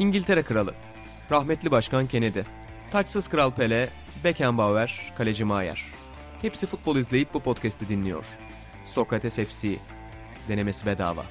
İngiltere 0.00 0.42
Kralı, 0.42 0.74
rahmetli 1.30 1.70
Başkan 1.70 2.06
Kennedy, 2.06 2.40
taçsız 2.92 3.28
Kral 3.28 3.50
Pele, 3.50 3.88
Beckenbauer, 4.24 5.12
Kaleci 5.18 5.44
Maier. 5.44 5.84
Hepsi 6.42 6.66
futbol 6.66 6.96
izleyip 6.96 7.34
bu 7.34 7.40
podcast'i 7.40 7.88
dinliyor. 7.88 8.24
Sokrates 8.86 9.34
FC, 9.34 9.76
denemesi 10.48 10.86
bedava. 10.86 11.24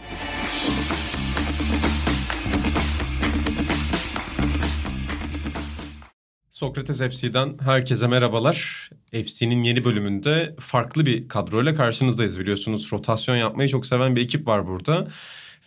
Sokrates 6.50 6.98
FC'den 6.98 7.58
herkese 7.64 8.08
merhabalar. 8.08 8.90
FC'nin 9.12 9.64
yeni 9.64 9.84
bölümünde 9.84 10.56
farklı 10.60 11.06
bir 11.06 11.28
kadroyla 11.28 11.74
karşınızdayız 11.74 12.40
biliyorsunuz. 12.40 12.94
Rotasyon 12.94 13.36
yapmayı 13.36 13.70
çok 13.70 13.86
seven 13.86 14.16
bir 14.16 14.22
ekip 14.22 14.48
var 14.48 14.68
burada. 14.68 15.08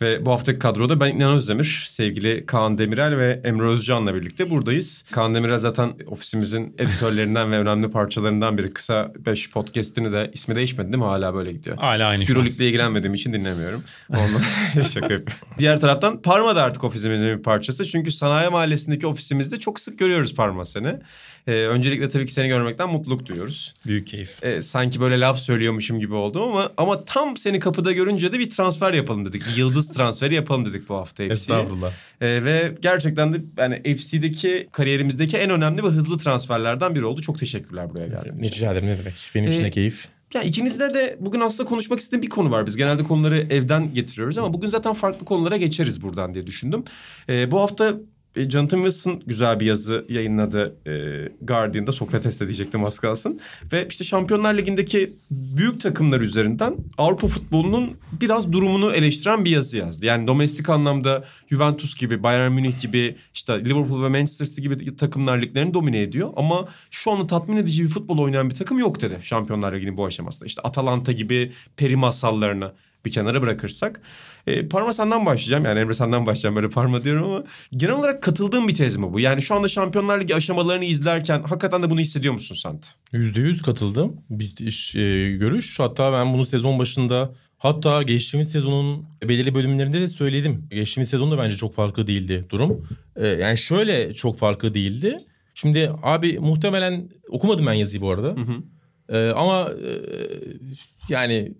Ve 0.03 0.25
bu 0.25 0.31
haftaki 0.31 0.59
kadroda 0.59 0.99
ben 0.99 1.09
İnan 1.09 1.35
Özdemir, 1.35 1.83
sevgili 1.87 2.45
Kaan 2.45 2.77
Demirel 2.77 3.17
ve 3.17 3.41
Emre 3.43 3.65
Özcan'la 3.65 4.15
birlikte 4.15 4.49
buradayız. 4.49 5.05
Kaan 5.11 5.35
Demirel 5.35 5.57
zaten 5.57 5.93
ofisimizin 6.07 6.75
editörlerinden 6.77 7.51
ve 7.51 7.59
önemli 7.59 7.89
parçalarından 7.89 8.57
biri. 8.57 8.73
Kısa 8.73 9.11
5 9.25 9.51
podcast'ini 9.51 10.11
de 10.11 10.31
ismi 10.33 10.55
değişmedi 10.55 10.87
değil 10.87 11.03
mi? 11.03 11.03
Hala 11.03 11.37
böyle 11.37 11.51
gidiyor. 11.51 11.77
Hala 11.77 12.07
aynı. 12.07 12.23
Euroleague'le 12.23 12.65
ilgilenmediğim 12.67 13.13
için 13.13 13.33
dinlemiyorum. 13.33 13.83
Ondan 14.09 14.83
şaka 14.93 15.13
yapıyorum. 15.13 15.25
Diğer 15.57 15.79
taraftan 15.79 16.21
Parma 16.21 16.55
da 16.55 16.63
artık 16.63 16.83
ofisimizin 16.83 17.37
bir 17.37 17.43
parçası. 17.43 17.85
Çünkü 17.85 18.11
Sanayi 18.11 18.49
Mahallesi'ndeki 18.49 19.07
ofisimizde 19.07 19.57
çok 19.57 19.79
sık 19.79 19.99
görüyoruz 19.99 20.35
Parma 20.35 20.65
seni. 20.65 20.99
Ee, 21.47 21.51
öncelikle 21.51 22.09
tabii 22.09 22.25
ki 22.25 22.33
seni 22.33 22.47
görmekten 22.47 22.89
mutluluk 22.89 23.25
duyuyoruz. 23.25 23.73
Büyük 23.85 24.07
keyif. 24.07 24.43
Ee, 24.43 24.61
sanki 24.61 25.01
böyle 25.01 25.19
laf 25.19 25.39
söylüyormuşum 25.39 25.99
gibi 25.99 26.13
oldum 26.13 26.41
ama 26.41 26.71
ama 26.77 27.03
tam 27.05 27.37
seni 27.37 27.59
kapıda 27.59 27.91
görünce 27.91 28.31
de 28.31 28.39
bir 28.39 28.49
transfer 28.49 28.93
yapalım 28.93 29.25
dedik. 29.25 29.43
Bir 29.47 29.57
yıldız 29.57 29.87
transferi 29.93 30.35
yapalım 30.35 30.65
dedik 30.65 30.89
bu 30.89 30.95
hafta 30.95 31.23
FC'ye. 31.23 31.29
Estağfurullah. 31.29 31.91
Ee, 32.21 32.43
ve 32.43 32.75
gerçekten 32.81 33.33
de 33.33 33.41
yani 33.57 33.95
FC'deki 33.97 34.67
kariyerimizdeki 34.71 35.37
en 35.37 35.49
önemli 35.49 35.83
ve 35.83 35.87
hızlı 35.87 36.17
transferlerden 36.17 36.95
biri 36.95 37.05
oldu. 37.05 37.21
Çok 37.21 37.39
teşekkürler 37.39 37.89
buraya 37.89 38.07
geldiğiniz 38.07 38.47
için. 38.47 38.55
rica 38.55 38.71
ederim 38.71 38.87
ne 38.87 38.97
demek. 38.97 39.31
Benim 39.35 39.51
için 39.51 39.63
de 39.63 39.71
keyif. 39.71 40.07
Ya 40.33 40.41
ikinizde 40.41 40.93
de 40.93 41.17
bugün 41.19 41.39
aslında 41.39 41.69
konuşmak 41.69 41.99
istediğim 41.99 42.21
bir 42.21 42.29
konu 42.29 42.51
var. 42.51 42.65
Biz 42.65 42.77
genelde 42.77 43.03
konuları 43.03 43.39
evden 43.39 43.93
getiriyoruz 43.93 44.37
ama 44.37 44.53
bugün 44.53 44.67
zaten 44.67 44.93
farklı 44.93 45.25
konulara 45.25 45.57
geçeriz 45.57 46.01
buradan 46.01 46.33
diye 46.33 46.47
düşündüm. 46.47 46.83
Ee, 47.29 47.51
bu 47.51 47.59
hafta 47.61 47.93
e, 48.35 48.49
Jonathan 48.49 48.77
Wilson 48.81 49.21
güzel 49.25 49.59
bir 49.59 49.65
yazı 49.65 50.05
yayınladı 50.09 50.75
e, 50.87 50.93
Guardian'da. 51.41 51.91
Sokrates 51.91 52.41
de 52.41 52.45
diyecektim 52.47 52.85
az 52.85 52.99
kalsın. 52.99 53.39
Ve 53.73 53.87
işte 53.89 54.03
Şampiyonlar 54.03 54.53
Ligi'ndeki 54.53 55.13
büyük 55.31 55.81
takımlar 55.81 56.21
üzerinden 56.21 56.75
Avrupa 56.97 57.27
futbolunun 57.27 57.97
biraz 58.21 58.53
durumunu 58.53 58.91
eleştiren 58.91 59.45
bir 59.45 59.49
yazı 59.49 59.77
yazdı. 59.77 60.05
Yani 60.05 60.27
domestik 60.27 60.69
anlamda 60.69 61.25
Juventus 61.49 61.95
gibi, 61.95 62.23
Bayern 62.23 62.51
Münih 62.51 62.81
gibi, 62.81 63.15
işte 63.33 63.65
Liverpool 63.65 64.03
ve 64.03 64.09
Manchester 64.09 64.45
City 64.45 64.61
gibi 64.61 64.95
takımlar 64.95 65.41
liglerini 65.41 65.73
domine 65.73 66.01
ediyor. 66.01 66.29
Ama 66.35 66.67
şu 66.91 67.11
anda 67.11 67.27
tatmin 67.27 67.57
edici 67.57 67.83
bir 67.83 67.89
futbol 67.89 68.17
oynayan 68.17 68.49
bir 68.49 68.55
takım 68.55 68.79
yok 68.79 69.01
dedi 69.01 69.17
Şampiyonlar 69.21 69.73
Ligi'nin 69.73 69.97
bu 69.97 70.05
aşamasında. 70.05 70.45
İşte 70.45 70.61
Atalanta 70.61 71.11
gibi 71.11 71.51
peri 71.77 71.95
masallarını 71.95 72.71
bir 73.05 73.11
kenara 73.11 73.41
bırakırsak. 73.41 74.01
E, 74.47 74.67
Parma 74.67 74.93
senden 74.93 75.25
başlayacağım. 75.25 75.65
Yani 75.65 75.79
Emre 75.79 75.93
senden 75.93 76.25
başlayacağım 76.25 76.55
böyle 76.55 76.69
Parma 76.69 77.03
diyorum 77.03 77.23
ama 77.23 77.43
genel 77.71 77.95
olarak 77.95 78.23
katıldığım 78.23 78.67
bir 78.67 78.75
tez 78.75 78.97
mi 78.97 79.13
bu? 79.13 79.19
Yani 79.19 79.41
şu 79.41 79.55
anda 79.55 79.67
Şampiyonlar 79.67 80.21
Ligi 80.21 80.35
aşamalarını 80.35 80.85
izlerken 80.85 81.43
hakikaten 81.43 81.83
de 81.83 81.89
bunu 81.89 81.99
hissediyor 81.99 82.33
musun? 82.33 82.55
Yüzde 83.11 83.39
yüz 83.39 83.61
katıldım. 83.61 84.21
Bir 84.29 84.57
iş, 84.59 84.95
e, 84.95 85.31
görüş. 85.31 85.79
Hatta 85.79 86.13
ben 86.13 86.33
bunu 86.33 86.45
sezon 86.45 86.79
başında 86.79 87.33
hatta 87.57 88.03
geçtiğimiz 88.03 88.51
sezonun 88.51 89.05
belirli 89.23 89.55
bölümlerinde 89.55 90.01
de 90.01 90.07
söyledim. 90.07 90.67
Geçtiğimiz 90.71 91.09
sezonda 91.09 91.37
bence 91.37 91.57
çok 91.57 91.73
farklı 91.73 92.07
değildi 92.07 92.45
durum. 92.49 92.87
E, 93.15 93.27
yani 93.27 93.57
şöyle 93.57 94.13
çok 94.13 94.37
farklı 94.37 94.73
değildi. 94.73 95.17
Şimdi 95.55 95.91
abi 96.03 96.39
muhtemelen 96.39 97.09
okumadım 97.29 97.65
ben 97.65 97.73
yazıyı 97.73 98.01
bu 98.01 98.11
arada. 98.11 98.35
E, 99.09 99.29
ama 99.29 99.69
e, 99.69 99.91
yani 101.09 101.53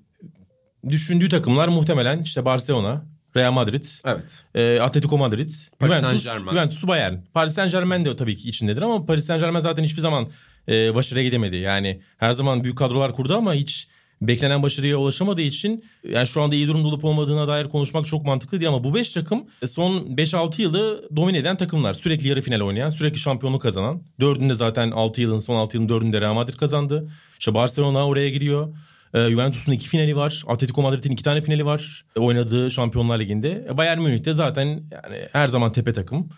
düşündüğü 0.89 1.29
takımlar 1.29 1.67
muhtemelen 1.67 2.21
işte 2.21 2.45
Barcelona, 2.45 3.05
Real 3.35 3.51
Madrid, 3.51 3.83
Evet. 4.05 4.45
e, 4.55 4.79
Atletico 4.79 5.17
Madrid, 5.17 5.49
Paris 5.79 5.99
Juventus. 5.99 6.23
Juventus, 6.51 6.87
Bayern. 6.87 7.15
Paris 7.33 7.53
Saint 7.53 7.71
Germain 7.71 8.05
de 8.05 8.15
tabii 8.15 8.37
ki 8.37 8.49
içindedir 8.49 8.81
ama 8.81 9.05
Paris 9.05 9.25
Saint 9.25 9.41
Germain 9.41 9.61
zaten 9.61 9.83
hiçbir 9.83 10.01
zaman 10.01 10.27
e, 10.69 10.95
başarıya 10.95 11.25
gidemedi. 11.25 11.55
Yani 11.55 12.01
her 12.17 12.31
zaman 12.33 12.63
büyük 12.63 12.77
kadrolar 12.77 13.15
kurdu 13.15 13.35
ama 13.35 13.53
hiç 13.53 13.87
beklenen 14.21 14.63
başarıya 14.63 14.97
ulaşamadığı 14.97 15.41
için 15.41 15.83
yani 16.09 16.27
şu 16.27 16.41
anda 16.41 16.55
iyi 16.55 16.67
durumda 16.67 16.87
olup 16.87 17.05
olmadığına 17.05 17.47
dair 17.47 17.65
konuşmak 17.65 18.05
çok 18.05 18.25
mantıklı 18.25 18.59
değil 18.59 18.69
ama 18.69 18.83
bu 18.83 18.95
5 18.95 19.11
takım 19.11 19.43
e, 19.61 19.67
son 19.67 19.97
5-6 20.15 20.61
yılı 20.61 21.09
domine 21.15 21.37
eden 21.37 21.57
takımlar. 21.57 21.93
Sürekli 21.93 22.27
yarı 22.27 22.41
final 22.41 22.61
oynayan, 22.61 22.89
sürekli 22.89 23.19
şampiyonluk 23.19 23.61
kazanan. 23.61 24.01
Dördünde 24.19 24.55
zaten 24.55 24.91
6 24.91 25.21
yılın 25.21 25.39
son 25.39 25.55
6 25.55 25.77
yılın 25.77 25.89
dördünde 25.89 26.21
Real 26.21 26.33
Madrid 26.33 26.53
kazandı. 26.53 27.09
İşte 27.39 27.53
Barcelona 27.53 28.07
oraya 28.07 28.29
giriyor. 28.29 28.75
E, 29.13 29.29
Juventus'un 29.29 29.71
iki 29.71 29.87
finali 29.89 30.15
var. 30.15 30.43
Atletico 30.47 30.81
Madrid'in 30.81 31.11
iki 31.11 31.23
tane 31.23 31.41
finali 31.41 31.65
var. 31.65 32.05
e, 32.15 32.19
oynadığı 32.19 32.71
Şampiyonlar 32.71 33.19
Ligi'nde. 33.19 33.65
E, 33.69 33.77
Bayern 33.77 33.99
Münih'te 33.99 34.33
zaten 34.33 34.65
yani 34.67 35.17
her 35.31 35.47
zaman 35.47 35.71
tepe 35.71 35.93
takım. 35.93 36.29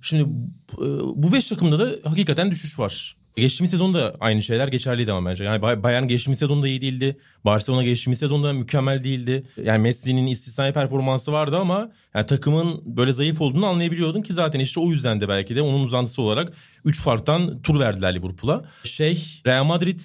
Şimdi 0.00 0.22
e, 0.72 0.86
bu 1.14 1.32
beş 1.32 1.46
takımda 1.48 1.78
da 1.78 2.08
hakikaten 2.10 2.50
düşüş 2.50 2.78
var. 2.78 3.16
Geçtiğimiz 3.36 3.70
sezonda 3.70 4.16
aynı 4.20 4.42
şeyler 4.42 4.68
geçerliydi 4.68 5.12
ama 5.12 5.30
bence. 5.30 5.44
Yani 5.44 5.62
Bay- 5.62 5.82
Bayern 5.82 6.08
geçtiğimiz 6.08 6.38
sezonda 6.38 6.68
iyi 6.68 6.80
değildi. 6.80 7.16
Barcelona 7.44 7.82
geçtiğimiz 7.82 8.18
sezonda 8.18 8.52
mükemmel 8.52 9.04
değildi. 9.04 9.46
Yani 9.64 9.82
Messi'nin 9.82 10.26
istisnai 10.26 10.72
performansı 10.72 11.32
vardı 11.32 11.56
ama 11.56 11.90
yani 12.14 12.26
takımın 12.26 12.82
böyle 12.96 13.12
zayıf 13.12 13.40
olduğunu 13.40 13.66
anlayabiliyordun 13.66 14.22
ki 14.22 14.32
zaten 14.32 14.60
işte 14.60 14.80
o 14.80 14.90
yüzden 14.90 15.20
de 15.20 15.28
belki 15.28 15.56
de 15.56 15.62
onun 15.62 15.84
uzantısı 15.84 16.22
olarak 16.22 16.52
3 16.84 17.00
farktan 17.00 17.62
tur 17.62 17.80
verdiler 17.80 18.14
Liverpool'a. 18.14 18.64
Şey 18.84 19.40
Real 19.46 19.64
Madrid 19.64 20.00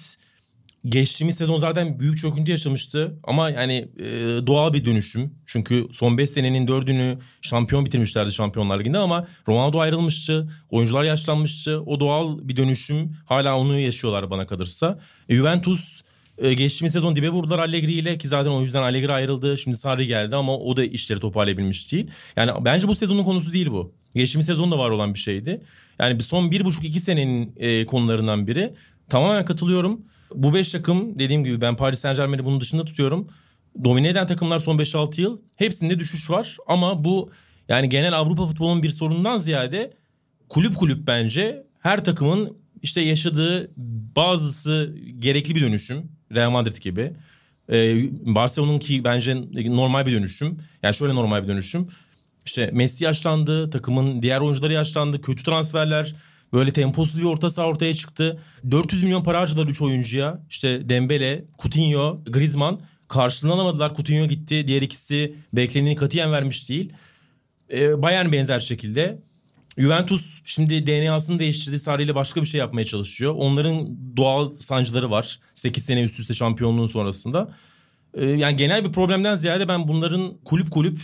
Geçtiğimiz 0.88 1.36
sezon 1.36 1.58
zaten 1.58 2.00
büyük 2.00 2.18
çöküntü 2.18 2.50
yaşamıştı 2.50 3.18
ama 3.24 3.50
yani 3.50 3.88
e, 3.98 4.06
doğal 4.46 4.72
bir 4.72 4.84
dönüşüm. 4.84 5.34
Çünkü 5.46 5.86
son 5.92 6.18
5 6.18 6.30
senenin 6.30 6.66
4'ünü 6.66 7.18
şampiyon 7.42 7.86
bitirmişlerdi 7.86 8.32
Şampiyonlar 8.32 8.80
Ligi'nde 8.80 8.98
ama 8.98 9.26
Ronaldo 9.48 9.78
ayrılmıştı. 9.78 10.48
Oyuncular 10.70 11.04
yaşlanmıştı. 11.04 11.80
O 11.80 12.00
doğal 12.00 12.38
bir 12.42 12.56
dönüşüm. 12.56 13.16
Hala 13.24 13.58
onu 13.58 13.78
yaşıyorlar 13.78 14.30
bana 14.30 14.46
kalırsa. 14.46 14.98
E, 15.28 15.34
Juventus 15.34 16.00
e, 16.38 16.54
geçtiğimiz 16.54 16.92
sezon 16.92 17.16
dibe 17.16 17.30
vurdular 17.30 17.58
Allegri 17.58 17.92
ile 17.92 18.18
ki 18.18 18.28
zaten 18.28 18.50
o 18.50 18.60
yüzden 18.60 18.82
Allegri 18.82 19.12
ayrıldı. 19.12 19.58
Şimdi 19.58 19.76
Sarri 19.76 20.06
geldi 20.06 20.36
ama 20.36 20.56
o 20.56 20.76
da 20.76 20.84
işleri 20.84 21.20
toparlayabilmiş 21.20 21.92
değil. 21.92 22.10
Yani 22.36 22.50
bence 22.60 22.88
bu 22.88 22.94
sezonun 22.94 23.24
konusu 23.24 23.52
değil 23.52 23.70
bu. 23.70 23.92
Geçtiğimiz 24.14 24.46
sezonda 24.46 24.78
var 24.78 24.90
olan 24.90 25.14
bir 25.14 25.18
şeydi. 25.18 25.60
Yani 25.98 26.22
son 26.22 26.50
bir 26.50 26.64
buçuk 26.64 26.84
iki 26.84 27.00
senenin 27.00 27.52
e, 27.56 27.86
konularından 27.86 28.46
biri. 28.46 28.74
Tamamen 29.08 29.44
katılıyorum. 29.44 30.00
Bu 30.34 30.54
beş 30.54 30.72
takım 30.72 31.18
dediğim 31.18 31.44
gibi 31.44 31.60
ben 31.60 31.76
Paris 31.76 31.98
Saint 31.98 32.16
Germain'i 32.16 32.44
bunun 32.44 32.60
dışında 32.60 32.84
tutuyorum. 32.84 33.28
Domine 33.84 34.08
eden 34.08 34.26
takımlar 34.26 34.58
son 34.58 34.78
5-6 34.78 35.20
yıl. 35.20 35.38
Hepsinde 35.56 35.98
düşüş 35.98 36.30
var 36.30 36.56
ama 36.66 37.04
bu 37.04 37.30
yani 37.68 37.88
genel 37.88 38.18
Avrupa 38.18 38.46
futbolunun 38.46 38.82
bir 38.82 38.90
sorunundan 38.90 39.38
ziyade 39.38 39.92
kulüp 40.48 40.76
kulüp 40.76 41.06
bence 41.06 41.66
her 41.80 42.04
takımın 42.04 42.56
işte 42.82 43.00
yaşadığı 43.00 43.70
bazısı 44.16 44.94
gerekli 45.18 45.54
bir 45.54 45.62
dönüşüm. 45.62 46.12
Real 46.34 46.50
Madrid 46.50 46.76
gibi. 46.76 47.12
Ee, 47.72 47.96
Barcelona'nınki 48.34 49.04
bence 49.04 49.36
normal 49.66 50.06
bir 50.06 50.12
dönüşüm. 50.12 50.58
Yani 50.82 50.94
şöyle 50.94 51.14
normal 51.14 51.42
bir 51.42 51.48
dönüşüm. 51.48 51.88
İşte 52.46 52.70
Messi 52.72 53.04
yaşlandı, 53.04 53.70
takımın 53.70 54.22
diğer 54.22 54.40
oyuncuları 54.40 54.72
yaşlandı, 54.72 55.20
kötü 55.20 55.44
transferler, 55.44 56.14
böyle 56.54 56.70
temposuz 56.70 57.20
bir 57.20 57.24
orta 57.24 57.50
saha 57.50 57.66
ortaya 57.66 57.94
çıktı. 57.94 58.40
400 58.70 59.02
milyon 59.02 59.22
para 59.22 59.40
harcadılar 59.40 59.66
3 59.66 59.82
oyuncuya. 59.82 60.42
İşte 60.50 60.88
Dembele, 60.88 61.44
Coutinho, 61.62 62.20
Griezmann 62.26 62.80
karşılığını 63.08 63.52
alamadılar. 63.52 63.94
Coutinho 63.96 64.26
gitti, 64.26 64.66
diğer 64.66 64.82
ikisi 64.82 65.34
bekleneni 65.52 65.96
katiyen 65.96 66.32
vermiş 66.32 66.68
değil. 66.68 66.92
Ee, 67.72 68.02
Bayern 68.02 68.32
benzer 68.32 68.60
şekilde. 68.60 69.22
Juventus 69.78 70.40
şimdi 70.44 70.86
DNA'sını 70.86 71.38
değiştirdi. 71.38 71.78
Sarri 71.78 72.02
ile 72.02 72.14
başka 72.14 72.42
bir 72.42 72.46
şey 72.46 72.58
yapmaya 72.58 72.84
çalışıyor. 72.84 73.34
Onların 73.36 73.98
doğal 74.16 74.58
sancıları 74.58 75.10
var. 75.10 75.40
8 75.54 75.84
sene 75.84 76.02
üst 76.02 76.20
üste 76.20 76.34
şampiyonluğun 76.34 76.86
sonrasında. 76.86 77.54
Ee, 78.14 78.26
yani 78.26 78.56
genel 78.56 78.84
bir 78.84 78.92
problemden 78.92 79.34
ziyade 79.34 79.68
ben 79.68 79.88
bunların 79.88 80.34
kulüp 80.44 80.70
kulüp 80.70 80.98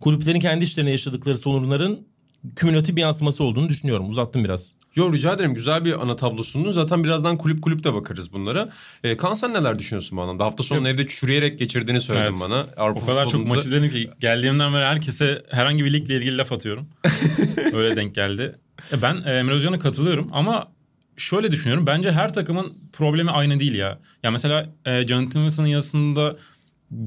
kulüplerin 0.00 0.40
kendi 0.40 0.64
işlerine 0.64 0.90
yaşadıkları 0.90 1.38
sorunların 1.38 2.13
kümülatif 2.56 2.96
bir 2.96 3.00
yansıması 3.00 3.44
olduğunu 3.44 3.68
düşünüyorum. 3.68 4.08
Uzattım 4.08 4.44
biraz. 4.44 4.74
Yok 4.96 5.14
rica 5.14 5.32
ederim 5.32 5.54
güzel 5.54 5.84
bir 5.84 6.02
ana 6.02 6.16
tablo 6.16 6.42
sundun. 6.42 6.70
Zaten 6.70 7.04
birazdan 7.04 7.36
kulüp 7.36 7.62
kulüp 7.62 7.84
de 7.84 7.94
bakarız 7.94 8.32
bunlara. 8.32 8.68
Ee, 9.04 9.16
Kaan 9.16 9.34
sen 9.34 9.54
neler 9.54 9.78
düşünüyorsun 9.78 10.18
bu 10.18 10.22
anlamda? 10.22 10.44
Hafta 10.44 10.62
sonunu 10.64 10.88
evde 10.88 11.06
çürüyerek 11.06 11.58
geçirdiğini 11.58 12.00
söyledin 12.00 12.26
Evet. 12.30 12.40
bana. 12.40 12.66
Avrupa 12.76 13.00
O 13.02 13.06
kadar 13.06 13.24
çok 13.24 13.32
futbolunda- 13.32 13.48
maç 13.54 13.64
izledim 13.64 13.90
ki 13.90 14.10
geldiğimden 14.20 14.72
beri 14.74 14.84
herkese 14.84 15.42
herhangi 15.50 15.84
bir 15.84 15.92
ligle 15.92 16.16
ilgili 16.16 16.38
laf 16.38 16.52
atıyorum. 16.52 16.86
Öyle 17.72 17.96
denk 17.96 18.14
geldi. 18.14 18.54
E, 18.92 19.02
Ben 19.02 19.22
e, 19.26 19.30
Emre 19.38 19.52
Özcan'a 19.54 19.78
katılıyorum 19.78 20.28
ama 20.32 20.68
şöyle 21.16 21.50
düşünüyorum. 21.50 21.86
Bence 21.86 22.12
her 22.12 22.34
takımın 22.34 22.72
problemi 22.92 23.30
aynı 23.30 23.60
değil 23.60 23.74
ya. 23.74 23.98
Ya 24.22 24.30
mesela 24.30 24.66
e, 24.84 25.02
Jonathan 25.06 25.40
Wilson'ın 25.42 25.66
yazısında 25.68 26.36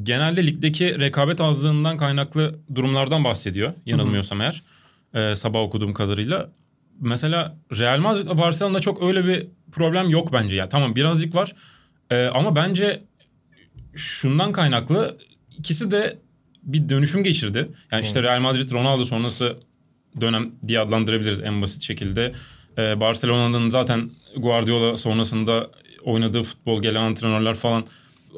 genelde 0.04 0.48
ligdeki 0.48 1.00
rekabet 1.00 1.42
azlığından 1.42 1.98
kaynaklı 1.98 2.56
durumlardan 2.76 3.24
bahsediyor. 3.24 3.74
Yanılmıyorsam 3.86 4.42
eğer. 4.42 4.64
E, 5.14 5.36
sabah 5.36 5.60
okuduğum 5.60 5.94
kadarıyla. 5.94 6.50
Mesela 7.00 7.58
Real 7.80 8.00
Madrid 8.00 8.38
Barcelona'da 8.38 8.80
çok 8.80 9.04
öyle 9.04 9.26
bir 9.26 9.48
problem 9.72 10.10
yok 10.10 10.34
bence. 10.34 10.56
Yani 10.56 10.70
tamam 10.70 10.96
birazcık 10.96 11.36
var 11.36 11.56
e, 12.12 12.26
ama 12.26 12.56
bence 12.56 13.04
şundan 13.96 14.52
kaynaklı 14.52 15.18
ikisi 15.58 15.92
de 15.92 16.18
bir 16.64 16.90
dönüşüm 16.90 17.24
geçirdi. 17.24 17.70
Yani 17.92 18.04
işte 18.04 18.24
Real 18.24 18.40
Madrid 18.40 18.72
Ronaldo 18.72 19.06
sonrası 19.06 19.58
dönem 20.22 20.52
diye 20.68 20.80
adlandırabiliriz 20.80 21.40
en 21.40 21.62
basit 21.62 21.82
şekilde. 21.82 22.34
Ee, 22.78 23.00
Barcelona'nın 23.00 23.70
zaten 23.70 24.10
Guardiola 24.38 24.98
sonrasında 24.98 25.70
oynadığı 26.04 26.44
futbol 26.44 26.82
gelen 26.82 27.02
antrenörler 27.02 27.56
falan 27.56 27.86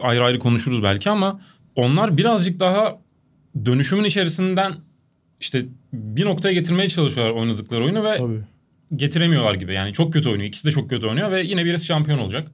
ayrı 0.02 0.24
ayrı 0.24 0.40
konuşuruz 0.40 0.84
belki 0.84 1.10
ama 1.10 1.42
onlar 1.76 2.18
birazcık 2.18 2.60
daha 2.60 2.98
dönüşümün 3.66 4.04
içerisinden 4.04 4.74
işte 5.40 5.66
bir 5.94 6.26
noktaya 6.26 6.54
getirmeye 6.54 6.90
çalışıyorlar 6.90 7.34
oynadıkları 7.34 7.84
oyunu 7.84 8.04
ve 8.04 8.18
Tabii. 8.18 8.40
getiremiyorlar 8.96 9.54
gibi. 9.54 9.74
Yani 9.74 9.94
çok 9.94 10.14
kötü 10.14 10.30
oynuyor. 10.30 10.48
İkisi 10.48 10.68
de 10.68 10.72
çok 10.72 10.90
kötü 10.90 11.08
oynuyor 11.08 11.32
ve 11.32 11.44
yine 11.44 11.66
birisi 11.66 11.86
şampiyon 11.86 12.20
olacak. 12.20 12.52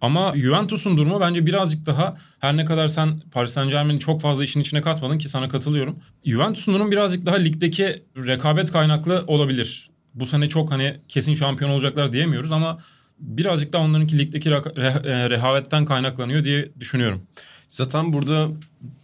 Ama 0.00 0.36
Juventus'un 0.36 0.96
durumu 0.96 1.20
bence 1.20 1.46
birazcık 1.46 1.86
daha 1.86 2.16
her 2.38 2.56
ne 2.56 2.64
kadar 2.64 2.88
sen 2.88 3.20
Paris 3.32 3.52
Saint 3.52 3.70
Germain'i 3.70 4.00
çok 4.00 4.20
fazla 4.20 4.44
işin 4.44 4.60
içine 4.60 4.80
katmadın 4.80 5.18
ki 5.18 5.28
sana 5.28 5.48
katılıyorum. 5.48 5.98
Juventus'un 6.24 6.74
durumu 6.74 6.90
birazcık 6.90 7.26
daha 7.26 7.36
ligdeki 7.36 8.02
rekabet 8.16 8.72
kaynaklı 8.72 9.24
olabilir. 9.26 9.90
Bu 10.14 10.26
sene 10.26 10.48
çok 10.48 10.70
hani 10.70 10.96
kesin 11.08 11.34
şampiyon 11.34 11.70
olacaklar 11.70 12.12
diyemiyoruz 12.12 12.52
ama 12.52 12.78
birazcık 13.18 13.72
da 13.72 13.78
onlarınki 13.78 14.18
ligdeki 14.18 14.50
re- 14.50 15.08
e, 15.08 15.30
rehavetten 15.30 15.84
kaynaklanıyor 15.84 16.44
diye 16.44 16.70
düşünüyorum. 16.80 17.22
Zaten 17.68 18.12
burada 18.12 18.48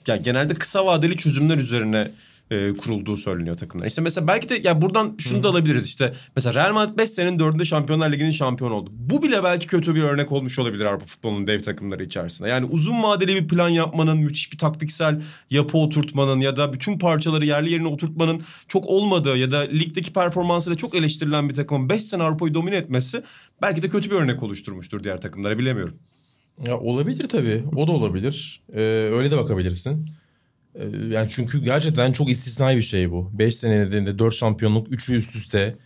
ya 0.06 0.16
genelde 0.16 0.54
kısa 0.54 0.86
vadeli 0.86 1.16
çözümler 1.16 1.58
üzerine 1.58 2.10
e, 2.50 2.76
kurulduğu 2.76 3.16
söyleniyor 3.16 3.56
takımlar. 3.56 3.86
İşte 3.86 4.02
mesela 4.02 4.26
belki 4.26 4.48
de 4.48 4.60
ya 4.64 4.80
buradan 4.80 5.14
şunu 5.18 5.42
da 5.42 5.48
alabiliriz 5.48 5.86
işte. 5.86 6.14
Mesela 6.36 6.54
Real 6.54 6.72
Madrid 6.74 6.98
5 6.98 7.10
senenin 7.10 7.38
4'ünde 7.38 7.64
Şampiyonlar 7.64 8.12
Ligi'nin 8.12 8.30
şampiyon 8.30 8.70
oldu. 8.70 8.90
Bu 8.92 9.22
bile 9.22 9.44
belki 9.44 9.66
kötü 9.66 9.94
bir 9.94 10.02
örnek 10.02 10.32
olmuş 10.32 10.58
olabilir 10.58 10.84
Avrupa 10.84 11.06
futbolunun 11.06 11.46
dev 11.46 11.60
takımları 11.60 12.04
içerisinde. 12.04 12.48
Yani 12.48 12.64
uzun 12.64 13.02
vadeli 13.02 13.42
bir 13.42 13.48
plan 13.48 13.68
yapmanın, 13.68 14.18
müthiş 14.18 14.52
bir 14.52 14.58
taktiksel 14.58 15.22
yapı 15.50 15.78
oturtmanın 15.78 16.40
ya 16.40 16.56
da 16.56 16.72
bütün 16.72 16.98
parçaları 16.98 17.46
yerli 17.46 17.72
yerine 17.72 17.88
oturtmanın 17.88 18.42
çok 18.68 18.86
olmadığı 18.86 19.36
ya 19.36 19.50
da 19.50 19.58
ligdeki 19.58 20.12
performansıyla 20.12 20.76
çok 20.76 20.94
eleştirilen 20.94 21.48
bir 21.48 21.54
takımın 21.54 21.88
5 21.88 22.02
sene 22.02 22.22
Avrupa'yı 22.22 22.54
domine 22.54 22.76
etmesi 22.76 23.22
belki 23.62 23.82
de 23.82 23.88
kötü 23.88 24.10
bir 24.10 24.16
örnek 24.16 24.42
oluşturmuştur 24.42 25.04
diğer 25.04 25.20
takımlara 25.20 25.58
bilemiyorum. 25.58 25.94
Ya 26.66 26.78
olabilir 26.78 27.28
tabii. 27.28 27.62
O 27.76 27.86
da 27.86 27.92
olabilir. 27.92 28.62
Ee, 28.72 28.80
öyle 29.12 29.30
de 29.30 29.36
bakabilirsin. 29.36 30.06
Ee, 30.74 30.84
yani 31.08 31.28
çünkü 31.30 31.64
gerçekten 31.64 32.12
çok 32.12 32.30
istisnai 32.30 32.76
bir 32.76 32.82
şey 32.82 33.10
bu. 33.10 33.30
5 33.32 33.56
senede 33.56 34.18
4 34.18 34.34
şampiyonluk 34.34 34.88
3'ü 34.88 35.14
üst 35.14 35.36
üste 35.36 35.76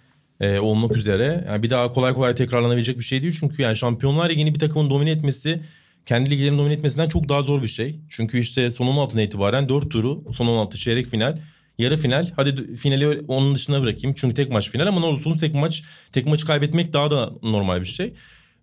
e, 0.40 0.58
olmak 0.58 0.96
üzere. 0.96 1.44
Yani 1.48 1.62
bir 1.62 1.70
daha 1.70 1.92
kolay 1.92 2.14
kolay 2.14 2.34
tekrarlanabilecek 2.34 2.98
bir 2.98 3.04
şey 3.04 3.22
değil. 3.22 3.36
Çünkü 3.40 3.62
yani 3.62 3.76
Şampiyonlar 3.76 4.30
Ligi'ni 4.30 4.54
bir 4.54 4.60
takımın 4.60 4.90
domine 4.90 5.10
etmesi 5.10 5.60
kendi 6.06 6.30
liglerini 6.30 6.58
domine 6.58 6.74
etmesinden 6.74 7.08
çok 7.08 7.28
daha 7.28 7.42
zor 7.42 7.62
bir 7.62 7.68
şey. 7.68 8.00
Çünkü 8.08 8.38
işte 8.38 8.70
son 8.70 8.86
16'dan 8.86 9.22
itibaren 9.22 9.68
4 9.68 9.90
turu, 9.90 10.24
son 10.32 10.46
16 10.46 10.76
çeyrek 10.76 11.06
final, 11.06 11.38
yarı 11.78 11.96
final. 11.96 12.30
Hadi 12.36 12.76
finali 12.76 13.20
onun 13.28 13.54
dışına 13.54 13.82
bırakayım. 13.82 14.16
Çünkü 14.18 14.34
tek 14.34 14.50
maç 14.52 14.70
final 14.70 14.86
ama 14.86 15.00
ne 15.00 15.06
olursa 15.06 15.30
olsun 15.30 15.40
tek 15.40 15.54
maç 15.54 15.82
tek 16.12 16.26
maçı 16.26 16.46
kaybetmek 16.46 16.92
daha 16.92 17.10
da 17.10 17.32
normal 17.42 17.80
bir 17.80 17.86
şey. 17.86 18.14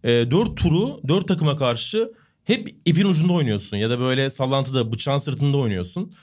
E, 0.03 0.31
4 0.31 0.57
turu 0.57 1.01
4 1.07 1.27
takıma 1.27 1.55
karşı 1.55 2.11
hep 2.51 2.75
ipin 2.85 3.05
ucunda 3.05 3.33
oynuyorsun 3.33 3.77
ya 3.77 3.89
da 3.89 3.99
böyle 3.99 4.29
sallantıda 4.29 4.93
bıçağın 4.93 5.17
sırtında 5.17 5.57
oynuyorsun. 5.57 6.13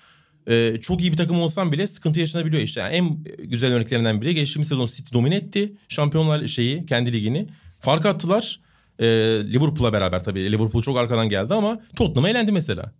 Ee, 0.48 0.76
çok 0.80 1.00
iyi 1.00 1.12
bir 1.12 1.16
takım 1.16 1.40
olsan 1.40 1.72
bile 1.72 1.86
sıkıntı 1.86 2.20
yaşanabiliyor 2.20 2.62
işte. 2.62 2.80
Yani 2.80 2.94
en 2.94 3.24
güzel 3.48 3.72
örneklerinden 3.72 4.20
biri 4.20 4.34
geçtiğimiz 4.34 4.68
sezon 4.68 4.86
City 4.86 5.14
domine 5.14 5.36
etti. 5.36 5.72
Şampiyonlar 5.88 6.46
şeyi 6.46 6.86
kendi 6.86 7.12
ligini. 7.12 7.48
Fark 7.78 8.06
attılar. 8.06 8.60
Ee, 8.98 9.06
Liverpool'la 9.52 9.92
beraber 9.92 10.24
tabii. 10.24 10.52
Liverpool 10.52 10.82
çok 10.82 10.98
arkadan 10.98 11.28
geldi 11.28 11.54
ama 11.54 11.80
Tottenham'a 11.96 12.28
elendi 12.30 12.52
mesela. 12.52 12.92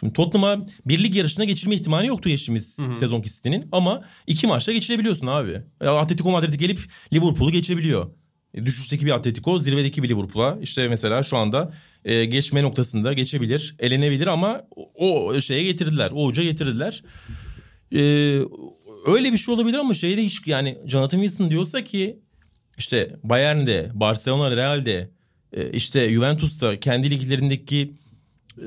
Şimdi 0.00 0.12
Tottenham'a 0.12 0.66
bir 0.86 1.04
lig 1.04 1.16
yarışına 1.16 1.44
geçirme 1.44 1.74
ihtimali 1.74 2.06
yoktu 2.06 2.28
geçtiğimiz 2.28 2.80
sezonki 2.94 3.32
City'nin. 3.32 3.68
Ama 3.72 4.02
iki 4.26 4.46
maçta 4.46 4.72
geçirebiliyorsun 4.72 5.26
abi. 5.26 5.62
Atletico 5.80 6.30
Madrid 6.30 6.54
gelip 6.54 6.80
Liverpool'u 7.12 7.50
geçebiliyor. 7.50 8.10
E, 8.54 8.66
Düşüşteki 8.66 9.06
bir 9.06 9.10
Atletico, 9.10 9.58
zirvedeki 9.58 10.02
bir 10.02 10.08
Liverpool'a 10.08 10.58
işte 10.62 10.88
mesela 10.88 11.22
şu 11.22 11.36
anda 11.36 11.72
e, 12.04 12.24
geçme 12.24 12.62
noktasında 12.62 13.12
geçebilir, 13.12 13.76
elenebilir 13.78 14.26
ama 14.26 14.62
o, 14.94 15.40
şeye 15.40 15.62
getirdiler, 15.64 16.10
o 16.14 16.26
uca 16.26 16.42
getirdiler. 16.42 17.02
E, 17.92 18.00
öyle 19.06 19.32
bir 19.32 19.36
şey 19.36 19.54
olabilir 19.54 19.78
ama 19.78 19.94
şeyde 19.94 20.22
hiç 20.22 20.46
yani 20.46 20.78
Jonathan 20.86 21.18
Wilson 21.20 21.50
diyorsa 21.50 21.84
ki 21.84 22.18
işte 22.78 23.16
Bayern'de, 23.22 23.90
Barcelona, 23.94 24.56
Real'de, 24.56 25.10
e, 25.52 25.70
işte 25.70 26.08
Juventus'ta 26.08 26.80
kendi 26.80 27.10
liglerindeki 27.10 27.94
e, 28.58 28.64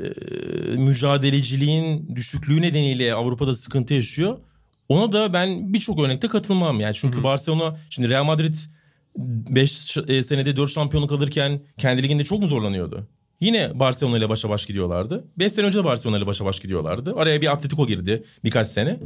mücadeleciliğin 0.76 2.16
düşüklüğü 2.16 2.62
nedeniyle 2.62 3.14
Avrupa'da 3.14 3.56
sıkıntı 3.56 3.94
yaşıyor. 3.94 4.38
Ona 4.90 5.12
da 5.12 5.34
ben 5.34 5.74
birçok 5.74 6.00
örnekte 6.00 6.28
katılmam 6.28 6.80
yani. 6.80 6.96
Çünkü 6.96 7.24
Barcelona 7.24 7.78
şimdi 7.90 8.10
Real 8.10 8.24
Madrid 8.24 8.56
5 9.18 9.72
senede 10.26 10.58
4 10.58 10.72
şampiyonluk 10.72 11.12
alırken 11.12 11.62
kendi 11.78 12.04
liginde 12.04 12.24
çok 12.24 12.40
mu 12.40 12.48
zorlanıyordu? 12.48 13.08
Yine 13.40 13.80
Barcelona 13.80 14.18
ile 14.18 14.30
başa 14.30 14.50
baş 14.50 14.66
gidiyorlardı. 14.66 15.28
5 15.38 15.52
sene 15.52 15.66
önce 15.66 15.80
de 15.80 15.84
Barcelona 15.84 16.18
ile 16.18 16.26
başa 16.26 16.46
baş 16.46 16.60
gidiyorlardı. 16.60 17.14
Araya 17.16 17.42
bir 17.42 17.52
Atletico 17.52 17.88
girdi 17.88 18.24
birkaç 18.44 18.68
sene. 18.68 19.00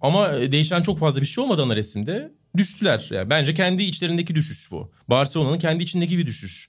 Ama 0.00 0.52
değişen 0.52 0.82
çok 0.82 0.98
fazla 0.98 1.20
bir 1.20 1.26
şey 1.26 1.44
olmadan 1.44 1.68
arasında 1.68 2.30
düştüler. 2.56 3.08
Yani 3.10 3.30
bence 3.30 3.54
kendi 3.54 3.82
içlerindeki 3.82 4.34
düşüş 4.34 4.70
bu. 4.70 4.92
Barcelona'nın 5.08 5.58
kendi 5.58 5.82
içindeki 5.82 6.18
bir 6.18 6.26
düşüş. 6.26 6.68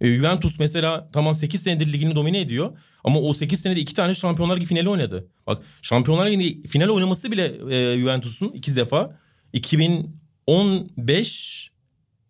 E, 0.00 0.08
Juventus 0.08 0.58
mesela 0.58 1.10
tamam 1.12 1.34
8 1.34 1.62
senedir 1.62 1.92
ligini 1.92 2.14
domine 2.14 2.40
ediyor. 2.40 2.78
Ama 3.04 3.20
o 3.20 3.34
8 3.34 3.60
senede 3.60 3.80
2 3.80 3.94
tane 3.94 4.14
Şampiyonlar 4.14 4.56
Ligi 4.56 4.66
finali 4.66 4.88
oynadı. 4.88 5.28
Bak 5.46 5.62
Şampiyonlar 5.82 6.26
Ligi'nde 6.26 6.68
final 6.68 6.88
oynaması 6.88 7.32
bile 7.32 7.44
e, 7.70 7.98
Juventus'un 7.98 8.48
2 8.48 8.76
defa 8.76 9.18
2015 9.52 11.70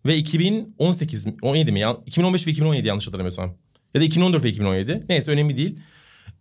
ve 0.07 0.17
2018 0.17 1.27
mi? 1.27 1.37
17 1.43 1.73
mi? 1.73 1.81
Ya- 1.81 1.97
2015 2.07 2.47
ve 2.47 2.51
2017 2.51 2.89
yanlış 2.89 3.07
hatırlamıyorsam. 3.07 3.55
Ya 3.95 4.01
da 4.01 4.05
2014 4.05 4.45
ve 4.45 4.49
2017. 4.49 5.05
Neyse 5.09 5.31
önemli 5.31 5.57
değil. 5.57 5.79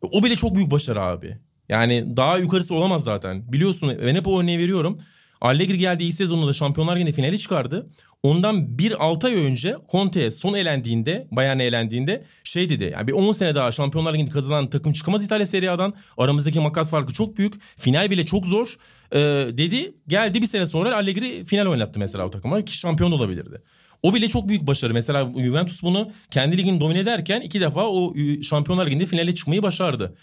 O 0.02 0.24
bile 0.24 0.36
çok 0.36 0.56
büyük 0.56 0.72
başarı 0.72 1.02
abi. 1.02 1.38
Yani 1.70 2.18
daha 2.18 2.38
yukarısı 2.38 2.76
olamaz 2.76 3.04
zaten. 3.04 3.54
Biliyorsun 3.54 3.98
ben 4.06 4.16
hep 4.16 4.28
o 4.28 4.42
örneği 4.42 4.60
veriyorum. 4.60 5.00
Allegri 5.42 5.78
geldi 5.78 6.04
ilk 6.04 6.16
sezonunda 6.16 6.54
Şampiyonlar 6.54 6.96
Ligi'nde 6.96 7.12
finali 7.12 7.40
çıkardı. 7.40 7.90
Ondan 8.26 8.78
bir 8.78 9.06
6 9.06 9.28
ay 9.28 9.36
önce 9.36 9.76
Conte 9.92 10.32
son 10.32 10.54
elendiğinde, 10.54 11.28
Bayern'e 11.32 11.64
elendiğinde 11.64 12.24
şey 12.44 12.70
dedi. 12.70 12.90
Yani 12.94 13.08
bir 13.08 13.14
10 13.14 13.32
sene 13.32 13.56
daha 13.56 13.72
Şampiyonlar 13.72 14.14
Ligi'ni 14.14 14.30
kazanan 14.30 14.70
takım 14.70 14.94
çıkamaz 14.94 15.24
İtalya 15.24 15.46
Serie 15.46 15.70
A'dan. 15.70 15.94
Aramızdaki 16.18 16.60
makas 16.60 16.90
farkı 16.90 17.14
çok 17.14 17.38
büyük. 17.38 17.54
Final 17.78 18.12
bile 18.12 18.26
çok 18.26 18.46
zor. 18.46 18.76
Ee, 19.12 19.20
dedi. 19.52 19.94
Geldi 20.08 20.42
bir 20.42 20.48
sene 20.48 20.68
sonra 20.68 20.96
Allegri 20.96 21.46
final 21.46 21.66
oynattı 21.66 22.00
mesela 22.00 22.28
o 22.28 22.32
takıma 22.32 22.66
ki 22.66 22.78
şampiyon 22.78 23.12
da 23.12 23.16
olabilirdi. 23.16 23.62
O 24.04 24.14
bile 24.16 24.28
çok 24.28 24.48
büyük 24.48 24.68
başarı. 24.68 24.94
Mesela 24.94 25.32
Juventus 25.38 25.84
bunu 25.84 26.12
kendi 26.32 26.58
ligini 26.58 26.80
domine 26.80 27.00
ederken 27.00 27.42
iki 27.42 27.62
defa 27.62 27.88
o 27.88 28.14
Şampiyonlar 28.44 28.86
Ligi'nde 28.86 29.06
finale 29.06 29.36
çıkmayı 29.36 29.64
başardı. 29.64 30.16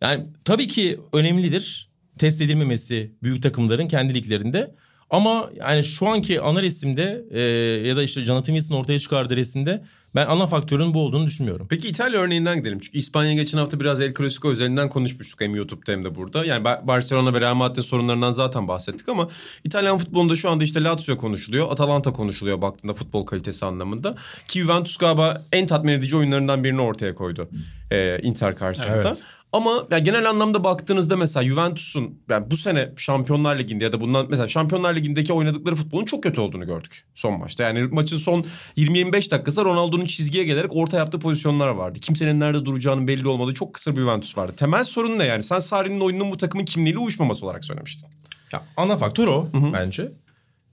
Yani 0.00 0.26
tabii 0.44 0.68
ki 0.68 1.00
önemlidir 1.12 1.90
test 2.18 2.40
edilmemesi 2.40 3.12
büyük 3.22 3.42
takımların 3.42 3.88
kendi 3.88 4.14
liglerinde. 4.14 4.74
Ama 5.14 5.50
yani 5.56 5.84
şu 5.84 6.08
anki 6.08 6.40
ana 6.40 6.62
resimde 6.62 7.24
e, 7.30 7.40
ya 7.88 7.96
da 7.96 8.02
işte 8.02 8.22
Jonathan 8.22 8.54
Wilson 8.54 8.76
ortaya 8.76 8.98
çıkardığı 8.98 9.36
resimde 9.36 9.84
ben 10.14 10.26
ana 10.26 10.46
faktörün 10.46 10.94
bu 10.94 11.00
olduğunu 11.00 11.26
düşünmüyorum. 11.26 11.66
Peki 11.70 11.88
İtalya 11.88 12.20
örneğinden 12.20 12.58
gidelim. 12.58 12.78
Çünkü 12.78 12.98
İspanya 12.98 13.34
geçen 13.34 13.58
hafta 13.58 13.80
biraz 13.80 14.00
El 14.00 14.14
Clasico 14.14 14.52
üzerinden 14.52 14.88
konuşmuştuk 14.88 15.40
hem 15.40 15.54
YouTube'da 15.54 15.92
hem 15.92 16.04
de 16.04 16.14
burada. 16.14 16.44
Yani 16.44 16.64
Ba- 16.64 16.86
Barcelona 16.86 17.34
ve 17.34 17.40
Real 17.40 17.54
Madrid 17.54 17.82
sorunlarından 17.82 18.30
zaten 18.30 18.68
bahsettik 18.68 19.08
ama 19.08 19.28
İtalyan 19.64 19.98
futbolunda 19.98 20.36
şu 20.36 20.50
anda 20.50 20.64
işte 20.64 20.82
Lazio 20.82 21.16
konuşuluyor. 21.16 21.70
Atalanta 21.70 22.12
konuşuluyor 22.12 22.62
baktığında 22.62 22.94
futbol 22.94 23.26
kalitesi 23.26 23.66
anlamında. 23.66 24.14
Ki 24.48 24.60
Juventus 24.60 24.96
galiba 24.96 25.42
en 25.52 25.66
tatmin 25.66 25.92
edici 25.92 26.16
oyunlarından 26.16 26.64
birini 26.64 26.80
ortaya 26.80 27.14
koydu. 27.14 27.48
Ee, 27.90 28.18
Inter 28.22 28.56
karşısında. 28.56 29.08
Evet. 29.08 29.24
Ama 29.54 29.86
yani 29.90 30.04
genel 30.04 30.30
anlamda 30.30 30.64
baktığınızda 30.64 31.16
mesela 31.16 31.44
Juventus'un 31.44 32.18
yani 32.30 32.50
bu 32.50 32.56
sene 32.56 32.92
Şampiyonlar 32.96 33.58
Ligi'nde 33.58 33.84
ya 33.84 33.92
da 33.92 34.00
bundan 34.00 34.26
mesela 34.30 34.48
Şampiyonlar 34.48 34.96
Ligi'ndeki 34.96 35.32
oynadıkları 35.32 35.76
futbolun 35.76 36.04
çok 36.04 36.22
kötü 36.22 36.40
olduğunu 36.40 36.66
gördük 36.66 37.04
son 37.14 37.38
maçta. 37.38 37.64
Yani 37.64 37.82
maçın 37.82 38.18
son 38.18 38.44
20-25 38.76 39.30
dakikasında 39.30 39.64
Ronaldo'nun 39.64 40.04
çizgiye 40.04 40.44
gelerek 40.44 40.70
orta 40.76 40.96
yaptığı 40.96 41.18
pozisyonlar 41.18 41.68
vardı. 41.68 41.98
Kimsenin 42.00 42.40
nerede 42.40 42.64
duracağının 42.64 43.08
belli 43.08 43.28
olmadığı 43.28 43.54
çok 43.54 43.74
kısa 43.74 43.96
bir 43.96 44.00
Juventus 44.00 44.38
vardı. 44.38 44.52
Temel 44.56 44.84
sorun 44.84 45.18
ne 45.18 45.24
yani? 45.24 45.42
Sen 45.42 45.58
Sarri'nin 45.58 46.00
oyunun 46.00 46.30
bu 46.30 46.36
takımın 46.36 46.64
kimliğiyle 46.64 46.98
uyuşmaması 46.98 47.46
olarak 47.46 47.64
söylemiştin. 47.64 48.08
Ya 48.52 48.62
ana 48.76 48.96
faktör 48.96 49.26
o 49.26 49.48
bence. 49.72 50.12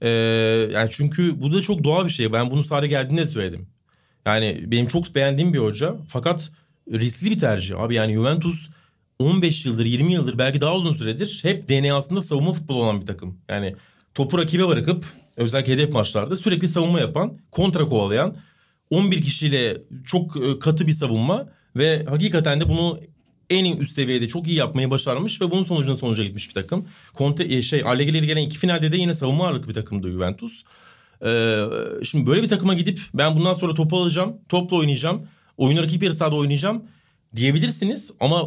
Ee, 0.02 0.08
yani 0.72 0.88
çünkü 0.90 1.40
bu 1.40 1.52
da 1.52 1.62
çok 1.62 1.84
doğal 1.84 2.04
bir 2.04 2.10
şey. 2.10 2.32
Ben 2.32 2.50
bunu 2.50 2.62
Sarri 2.62 2.88
geldiğinde 2.88 3.20
de 3.20 3.26
söyledim. 3.26 3.66
Yani 4.26 4.60
benim 4.66 4.86
çok 4.86 5.14
beğendiğim 5.14 5.52
bir 5.52 5.58
hoca 5.58 5.96
fakat 6.08 6.50
riskli 6.92 7.30
bir 7.30 7.38
tercih. 7.38 7.80
Abi 7.80 7.94
yani 7.94 8.12
Juventus 8.12 8.68
15 9.18 9.66
yıldır 9.66 9.84
20 9.84 10.12
yıldır 10.12 10.38
belki 10.38 10.60
daha 10.60 10.76
uzun 10.76 10.92
süredir 10.92 11.40
hep 11.42 11.68
DNA'sında 11.68 12.22
savunma 12.22 12.52
futbolu 12.52 12.82
olan 12.82 13.00
bir 13.00 13.06
takım. 13.06 13.38
Yani 13.48 13.76
topu 14.14 14.38
rakibe 14.38 14.68
bırakıp 14.68 15.04
özellikle 15.36 15.72
hedef 15.72 15.92
maçlarda 15.92 16.36
sürekli 16.36 16.68
savunma 16.68 17.00
yapan, 17.00 17.38
kontra 17.50 17.88
kovalayan 17.88 18.36
11 18.90 19.22
kişiyle 19.22 19.82
çok 20.06 20.36
e, 20.36 20.58
katı 20.58 20.86
bir 20.86 20.92
savunma 20.92 21.48
ve 21.76 22.04
hakikaten 22.08 22.60
de 22.60 22.68
bunu 22.68 23.00
en 23.50 23.76
üst 23.76 23.92
seviyede 23.92 24.28
çok 24.28 24.48
iyi 24.48 24.56
yapmayı 24.56 24.90
başarmış 24.90 25.40
ve 25.40 25.50
bunun 25.50 25.62
sonucunda 25.62 25.96
sonuca 25.96 26.24
gitmiş 26.24 26.48
bir 26.48 26.54
takım. 26.54 26.86
Conte 27.18 27.44
e, 27.44 27.62
şey 27.62 27.82
Allegri'yle 27.82 28.26
gelen 28.26 28.42
iki 28.42 28.58
finalde 28.58 28.92
de 28.92 28.96
yine 28.96 29.14
savunma 29.14 29.46
ağırlıklı 29.46 29.68
bir 29.68 29.74
takımdı 29.74 30.10
Juventus. 30.10 30.62
Ee, 31.24 31.64
şimdi 32.04 32.26
böyle 32.26 32.42
bir 32.42 32.48
takıma 32.48 32.74
gidip 32.74 33.00
ben 33.14 33.36
bundan 33.36 33.52
sonra 33.52 33.74
topu 33.74 33.96
alacağım, 33.96 34.36
topla 34.48 34.76
oynayacağım, 34.76 35.26
oyunu 35.56 35.82
rakip 35.82 36.02
yarı 36.02 36.14
sahada 36.14 36.36
oynayacağım 36.36 36.84
diyebilirsiniz 37.36 38.12
ama 38.20 38.44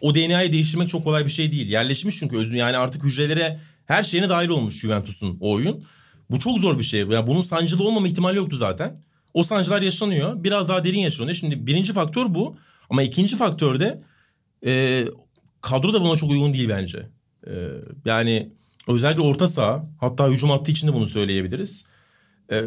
o 0.00 0.14
DNA'yı 0.14 0.52
değiştirmek 0.52 0.88
çok 0.88 1.04
kolay 1.04 1.24
bir 1.24 1.30
şey 1.30 1.52
değil. 1.52 1.68
Yerleşmiş 1.68 2.18
çünkü 2.18 2.36
özü 2.36 2.56
yani 2.56 2.76
artık 2.76 3.04
hücrelere 3.04 3.60
her 3.86 4.02
şeyine 4.02 4.28
dahil 4.28 4.48
olmuş 4.48 4.80
Juventus'un 4.80 5.38
o 5.40 5.52
oyun. 5.52 5.84
Bu 6.30 6.40
çok 6.40 6.58
zor 6.58 6.78
bir 6.78 6.84
şey. 6.84 7.00
Yani 7.00 7.26
bunun 7.26 7.40
sancılı 7.40 7.84
olmama 7.84 8.08
ihtimali 8.08 8.36
yoktu 8.36 8.56
zaten. 8.56 9.02
O 9.34 9.44
sancılar 9.44 9.82
yaşanıyor. 9.82 10.44
Biraz 10.44 10.68
daha 10.68 10.84
derin 10.84 10.98
yaşanıyor. 10.98 11.36
Şimdi 11.36 11.66
birinci 11.66 11.92
faktör 11.92 12.34
bu. 12.34 12.56
Ama 12.90 13.02
ikinci 13.02 13.36
faktör 13.36 13.80
de 13.80 14.02
e, 14.66 15.04
kadro 15.60 15.92
da 15.92 16.00
buna 16.00 16.16
çok 16.16 16.30
uygun 16.30 16.54
değil 16.54 16.68
bence. 16.68 17.08
E, 17.46 17.52
yani 18.04 18.52
özellikle 18.88 19.22
orta 19.22 19.48
saha 19.48 19.84
hatta 20.00 20.28
hücum 20.28 20.50
hattı 20.50 20.70
için 20.70 20.88
de 20.88 20.92
bunu 20.92 21.06
söyleyebiliriz. 21.06 21.84
E, 22.52 22.64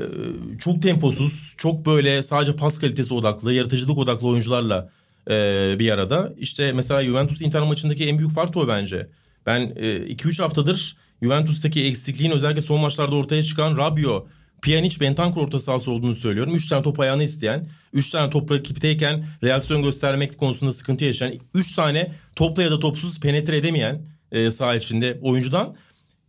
çok 0.59 0.81
temposuz, 0.81 1.53
çok 1.57 1.85
böyle 1.85 2.23
sadece 2.23 2.55
pas 2.55 2.79
kalitesi 2.79 3.13
odaklı, 3.13 3.53
yaratıcılık 3.53 3.97
odaklı 3.97 4.27
oyuncularla 4.27 4.89
e, 5.29 5.75
bir 5.79 5.89
arada. 5.89 6.33
İşte 6.37 6.71
mesela 6.73 7.03
Juventus 7.03 7.41
Inter 7.41 7.61
maçındaki 7.61 8.05
en 8.05 8.17
büyük 8.17 8.31
fark 8.31 8.57
o 8.57 8.67
bence. 8.67 9.07
Ben 9.45 9.61
2-3 9.61 10.41
e, 10.41 10.43
haftadır 10.43 10.95
Juventus'taki 11.21 11.85
eksikliğin 11.85 12.31
özellikle 12.31 12.61
son 12.61 12.81
maçlarda 12.81 13.15
ortaya 13.15 13.43
çıkan 13.43 13.77
Rabio, 13.77 14.27
Pjanic, 14.61 14.99
Bentancur 14.99 15.41
orta 15.41 15.59
sahası 15.59 15.91
olduğunu 15.91 16.15
söylüyorum. 16.15 16.55
3 16.55 16.67
tane 16.67 16.83
top 16.83 16.99
ayağını 16.99 17.23
isteyen, 17.23 17.67
3 17.93 18.09
tane 18.09 18.29
top 18.29 18.51
rakipteyken 18.51 19.25
reaksiyon 19.43 19.83
göstermek 19.83 20.37
konusunda 20.37 20.71
sıkıntı 20.71 21.05
yaşayan, 21.05 21.33
3 21.53 21.75
tane 21.75 22.11
topla 22.35 22.63
ya 22.63 22.71
da 22.71 22.79
topsuz 22.79 23.19
penetre 23.19 23.57
edemeyen 23.57 24.05
e, 24.31 24.51
saha 24.51 24.75
içinde 24.75 25.19
oyuncudan 25.21 25.75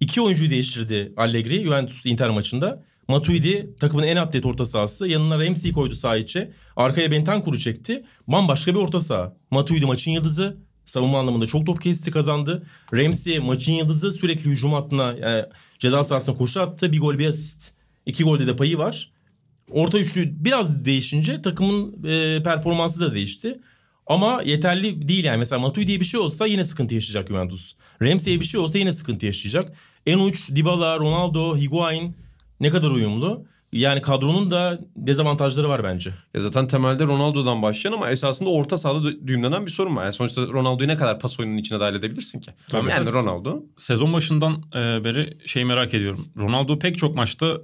iki 0.00 0.20
oyuncuyu 0.20 0.50
değiştirdi 0.50 1.12
Allegri 1.16 1.64
Juventus 1.64 2.06
Inter 2.06 2.30
maçında. 2.30 2.82
Matuidi 3.08 3.74
takımın 3.80 4.02
en 4.02 4.16
atlet 4.16 4.46
orta 4.46 4.66
sahası. 4.66 5.08
Yanına 5.08 5.38
Ramsey 5.38 5.72
koydu 5.72 5.94
saha 5.94 6.16
içi. 6.16 6.50
Arkaya 6.76 7.10
Bentancur'u 7.10 7.58
çekti. 7.58 8.04
Bambaşka 8.28 8.74
bir 8.74 8.78
orta 8.78 9.00
saha. 9.00 9.36
Matuidi 9.50 9.86
maçın 9.86 10.10
yıldızı. 10.10 10.56
Savunma 10.84 11.18
anlamında 11.18 11.46
çok 11.46 11.66
top 11.66 11.82
kesti 11.82 12.10
kazandı. 12.10 12.66
Ramsey 12.94 13.38
maçın 13.38 13.72
yıldızı 13.72 14.12
sürekli 14.12 14.50
hücum 14.50 14.72
hattına 14.72 15.14
yani 15.20 15.44
ceza 15.78 16.04
sahasına 16.04 16.36
koşu 16.36 16.60
attı. 16.60 16.92
Bir 16.92 17.00
gol 17.00 17.18
bir 17.18 17.26
asist. 17.26 17.72
İki 18.06 18.24
golde 18.24 18.46
de 18.46 18.56
payı 18.56 18.78
var. 18.78 19.12
Orta 19.70 19.98
üçlü 19.98 20.44
biraz 20.44 20.84
değişince 20.84 21.42
takımın 21.42 22.04
e, 22.04 22.42
performansı 22.42 23.00
da 23.00 23.14
değişti. 23.14 23.60
Ama 24.06 24.42
yeterli 24.42 25.08
değil 25.08 25.24
yani. 25.24 25.38
Mesela 25.38 25.58
Matuidi'ye 25.58 26.00
bir 26.00 26.04
şey 26.04 26.20
olsa 26.20 26.46
yine 26.46 26.64
sıkıntı 26.64 26.94
yaşayacak 26.94 27.28
Juventus. 27.28 27.74
Ramsey'e 28.02 28.40
bir 28.40 28.44
şey 28.44 28.60
olsa 28.60 28.78
yine 28.78 28.92
sıkıntı 28.92 29.26
yaşayacak. 29.26 29.72
En 30.06 30.18
uç 30.18 30.50
Dybala, 30.54 30.98
Ronaldo, 30.98 31.56
Higuain 31.56 32.16
ne 32.60 32.70
kadar 32.70 32.90
uyumlu? 32.90 33.44
Yani 33.72 34.02
kadronun 34.02 34.50
da 34.50 34.80
dezavantajları 34.96 35.68
var 35.68 35.84
bence. 35.84 36.10
Ya 36.34 36.40
zaten 36.40 36.68
temelde 36.68 37.04
Ronaldo'dan 37.04 37.62
başlayan 37.62 37.92
ama 37.92 38.10
esasında 38.10 38.50
orta 38.50 38.78
sahada 38.78 39.26
düğümlenen 39.26 39.66
bir 39.66 39.70
sorun 39.70 39.96
var. 39.96 40.02
Yani 40.02 40.12
sonuçta 40.12 40.42
Ronaldo'yu 40.42 40.88
ne 40.88 40.96
kadar 40.96 41.20
pas 41.20 41.40
oyununun 41.40 41.58
içine 41.58 41.80
dahil 41.80 41.94
edebilirsin 41.94 42.40
ki? 42.40 42.50
Tabii 42.68 42.90
yani 42.90 43.12
Ronaldo. 43.12 43.62
Sezon 43.76 44.12
başından 44.12 44.62
e, 44.74 45.04
beri 45.04 45.38
şey 45.46 45.64
merak 45.64 45.94
ediyorum. 45.94 46.26
Ronaldo 46.38 46.78
pek 46.78 46.98
çok 46.98 47.14
maçta 47.14 47.60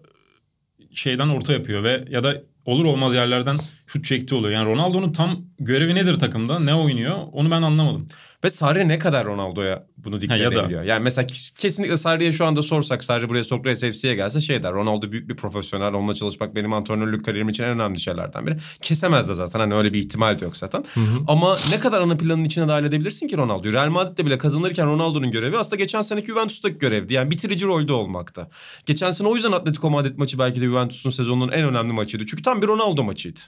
şeyden 0.94 1.28
orta 1.28 1.52
yapıyor 1.52 1.82
ve 1.82 2.04
ya 2.08 2.22
da 2.22 2.42
olur 2.64 2.84
olmaz 2.84 3.14
yerlerden 3.14 3.56
şut 3.86 4.04
çekti 4.04 4.34
oluyor. 4.34 4.52
Yani 4.52 4.66
Ronaldo'nun 4.66 5.12
tam 5.12 5.40
görevi 5.58 5.94
nedir 5.94 6.18
takımda? 6.18 6.58
Ne 6.58 6.74
oynuyor? 6.74 7.16
Onu 7.32 7.50
ben 7.50 7.62
anlamadım. 7.62 8.06
Ve 8.44 8.50
Sarri 8.50 8.88
ne 8.88 8.98
kadar 8.98 9.26
Ronaldo'ya 9.26 9.86
bunu 9.96 10.20
dikte 10.20 10.34
edebiliyor? 10.34 10.82
Yani 10.82 11.02
mesela 11.02 11.26
kesinlikle 11.58 11.96
Sarri'ye 11.96 12.32
şu 12.32 12.46
anda 12.46 12.62
sorsak 12.62 13.04
Sarri 13.04 13.28
buraya 13.28 13.44
Sokrates 13.44 13.80
FC'ye 13.80 14.14
gelse 14.14 14.40
şey 14.40 14.62
der. 14.62 14.72
Ronaldo 14.72 15.12
büyük 15.12 15.28
bir 15.28 15.36
profesyonel. 15.36 15.94
Onunla 15.94 16.14
çalışmak 16.14 16.54
benim 16.54 16.72
antrenörlük 16.72 17.24
kariyerim 17.24 17.48
için 17.48 17.64
en 17.64 17.70
önemli 17.70 18.00
şeylerden 18.00 18.46
biri. 18.46 18.56
Kesemez 18.82 19.28
de 19.28 19.34
zaten. 19.34 19.60
Hani 19.60 19.74
öyle 19.74 19.92
bir 19.92 19.98
ihtimal 19.98 20.40
de 20.40 20.44
yok 20.44 20.56
zaten. 20.56 20.84
Hı 20.94 21.00
hı. 21.00 21.24
Ama 21.28 21.58
ne 21.70 21.80
kadar 21.80 22.00
ana 22.00 22.16
planın 22.16 22.44
içine 22.44 22.68
dahil 22.68 22.84
edebilirsin 22.84 23.28
ki 23.28 23.36
Ronaldo'yu? 23.36 23.72
Real 23.72 23.88
Madrid'de 23.88 24.26
bile 24.26 24.38
kazanırken 24.38 24.86
Ronaldo'nun 24.86 25.30
görevi 25.30 25.58
aslında 25.58 25.76
geçen 25.76 26.02
seneki 26.02 26.26
Juventus'taki 26.26 26.78
görevdi. 26.78 27.14
Yani 27.14 27.30
bitirici 27.30 27.66
rolde 27.66 27.92
olmakta. 27.92 28.48
Geçen 28.86 29.10
sene 29.10 29.28
o 29.28 29.34
yüzden 29.34 29.52
Atletico 29.52 29.90
Madrid 29.90 30.18
maçı 30.18 30.38
belki 30.38 30.60
de 30.60 30.64
Juventus'un 30.64 31.10
sezonunun 31.10 31.52
en 31.52 31.64
önemli 31.64 31.92
maçıydı. 31.92 32.26
Çünkü 32.26 32.42
tam 32.42 32.62
bir 32.62 32.66
Ronaldo 32.66 33.04
maçıydı. 33.04 33.40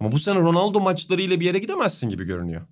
Ama 0.00 0.12
bu 0.12 0.18
sene 0.18 0.38
Ronaldo 0.38 0.80
maçlarıyla 0.80 1.40
bir 1.40 1.44
yere 1.44 1.58
gidemezsin 1.58 2.08
gibi 2.08 2.24
görünüyor. 2.24 2.62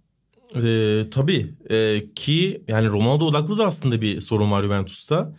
Ee, 0.57 1.05
tabii 1.11 1.55
ee, 1.71 2.05
ki 2.15 2.63
yani 2.69 2.89
Ronaldo 2.89 3.25
odaklı 3.25 3.59
da 3.59 3.67
aslında 3.67 4.01
bir 4.01 4.21
sorun 4.21 4.51
var 4.51 4.63
Juventus'ta. 4.63 5.37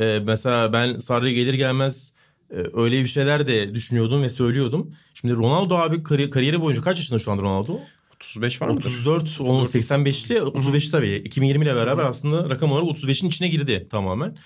Ee, 0.00 0.22
mesela 0.26 0.72
ben 0.72 0.98
Sarri 0.98 1.34
gelir 1.34 1.54
gelmez 1.54 2.12
e, 2.50 2.56
öyle 2.74 3.02
bir 3.02 3.08
şeyler 3.08 3.46
de 3.46 3.74
düşünüyordum 3.74 4.22
ve 4.22 4.28
söylüyordum. 4.28 4.94
Şimdi 5.14 5.34
Ronaldo 5.34 5.76
abi 5.76 6.02
kari- 6.02 6.30
kariyeri 6.30 6.60
boyunca 6.60 6.82
kaç 6.82 6.98
yaşında 6.98 7.18
şu 7.18 7.32
an 7.32 7.38
Ronaldo? 7.38 7.80
35 8.16 8.62
var 8.62 8.68
34, 8.68 9.40
10, 9.40 9.64
85'li 9.64 10.42
35 10.42 10.88
tabii. 10.88 11.14
2020 11.14 11.64
ile 11.64 11.74
beraber 11.74 12.02
aslında 12.02 12.50
rakam 12.50 12.72
olarak 12.72 12.88
35'in 12.88 13.28
içine 13.28 13.48
girdi 13.48 13.86
tamamen. 13.90 14.36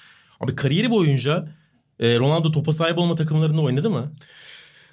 Abi 0.40 0.54
kariyeri 0.56 0.90
boyunca 0.90 1.48
e, 2.00 2.18
Ronaldo 2.18 2.52
topa 2.52 2.72
sahip 2.72 2.98
olma 2.98 3.14
takımlarında 3.14 3.60
oynadı 3.60 3.90
mı? 3.90 4.12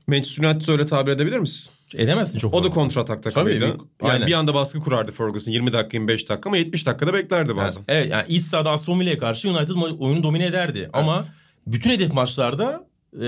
Manchester 0.08 0.44
United 0.44 0.68
öyle 0.68 0.86
tabir 0.86 1.12
edebilir 1.12 1.40
misin? 1.40 1.74
Edemezsin 1.96 2.40
çok 2.40 2.52
fazla. 2.52 2.68
O 2.68 2.72
da 2.72 2.74
kontra 2.74 3.02
atak 3.02 3.24
takımıydı. 3.24 3.60
Tabii, 3.60 3.70
yani 4.02 4.12
aynen. 4.12 4.28
bir 4.28 4.34
anda 4.34 4.54
baskı 4.54 4.80
kurardı 4.80 5.12
Ferguson 5.12 5.52
20 5.52 5.74
dakika 5.74 5.98
25 5.98 6.30
dakika 6.30 6.50
ama 6.50 6.58
70 6.58 6.86
dakikada 6.86 7.14
beklerdi 7.14 7.56
bazen. 7.56 7.84
Yani, 7.88 8.00
evet 8.00 8.12
yani 8.12 8.26
iç 8.28 8.44
sahada 8.44 8.72
Aston 8.72 9.00
Villa'ya 9.00 9.18
karşı 9.18 9.50
United 9.50 9.76
oyunu 10.00 10.24
domine 10.24 10.46
ederdi. 10.46 10.80
Evet. 10.80 10.90
Ama 10.94 11.26
bütün 11.68 11.90
hedef 11.90 12.14
maçlarda 12.14 12.88
ee, 13.14 13.28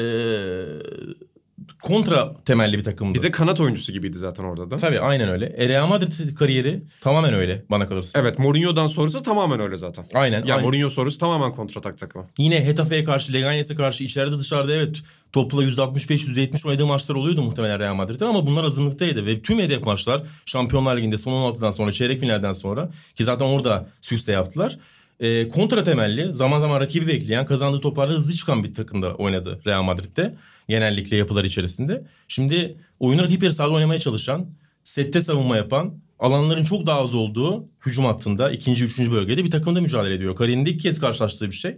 kontra 1.82 2.34
temelli 2.46 2.78
bir 2.78 2.84
takımdı. 2.84 3.18
Bir 3.18 3.24
de 3.24 3.32
kanat 3.32 3.62
oyuncusu 3.62 3.92
gibiydi 3.92 4.18
zaten 4.18 4.44
orada 4.44 4.72
da. 4.72 4.76
Tabii 4.76 5.00
aynen 5.00 5.30
öyle. 5.30 5.46
E, 5.46 5.70
Real 5.70 5.88
Madrid 5.88 6.36
kariyeri 6.36 6.84
tamamen 7.02 7.34
öyle 7.34 7.66
bana 7.70 7.90
kalırsa. 7.90 8.20
Evet 8.20 8.40
Mourinho'dan 8.40 8.88
sonrası 8.88 9.24
tamamen 9.24 9.60
öyle 9.60 9.78
zaten. 9.78 10.06
Aynen. 10.14 10.46
Ya 10.46 10.56
aynen. 10.56 10.66
Mourinho 10.66 10.90
sonrası 10.90 11.20
tamamen 11.20 11.52
kontratak 11.52 11.98
takımı. 11.98 12.26
Yine 12.38 12.66
Hetafe'ye 12.66 13.04
karşı, 13.04 13.34
Leganes'e 13.34 13.76
karşı 13.76 14.04
içeride 14.04 14.40
dışarıda 14.40 14.74
evet 14.74 15.02
topla 15.32 15.64
%65-%70 15.64 16.68
oynadığı 16.68 16.86
maçlar 16.86 17.16
oluyordu 17.16 17.42
muhtemelen 17.42 17.80
Real 17.80 17.94
Madrid'de 17.94 18.26
ama 18.26 18.46
bunlar 18.46 18.64
azınlıktaydı. 18.64 19.26
Ve 19.26 19.42
tüm 19.42 19.60
hedef 19.60 19.84
maçlar 19.84 20.24
Şampiyonlar 20.46 20.98
Ligi'nde 20.98 21.18
son 21.18 21.32
16'dan 21.32 21.72
sonra 21.72 21.92
çeyrek 21.92 22.20
finalden 22.20 22.52
sonra 22.52 22.90
ki 23.16 23.24
zaten 23.24 23.46
orada 23.46 23.90
sükse 24.02 24.32
yaptılar. 24.32 24.78
E, 25.20 25.50
kontra 25.50 25.84
temelli 25.84 26.34
zaman 26.34 26.60
zaman 26.60 26.80
rakibi 26.80 27.08
bekleyen 27.08 27.46
kazandığı 27.46 27.80
toplarla 27.80 28.14
hızlı 28.14 28.34
çıkan 28.34 28.64
bir 28.64 28.74
takımda 28.74 29.16
oynadı 29.16 29.62
Real 29.68 29.84
Madrid'de 29.84 30.36
genellikle 30.70 31.18
yapılar 31.18 31.44
içerisinde. 31.44 32.04
Şimdi 32.28 32.78
oyunu 33.00 33.24
rakip 33.24 33.44
yarı 33.44 33.54
sahada 33.54 33.74
oynamaya 33.74 34.00
çalışan, 34.00 34.48
sette 34.84 35.22
savunma 35.22 35.58
yapan, 35.58 35.94
alanların 36.20 36.64
çok 36.64 36.88
daha 36.88 37.02
az 37.02 37.14
olduğu 37.14 37.66
hücum 37.86 38.06
hattında 38.06 38.52
ikinci, 38.52 38.86
üçüncü 38.86 39.12
bölgede 39.12 39.46
bir 39.46 39.52
takımda 39.52 39.82
mücadele 39.82 40.14
ediyor. 40.14 40.36
Kariyerinde 40.36 40.70
ilk 40.70 40.80
kez 40.80 41.00
karşılaştığı 41.00 41.48
bir 41.48 41.56
şey. 41.56 41.78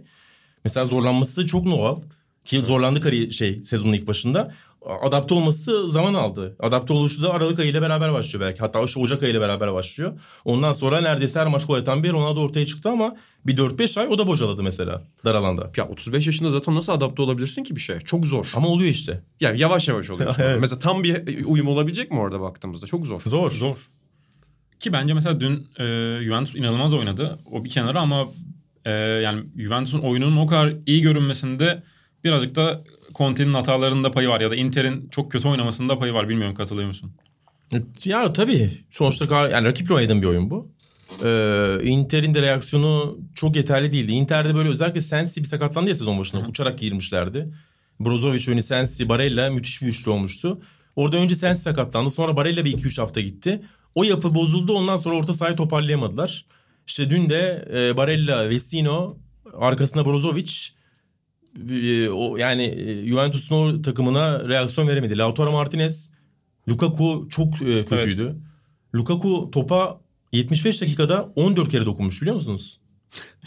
Mesela 0.64 0.86
zorlanması 0.86 1.46
çok 1.46 1.64
doğal. 1.64 2.00
Ki 2.44 2.60
zorlandı 2.60 3.00
kariyer 3.00 3.30
şey 3.30 3.62
sezonun 3.62 3.92
ilk 3.92 4.06
başında 4.06 4.54
adapte 4.86 5.34
olması 5.34 5.90
zaman 5.90 6.14
aldı. 6.14 6.56
Adapte 6.60 6.92
oluşu 6.92 7.22
da 7.22 7.34
Aralık 7.34 7.58
ayıyla 7.58 7.82
beraber 7.82 8.12
başlıyor 8.12 8.46
belki. 8.46 8.60
Hatta 8.60 8.86
şu 8.86 9.00
Ocak 9.00 9.22
ayıyla 9.22 9.40
beraber 9.40 9.72
başlıyor. 9.72 10.20
Ondan 10.44 10.72
sonra 10.72 11.00
neredeyse 11.00 11.40
her 11.40 11.46
maç 11.46 11.66
gol 11.66 11.74
atan 11.74 12.02
bir 12.02 12.12
Ronaldo 12.12 12.40
ortaya 12.40 12.66
çıktı 12.66 12.88
ama 12.88 13.16
bir 13.46 13.56
4-5 13.56 14.00
ay 14.00 14.08
o 14.08 14.18
da 14.18 14.26
bocaladı 14.26 14.62
mesela 14.62 15.02
dar 15.24 15.34
alanda. 15.34 15.70
Ya 15.76 15.88
35 15.88 16.26
yaşında 16.26 16.50
zaten 16.50 16.74
nasıl 16.74 16.92
adapte 16.92 17.22
olabilirsin 17.22 17.64
ki 17.64 17.76
bir 17.76 17.80
şey? 17.80 17.98
Çok 17.98 18.26
zor. 18.26 18.52
Ama 18.56 18.68
oluyor 18.68 18.90
işte. 18.90 19.22
Yani 19.40 19.58
yavaş 19.58 19.88
yavaş 19.88 20.10
oluyor. 20.10 20.34
evet. 20.38 20.60
Mesela 20.60 20.78
tam 20.78 21.02
bir 21.02 21.44
uyum 21.44 21.68
olabilecek 21.68 22.10
mi 22.10 22.18
orada 22.18 22.40
baktığımızda? 22.40 22.86
Çok 22.86 23.06
zor. 23.06 23.20
Zor. 23.24 23.50
Zor. 23.50 23.88
Ki 24.80 24.92
bence 24.92 25.14
mesela 25.14 25.40
dün 25.40 25.68
e, 25.78 25.84
Juventus 26.24 26.54
inanılmaz 26.54 26.94
oynadı. 26.94 27.38
O 27.50 27.64
bir 27.64 27.70
kenara 27.70 28.00
ama 28.00 28.26
e, 28.84 28.90
yani 29.00 29.42
Juventus'un 29.56 29.98
oyununun 29.98 30.36
o 30.36 30.46
kadar 30.46 30.74
iyi 30.86 31.02
görünmesinde 31.02 31.82
birazcık 32.24 32.54
da 32.54 32.84
Conte'nin 33.14 33.54
hatalarında 33.54 34.10
payı 34.10 34.28
var 34.28 34.40
ya 34.40 34.50
da 34.50 34.56
Inter'in 34.56 35.08
çok 35.08 35.32
kötü 35.32 35.48
oynamasında 35.48 35.98
payı 35.98 36.12
var. 36.12 36.28
Bilmiyorum 36.28 36.54
katılıyor 36.54 36.88
musun? 36.88 37.12
Ya 38.04 38.32
tabii. 38.32 38.70
Sonuçta 38.90 39.48
yani 39.48 39.66
rakiple 39.66 39.94
oynadığın 39.94 40.22
bir 40.22 40.26
oyun 40.26 40.50
bu. 40.50 40.68
Ee, 41.24 41.78
Inter'in 41.82 42.34
de 42.34 42.42
reaksiyonu 42.42 43.18
çok 43.34 43.56
yeterli 43.56 43.92
değildi. 43.92 44.12
Inter'de 44.12 44.54
böyle 44.54 44.68
özellikle 44.68 45.00
Sensi 45.00 45.40
bir 45.40 45.48
sakatlandı 45.48 45.88
ya 45.88 45.94
sezon 45.94 46.18
başında. 46.18 46.42
Hı. 46.42 46.48
Uçarak 46.48 46.78
girmişlerdi. 46.78 47.54
Brozovic 48.00 48.52
önü 48.52 48.62
Sensi, 48.62 49.08
Barella 49.08 49.50
müthiş 49.50 49.82
bir 49.82 49.86
üçlü 49.86 50.10
olmuştu. 50.10 50.60
Orada 50.96 51.16
önce 51.16 51.34
Sensi 51.34 51.62
sakatlandı. 51.62 52.10
Sonra 52.10 52.36
Barella 52.36 52.64
bir 52.64 52.72
2-3 52.72 53.00
hafta 53.00 53.20
gitti. 53.20 53.62
O 53.94 54.04
yapı 54.04 54.34
bozuldu. 54.34 54.72
Ondan 54.72 54.96
sonra 54.96 55.16
orta 55.16 55.34
sahayı 55.34 55.56
toparlayamadılar. 55.56 56.44
İşte 56.86 57.10
dün 57.10 57.28
de 57.28 57.68
e, 57.74 57.96
Barella, 57.96 58.50
Vesino, 58.50 59.16
arkasında 59.58 60.04
Brozovic 60.04 60.52
o 62.10 62.36
yani 62.36 62.62
e, 62.64 63.06
Juventus'un 63.06 63.56
o 63.56 63.82
takımına 63.82 64.48
reaksiyon 64.48 64.88
veremedi. 64.88 65.18
Lautaro 65.18 65.52
Martinez, 65.52 66.12
Lukaku 66.68 67.28
çok 67.30 67.62
e, 67.62 67.84
kötüydü. 67.84 68.36
Lukaku 68.94 69.50
topa 69.52 70.00
75 70.32 70.82
dakikada 70.82 71.32
14 71.36 71.68
kere 71.68 71.86
dokunmuş 71.86 72.22
biliyor 72.22 72.36
musunuz? 72.36 72.80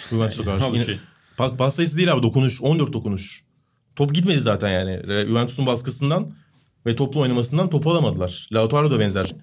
Juventus'a 0.09 0.43
karşı. 0.45 0.65
Yine- 0.65 0.85
şey. 0.85 0.99
Pas, 1.37 1.75
sayısı 1.75 1.97
değil 1.97 2.13
abi 2.13 2.23
dokunuş 2.23 2.61
14 2.61 2.93
dokunuş. 2.93 3.43
Top 3.95 4.13
gitmedi 4.13 4.41
zaten 4.41 4.69
yani. 4.69 5.13
E, 5.13 5.27
Juventus'un 5.27 5.65
baskısından 5.65 6.33
ve 6.85 6.95
toplu 6.95 7.19
oynamasından 7.19 7.69
topu 7.69 7.91
alamadılar. 7.91 8.47
Lautaro 8.53 8.91
da 8.91 8.99
benzer. 8.99 9.35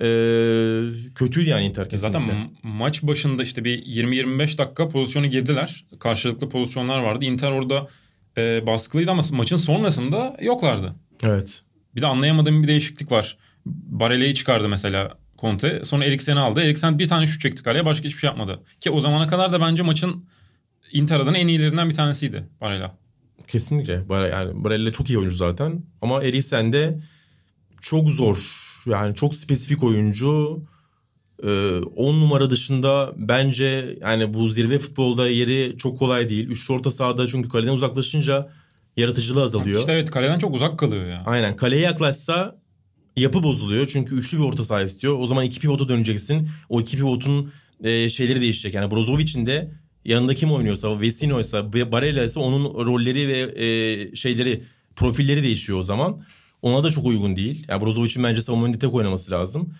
Ee, 0.00 0.75
kötüydü 1.16 1.50
yani 1.50 1.64
Inter 1.66 1.88
kesinlikle. 1.88 2.20
Zaten 2.20 2.36
ma- 2.36 2.48
maç 2.62 3.02
başında 3.02 3.42
işte 3.42 3.64
bir 3.64 3.82
20-25 3.86 4.58
dakika 4.58 4.88
pozisyonu 4.88 5.26
girdiler. 5.26 5.84
Karşılıklı 5.98 6.48
pozisyonlar 6.48 6.98
vardı. 6.98 7.24
Inter 7.24 7.50
orada 7.50 7.88
e, 8.38 8.66
baskılıydı 8.66 9.10
ama 9.10 9.22
maçın 9.32 9.56
sonrasında 9.56 10.36
yoklardı. 10.42 10.94
Evet. 11.22 11.62
Bir 11.96 12.02
de 12.02 12.06
anlayamadığım 12.06 12.62
bir 12.62 12.68
değişiklik 12.68 13.12
var. 13.12 13.36
Barela'yı 13.66 14.34
çıkardı 14.34 14.68
mesela 14.68 15.18
Conte. 15.38 15.84
Sonra 15.84 16.04
Eriksen'i 16.04 16.40
aldı. 16.40 16.60
Eriksen 16.62 16.98
bir 16.98 17.08
tane 17.08 17.26
şut 17.26 17.40
çekti 17.40 17.62
kaleye 17.62 17.84
başka 17.84 18.04
hiçbir 18.04 18.18
şey 18.18 18.28
yapmadı. 18.28 18.62
Ki 18.80 18.90
o 18.90 19.00
zamana 19.00 19.26
kadar 19.26 19.52
da 19.52 19.60
bence 19.60 19.82
maçın 19.82 20.24
Inter 20.92 21.20
adına 21.20 21.38
en 21.38 21.48
iyilerinden 21.48 21.88
bir 21.88 21.94
tanesiydi 21.94 22.48
Barela. 22.60 22.98
Kesinlikle. 23.48 24.04
Yani 24.10 24.64
Barella 24.64 24.92
çok 24.92 25.10
iyi 25.10 25.18
oyuncu 25.18 25.36
zaten. 25.36 25.82
Ama 26.02 26.22
Eriksen 26.22 26.72
de 26.72 26.98
çok 27.80 28.10
zor. 28.10 28.56
Yani 28.86 29.14
çok 29.14 29.36
spesifik 29.36 29.84
oyuncu. 29.84 30.62
10 31.42 32.20
numara 32.20 32.50
dışında 32.50 33.12
bence 33.16 33.98
yani 34.00 34.34
bu 34.34 34.48
zirve 34.48 34.78
futbolda 34.78 35.28
yeri 35.28 35.74
çok 35.78 35.98
kolay 35.98 36.28
değil. 36.28 36.48
Üçlü 36.48 36.74
orta 36.74 36.90
sahada 36.90 37.26
çünkü 37.26 37.48
kaleden 37.48 37.72
uzaklaşınca 37.72 38.48
yaratıcılığı 38.96 39.42
azalıyor. 39.42 39.78
İşte 39.78 39.92
evet 39.92 40.10
kaleden 40.10 40.38
çok 40.38 40.54
uzak 40.54 40.78
kalıyor 40.78 41.06
ya. 41.06 41.22
Aynen 41.26 41.56
kaleye 41.56 41.82
yaklaşsa 41.82 42.56
yapı 43.16 43.42
bozuluyor. 43.42 43.86
Çünkü 43.86 44.16
üçlü 44.16 44.38
bir 44.38 44.42
orta 44.42 44.64
saha 44.64 44.82
istiyor. 44.82 45.18
O 45.18 45.26
zaman 45.26 45.44
iki 45.44 45.60
pivota 45.60 45.88
döneceksin. 45.88 46.48
O 46.68 46.80
iki 46.80 46.96
pivotun 46.96 47.52
e, 47.84 48.08
şeyleri 48.08 48.40
değişecek. 48.40 48.74
Yani 48.74 48.90
Brozovic'in 48.90 49.46
de 49.46 49.70
yanında 50.04 50.34
kim 50.34 50.52
oynuyorsa, 50.52 51.00
Vecino'ysa, 51.00 51.72
Barella 51.72 52.24
ise 52.24 52.40
onun 52.40 52.86
rolleri 52.86 53.28
ve 53.28 53.64
e, 53.64 54.14
şeyleri, 54.14 54.62
profilleri 54.96 55.42
değişiyor 55.42 55.78
o 55.78 55.82
zaman. 55.82 56.20
Ona 56.62 56.84
da 56.84 56.90
çok 56.90 57.06
uygun 57.06 57.36
değil. 57.36 57.64
Yani 57.68 57.84
Brozovic'in 57.84 58.24
bence 58.24 58.42
savunmanın 58.42 58.72
tek 58.72 58.94
oynaması 58.94 59.30
lazım. 59.30 59.74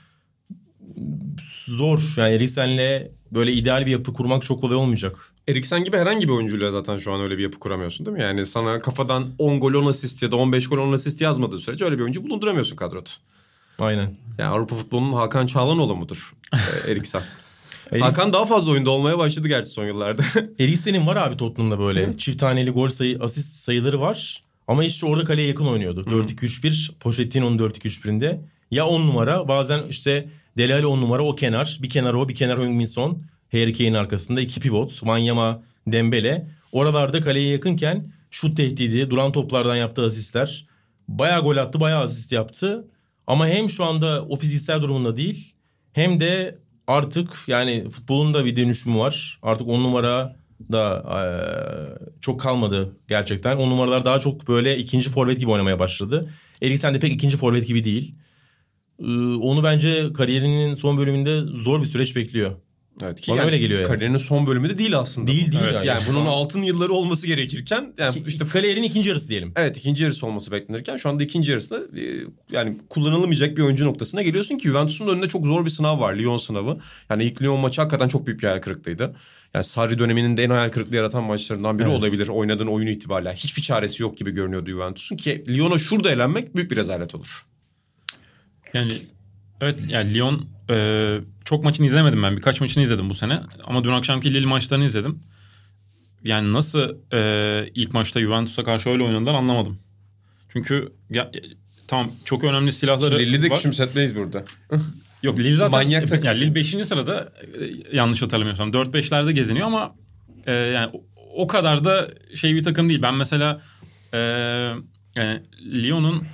Zor. 1.67 2.15
Yani 2.17 2.35
Eriksen'le 2.35 3.09
böyle 3.33 3.53
ideal 3.53 3.87
bir 3.87 3.91
yapı 3.91 4.13
kurmak 4.13 4.43
çok 4.45 4.61
kolay 4.61 4.77
olmayacak. 4.77 5.17
Eriksen 5.49 5.85
gibi 5.85 5.97
herhangi 5.97 6.29
bir 6.29 6.33
oyuncuyla 6.33 6.71
zaten 6.71 6.97
şu 6.97 7.13
an 7.13 7.21
öyle 7.21 7.39
bir 7.39 7.43
yapı 7.43 7.59
kuramıyorsun 7.59 8.07
değil 8.07 8.17
mi? 8.17 8.23
Yani 8.23 8.47
sana 8.47 8.79
kafadan 8.79 9.27
10 9.39 9.61
gol 9.61 9.75
10 9.75 9.87
asist 9.87 10.23
ya 10.23 10.33
da 10.33 10.37
15 10.37 10.69
gol 10.69 10.79
10 10.79 10.93
asist 10.93 11.21
yazmadığı 11.21 11.59
sürece 11.59 11.85
öyle 11.85 11.97
bir 11.99 12.03
oyuncu 12.03 12.25
bulunduramıyorsun 12.25 12.77
kadroda. 12.77 13.11
Aynen. 13.79 14.15
Yani 14.39 14.49
Avrupa 14.51 14.77
futbolunun 14.77 15.13
Hakan 15.13 15.47
Çağlanoğlu 15.47 15.97
mudur 15.97 16.33
e, 16.87 16.91
Eriksen? 16.93 17.23
Erik- 17.93 18.01
Hakan 18.03 18.33
daha 18.33 18.47
fazla 18.47 18.73
oyunda 18.73 18.91
olmaya 18.91 19.19
başladı 19.19 19.49
gerçi 19.49 19.71
son 19.71 19.85
yıllarda. 19.85 20.23
Eriksen'in 20.59 21.07
var 21.07 21.17
abi 21.17 21.37
Tottenham'da 21.37 21.79
böyle. 21.79 22.17
Çift 22.17 22.41
taneli 22.41 22.71
gol 22.71 22.89
sayı, 22.89 23.19
asist 23.21 23.53
sayıları 23.57 24.01
var. 24.01 24.43
Ama 24.69 24.85
işte 24.85 25.07
orada 25.07 25.25
kaleye 25.25 25.49
yakın 25.49 25.67
oynuyordu. 25.67 26.01
4-2-3-1, 26.01 26.95
Pochettino'nun 27.01 27.59
4-2-3-1'inde. 27.59 28.41
Ya 28.71 28.87
10 28.87 29.01
numara 29.01 29.49
bazen 29.49 29.81
işte 29.91 30.29
Delali 30.57 30.87
10 30.87 31.01
numara 31.01 31.23
o 31.25 31.35
kenar. 31.35 31.79
Bir 31.83 31.91
kenar 31.91 32.15
o 32.15 32.29
bir 32.29 32.35
kenar 32.35 32.59
Heung-min. 32.59 33.23
Harry 33.53 33.73
Kane'in 33.73 33.95
arkasında 33.95 34.41
iki 34.41 34.61
pivot. 34.61 34.91
Wanyama, 34.91 35.63
Dembele. 35.87 36.47
Oralarda 36.73 37.21
kaleye 37.21 37.49
yakınken 37.49 38.13
şut 38.31 38.57
tehdidi, 38.57 39.11
duran 39.11 39.33
toplardan 39.33 39.77
yaptığı 39.77 40.07
asistler. 40.07 40.67
Bayağı 41.09 41.43
gol 41.43 41.57
attı, 41.57 41.81
bayağı 41.81 42.03
asist 42.03 42.33
yaptı. 42.33 42.89
Ama 43.27 43.49
hem 43.49 43.71
şu 43.71 43.85
anda 43.85 44.25
o 44.29 44.37
fiziksel 44.37 44.83
durumunda 44.83 45.17
değil 45.17 45.55
hem 45.93 46.21
de 46.21 46.59
artık 46.87 47.45
yani 47.47 47.89
futbolun 47.91 48.35
da 48.35 48.45
bir 48.45 48.57
dönüşümü 48.57 48.99
var. 48.99 49.39
Artık 49.43 49.69
on 49.69 49.85
numara 49.85 50.37
da 50.73 51.05
eee, 51.11 52.09
çok 52.21 52.41
kalmadı 52.41 52.97
gerçekten. 53.09 53.57
On 53.57 53.71
numaralar 53.71 54.05
daha 54.05 54.21
çok 54.21 54.49
böyle 54.49 54.79
ikinci 54.79 55.11
forvet 55.11 55.41
gibi 55.41 55.51
oynamaya 55.51 55.79
başladı. 55.79 56.31
Eriksen 56.63 56.95
de 56.95 56.99
pek 56.99 57.13
ikinci 57.13 57.37
forvet 57.37 57.67
gibi 57.67 57.85
değil. 57.85 58.15
Ee, 59.01 59.05
Onu 59.37 59.65
bence 59.65 60.13
kariyerinin 60.13 60.75
son 60.75 60.99
bölümünde 60.99 61.41
zor 61.41 61.81
bir 61.81 61.87
süreç 61.87 62.17
bekliyor. 62.17 62.51
evet 63.03 63.21
ki 63.21 63.33
Bana 63.33 63.43
öyle 63.43 63.59
geliyor 63.59 63.81
yani. 63.81 63.89
Kariyerinin 63.89 64.19
son 64.19 64.47
bölümü 64.47 64.69
de 64.69 64.79
değil 64.79 64.99
aslında. 64.99 65.27
Değil 65.27 65.53
değil 65.53 65.63
Evet, 65.65 65.75
yani. 65.75 65.87
Yani 65.87 66.01
bunun 66.09 66.21
an- 66.21 66.27
altın 66.27 66.63
yılları 66.63 66.93
olması 66.93 67.27
gerekirken 67.27 67.93
yani 67.99 68.15
Ki- 68.15 68.25
işte 68.27 68.45
kariyerin 68.47 68.83
ikinci 68.83 69.09
yarısı 69.09 69.29
diyelim. 69.29 69.53
Evet 69.57 69.77
ikinci 69.77 70.03
yarısı 70.03 70.27
olması 70.27 70.53
beklenirken 70.53 70.97
şu 70.97 71.09
anda 71.09 71.23
ikinci 71.23 71.51
yarısında 71.51 72.01
e, 72.01 72.03
yani 72.53 72.79
kullanılamayacak 72.91 73.57
bir 73.57 73.63
oyuncu 73.63 73.87
noktasına 73.87 74.23
geliyorsun 74.23 74.57
ki 74.59 74.69
Juventus'un 74.69 75.09
önünde 75.09 75.29
çok 75.29 75.47
zor 75.47 75.65
bir 75.65 75.71
sınav 75.71 76.01
var. 76.01 76.15
Lyon 76.15 76.37
sınavı. 76.39 76.79
Yani 77.11 77.25
ilk 77.25 77.43
Lyon 77.43 77.61
maçı 77.61 77.81
hakikaten 77.81 78.09
çok 78.09 78.27
büyük 78.27 78.43
bir 78.43 78.47
hayal 78.49 78.61
kırıklığıydı. 78.61 79.17
Yani 79.55 79.65
Sarri 79.65 79.99
döneminin 79.99 80.37
de 80.37 80.45
en 80.45 80.51
hayal 80.51 80.69
kırıklığı 80.71 80.97
yaratan 80.97 81.25
maçlarından 81.25 81.79
biri 81.79 81.89
Evet. 81.89 81.99
olabilir. 81.99 82.29
Oynadığın 82.29 82.67
oyunu 82.67 82.91
itibariyle. 82.91 83.33
Hiçbir 83.35 83.63
çaresi 83.63 84.03
yok 84.03 84.17
gibi 84.17 84.31
görünüyordu 84.31 84.71
Juventus'un 84.71 85.17
ki 85.17 85.45
Lyon'a 85.49 85.79
şurada 85.79 86.11
elenmek 86.11 86.57
büyük 86.57 86.71
bir 86.71 86.77
rezalet 86.77 87.15
olur. 87.15 87.43
Yani 88.75 88.93
evet 89.61 89.85
yani 89.89 90.15
Lyon 90.15 90.49
e, 90.71 91.19
çok 91.45 91.65
maçını 91.65 91.87
izlemedim 91.87 92.23
ben. 92.23 92.37
Birkaç 92.37 92.61
maçını 92.61 92.85
izledim 92.85 93.11
bu 93.11 93.15
sene. 93.15 93.41
Ama 93.65 93.85
dün 93.85 93.93
akşamki 93.93 94.35
Lille 94.35 94.47
maçlarını 94.47 94.85
izledim. 94.85 95.23
Yani 96.25 96.53
nasıl 96.53 96.97
e, 97.13 97.71
ilk 97.75 97.93
maçta 97.93 98.21
Juventus'a 98.21 98.65
karşı 98.65 98.89
öyle 98.89 99.03
oynadılar 99.03 99.35
anlamadım. 99.35 99.79
Çünkü 100.49 100.93
ya, 101.11 101.23
e, 101.23 101.39
tamam 101.89 102.11
çok 102.25 102.45
önemli 102.45 102.73
silahları 102.73 103.19
Lille'i 103.19 103.43
de 103.43 103.51
var. 103.51 103.57
küçümsetmeyiz 103.57 104.17
burada. 104.17 104.45
Yok 105.23 105.39
Lille 105.39 105.55
zaten 105.55 105.71
Manyak 105.71 106.09
takım. 106.09 106.25
yani 106.27 106.41
Lille 106.41 106.55
5. 106.55 106.67
sırada 106.87 107.33
e, 107.61 107.97
yanlış 107.97 108.23
hatırlamıyorsam 108.23 108.71
4-5'lerde 108.71 109.31
geziniyor 109.31 109.67
ama 109.67 109.95
e, 110.47 110.53
yani 110.53 110.91
o, 110.93 111.05
o 111.35 111.47
kadar 111.47 111.85
da 111.85 112.09
şey 112.35 112.55
bir 112.55 112.63
takım 112.65 112.89
değil. 112.89 113.03
Ben 113.03 113.15
mesela 113.15 113.63
e, 114.15 114.19
yani 115.17 115.43
Lyon'un 115.75 116.25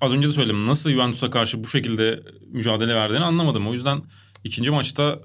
az 0.00 0.12
önce 0.12 0.28
de 0.28 0.32
söyledim 0.32 0.66
nasıl 0.66 0.90
Juventus'a 0.90 1.30
karşı 1.30 1.64
bu 1.64 1.68
şekilde 1.68 2.22
mücadele 2.46 2.94
verdiğini 2.94 3.24
anlamadım. 3.24 3.68
O 3.68 3.72
yüzden 3.72 4.02
ikinci 4.44 4.70
maçta 4.70 5.18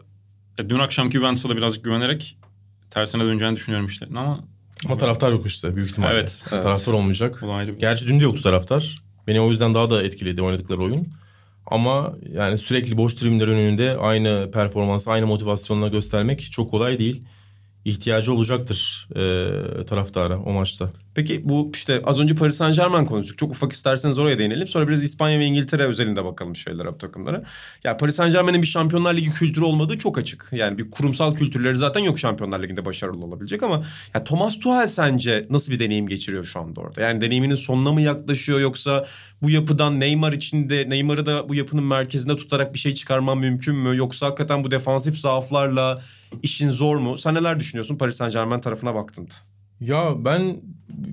e, 0.57 0.69
dün 0.69 0.79
akşamki 0.79 1.17
Juventus'a 1.17 1.49
da 1.49 1.57
birazcık 1.57 1.83
güvenerek 1.83 2.37
tersine 2.89 3.23
döneceğini 3.23 3.55
düşünüyorum 3.55 3.87
işlerin 3.87 4.15
ama 4.15 4.43
Ama 4.85 4.97
taraftar 4.97 5.31
yok 5.31 5.47
işte 5.47 5.75
büyük 5.75 5.89
ihtimalle. 5.89 6.13
Evet, 6.13 6.45
evet. 6.51 6.63
Taraftar 6.63 6.93
olmayacak. 6.93 7.39
bu 7.41 7.53
ayrı 7.53 7.75
bir... 7.75 7.79
Gerçi 7.79 8.07
dün 8.07 8.19
de 8.19 8.23
yoktu 8.23 8.43
taraftar. 8.43 8.95
Beni 9.27 9.41
o 9.41 9.49
yüzden 9.49 9.73
daha 9.73 9.89
da 9.89 10.03
etkiledi 10.03 10.41
oynadıkları 10.41 10.81
oyun. 10.81 11.07
Ama 11.65 12.13
yani 12.33 12.57
sürekli 12.57 12.97
boş 12.97 13.15
tribünler 13.15 13.47
önünde 13.47 13.97
aynı 13.97 14.51
performansı, 14.53 15.11
aynı 15.11 15.27
motivasyonla 15.27 15.87
göstermek 15.87 16.51
çok 16.51 16.71
kolay 16.71 16.99
değil. 16.99 17.23
İhtiyacı 17.85 18.33
olacaktır 18.33 19.07
e, 19.15 19.85
taraftara 19.85 20.39
o 20.39 20.51
maçta. 20.53 20.89
Peki 21.15 21.49
bu 21.49 21.71
işte 21.73 22.01
az 22.03 22.19
önce 22.19 22.35
Paris 22.35 22.55
Saint 22.55 22.75
Germain 22.75 23.05
konuştuk. 23.05 23.37
Çok 23.37 23.51
ufak 23.51 23.71
isterseniz 23.71 24.19
oraya 24.19 24.37
değinelim. 24.39 24.67
Sonra 24.67 24.87
biraz 24.87 25.03
İspanya 25.03 25.39
ve 25.39 25.45
İngiltere 25.45 25.83
özelinde 25.83 26.25
bakalım 26.25 26.55
şeylere 26.55 26.87
bu 26.93 26.97
takımlara. 26.97 27.43
Ya 27.83 27.97
Paris 27.97 28.15
Saint 28.15 28.33
Germain'in 28.33 28.61
bir 28.61 28.67
Şampiyonlar 28.67 29.13
Ligi 29.13 29.31
kültürü 29.31 29.65
olmadığı 29.65 29.97
çok 29.97 30.17
açık. 30.17 30.49
Yani 30.51 30.77
bir 30.77 30.91
kurumsal 30.91 31.35
kültürleri 31.35 31.75
zaten 31.75 32.01
yok 32.01 32.19
Şampiyonlar 32.19 32.63
Ligi'nde 32.63 32.85
başarılı 32.85 33.25
olabilecek 33.25 33.63
ama 33.63 33.83
ya 34.13 34.23
Thomas 34.23 34.59
Tuchel 34.59 34.87
sence 34.87 35.47
nasıl 35.49 35.71
bir 35.71 35.79
deneyim 35.79 36.07
geçiriyor 36.07 36.43
şu 36.43 36.59
anda 36.59 36.81
orada? 36.81 37.01
Yani 37.01 37.21
deneyiminin 37.21 37.55
sonuna 37.55 37.91
mı 37.91 38.01
yaklaşıyor 38.01 38.59
yoksa 38.59 39.05
bu 39.41 39.49
yapıdan 39.49 39.99
Neymar 39.99 40.33
içinde 40.33 40.89
Neymar'ı 40.89 41.25
da 41.25 41.49
bu 41.49 41.55
yapının 41.55 41.83
merkezinde 41.83 42.35
tutarak 42.35 42.73
bir 42.73 42.79
şey 42.79 42.93
çıkarman 42.93 43.37
mümkün 43.37 43.75
mü? 43.75 43.97
Yoksa 43.97 44.25
hakikaten 44.25 44.63
bu 44.63 44.71
defansif 44.71 45.17
zaaflarla 45.17 46.01
işin 46.43 46.69
zor 46.69 46.97
mu? 46.97 47.17
Sen 47.17 47.35
neler 47.35 47.59
düşünüyorsun 47.59 47.97
Paris 47.97 48.15
Saint 48.15 48.33
Germain 48.33 48.61
tarafına 48.61 48.95
baktığında? 48.95 49.33
Ya 49.81 50.25
ben 50.25 50.61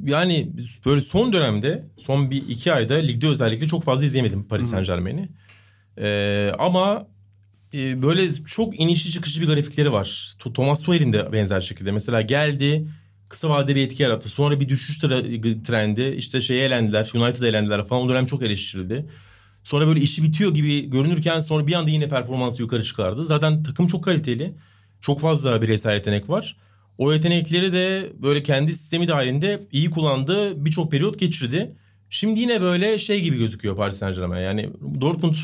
yani 0.04 0.52
böyle 0.86 1.00
son 1.00 1.32
dönemde 1.32 1.88
son 1.96 2.30
bir 2.30 2.48
iki 2.48 2.72
ayda 2.72 2.94
ligde 2.94 3.28
özellikle 3.28 3.66
çok 3.66 3.84
fazla 3.84 4.06
izleyemedim 4.06 4.44
Paris 4.48 4.70
Saint 4.70 4.86
Germain'i. 4.86 5.28
Ee, 5.98 6.52
ama 6.58 7.06
e, 7.74 8.02
böyle 8.02 8.34
çok 8.34 8.80
inişli 8.80 9.10
çıkışlı 9.10 9.42
bir 9.42 9.46
grafikleri 9.46 9.92
var. 9.92 10.34
Thomas 10.54 10.82
Tuchel'in 10.82 11.12
de 11.12 11.32
benzer 11.32 11.60
şekilde. 11.60 11.92
Mesela 11.92 12.22
geldi 12.22 12.88
kısa 13.28 13.50
vadede 13.50 13.74
bir 13.74 13.86
etki 13.86 14.02
yarattı. 14.02 14.28
Sonra 14.28 14.60
bir 14.60 14.68
düşüş 14.68 14.98
trendi 15.66 16.14
işte 16.16 16.40
şeye 16.40 16.64
elendiler 16.64 17.10
United'a 17.14 17.48
elendiler 17.48 17.86
falan 17.86 18.02
o 18.02 18.08
dönem 18.08 18.26
çok 18.26 18.42
eleştirildi. 18.42 19.06
Sonra 19.64 19.86
böyle 19.86 20.00
işi 20.00 20.22
bitiyor 20.22 20.54
gibi 20.54 20.90
görünürken 20.90 21.40
sonra 21.40 21.66
bir 21.66 21.72
anda 21.72 21.90
yine 21.90 22.08
performansı 22.08 22.62
yukarı 22.62 22.84
çıkardı. 22.84 23.26
Zaten 23.26 23.62
takım 23.62 23.86
çok 23.86 24.04
kaliteli. 24.04 24.54
Çok 25.00 25.20
fazla 25.20 25.62
bireysel 25.62 25.94
yetenek 25.94 26.28
var. 26.30 26.56
O 26.98 27.12
yetenekleri 27.12 27.72
de 27.72 28.12
böyle 28.22 28.42
kendi 28.42 28.72
sistemi 28.72 29.08
dahilinde 29.08 29.60
iyi 29.72 29.90
kullandı. 29.90 30.64
Birçok 30.64 30.90
periyot 30.90 31.18
geçirdi. 31.18 31.76
Şimdi 32.10 32.40
yine 32.40 32.60
böyle 32.60 32.98
şey 32.98 33.20
gibi 33.20 33.38
gözüküyor 33.38 33.76
Paris 33.76 33.96
Saint 33.98 34.16
Germain. 34.16 34.42
Yani 34.44 34.70
Dortmund 35.00 35.34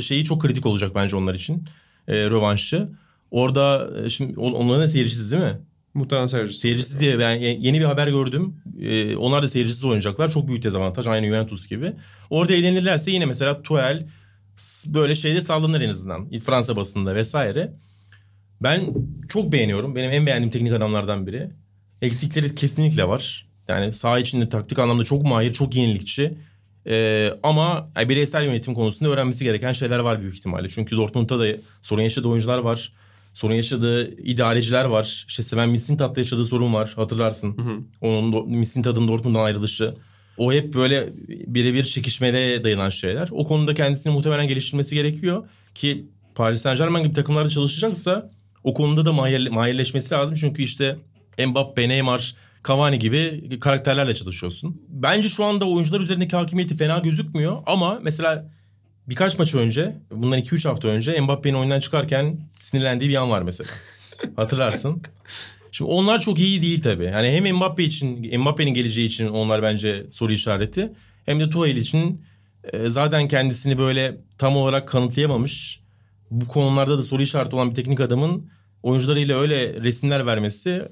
şeyi 0.00 0.24
çok 0.24 0.42
kritik 0.42 0.66
olacak 0.66 0.92
bence 0.94 1.16
onlar 1.16 1.34
için. 1.34 1.68
E, 2.08 2.14
rövanşı. 2.30 2.88
Orada 3.30 3.90
e, 4.04 4.08
şimdi 4.10 4.40
on- 4.40 4.52
onların 4.52 4.82
da 4.82 4.88
seyircisiz 4.88 5.32
değil 5.32 5.42
mi? 5.42 5.58
Muhtemelen 5.94 6.26
seyircisiz. 6.26 6.60
Seyircisiz 6.60 7.00
diye 7.00 7.18
ben 7.18 7.34
ye- 7.34 7.58
yeni 7.60 7.80
bir 7.80 7.84
haber 7.84 8.08
gördüm. 8.08 8.56
Ee, 8.80 9.16
onlar 9.16 9.42
da 9.42 9.48
seyircisiz 9.48 9.84
oynayacaklar. 9.84 10.30
Çok 10.30 10.48
büyük 10.48 10.62
dezavantaj. 10.62 11.06
Aynı 11.06 11.26
Juventus 11.26 11.66
gibi. 11.68 11.92
Orada 12.30 12.52
eğlenirlerse 12.54 13.10
yine 13.10 13.26
mesela 13.26 13.62
Tuchel 13.62 14.06
s- 14.56 14.94
böyle 14.94 15.14
şeyde 15.14 15.40
sallanır 15.40 15.80
en 15.80 15.88
azından. 15.88 16.30
Fransa 16.30 16.76
basında 16.76 17.14
vesaire. 17.14 17.72
Ben 18.62 18.94
çok 19.28 19.52
beğeniyorum. 19.52 19.96
Benim 19.96 20.10
en 20.10 20.26
beğendiğim 20.26 20.50
teknik 20.50 20.72
adamlardan 20.72 21.26
biri. 21.26 21.50
Eksikleri 22.02 22.54
kesinlikle 22.54 23.08
var. 23.08 23.46
Yani 23.68 23.92
saha 23.92 24.18
içinde 24.18 24.48
taktik 24.48 24.78
anlamda 24.78 25.04
çok 25.04 25.22
mahir, 25.22 25.52
çok 25.52 25.76
yenilikçi. 25.76 26.34
Ee, 26.86 27.30
ama 27.42 27.90
yani 27.96 28.08
bireysel 28.08 28.44
yönetim 28.44 28.74
konusunda 28.74 29.10
öğrenmesi 29.10 29.44
gereken 29.44 29.72
şeyler 29.72 29.98
var 29.98 30.20
büyük 30.20 30.34
ihtimalle. 30.34 30.68
Çünkü 30.68 30.96
Dortmund'da 30.96 31.40
da 31.40 31.46
sorun 31.82 32.02
yaşadığı 32.02 32.28
oyuncular 32.28 32.58
var. 32.58 32.92
Sorun 33.32 33.54
yaşadığı 33.54 34.16
idareciler 34.16 34.84
var. 34.84 35.24
İşte 35.28 35.42
Sven 35.42 35.68
Mislintat'ta 35.68 36.20
yaşadığı 36.20 36.46
sorun 36.46 36.74
var. 36.74 36.92
Hatırlarsın. 36.96 37.56
Onun 38.00 38.32
Do- 38.32 38.56
Mislintat'ın 38.56 39.08
Dortmund'dan 39.08 39.44
ayrılışı. 39.44 39.94
O 40.36 40.52
hep 40.52 40.74
böyle 40.74 41.08
birebir 41.28 41.84
çekişmeye 41.84 42.64
dayanan 42.64 42.88
şeyler. 42.90 43.28
O 43.30 43.44
konuda 43.44 43.74
kendisini 43.74 44.12
muhtemelen 44.12 44.48
geliştirmesi 44.48 44.94
gerekiyor. 44.94 45.48
Ki 45.74 46.06
Paris 46.34 46.62
Saint 46.62 46.78
Germain 46.78 47.04
gibi 47.04 47.14
takımlarda 47.14 47.48
çalışacaksa 47.48 48.30
o 48.64 48.74
konuda 48.74 49.04
da 49.04 49.12
mahir, 49.12 49.48
mahirleşmesi 49.48 50.14
lazım. 50.14 50.34
Çünkü 50.34 50.62
işte 50.62 50.96
Mbappe, 51.46 51.88
Neymar, 51.88 52.34
Cavani 52.68 52.98
gibi 52.98 53.48
karakterlerle 53.60 54.14
çalışıyorsun. 54.14 54.82
Bence 54.88 55.28
şu 55.28 55.44
anda 55.44 55.68
oyuncular 55.68 56.00
üzerindeki 56.00 56.36
hakimiyeti 56.36 56.76
fena 56.76 56.98
gözükmüyor. 56.98 57.62
Ama 57.66 57.98
mesela 58.02 58.50
birkaç 59.08 59.38
maç 59.38 59.54
önce, 59.54 59.96
bundan 60.10 60.38
2-3 60.38 60.68
hafta 60.68 60.88
önce 60.88 61.20
Mbappe'nin 61.20 61.54
oyundan 61.54 61.80
çıkarken 61.80 62.38
sinirlendiği 62.58 63.10
bir 63.10 63.14
an 63.16 63.30
var 63.30 63.42
mesela. 63.42 63.70
Hatırlarsın. 64.36 65.02
Şimdi 65.72 65.90
onlar 65.90 66.20
çok 66.20 66.38
iyi 66.38 66.62
değil 66.62 66.82
tabii. 66.82 67.04
Yani 67.04 67.28
hem 67.28 67.56
Mbappe 67.56 67.84
için, 67.84 68.40
Mbappe'nin 68.40 68.74
geleceği 68.74 69.06
için 69.06 69.28
onlar 69.28 69.62
bence 69.62 70.06
soru 70.10 70.32
işareti. 70.32 70.92
Hem 71.26 71.40
de 71.40 71.50
Tuchel 71.50 71.76
için 71.76 72.24
e, 72.72 72.88
zaten 72.88 73.28
kendisini 73.28 73.78
böyle 73.78 74.16
tam 74.38 74.56
olarak 74.56 74.88
kanıtlayamamış. 74.88 75.81
Bu 76.32 76.48
konularda 76.48 76.98
da 76.98 77.02
soru 77.02 77.22
işareti 77.22 77.56
olan 77.56 77.70
bir 77.70 77.74
teknik 77.74 78.00
adamın 78.00 78.50
oyuncularıyla 78.82 79.38
öyle 79.38 79.82
resimler 79.82 80.26
vermesi 80.26 80.88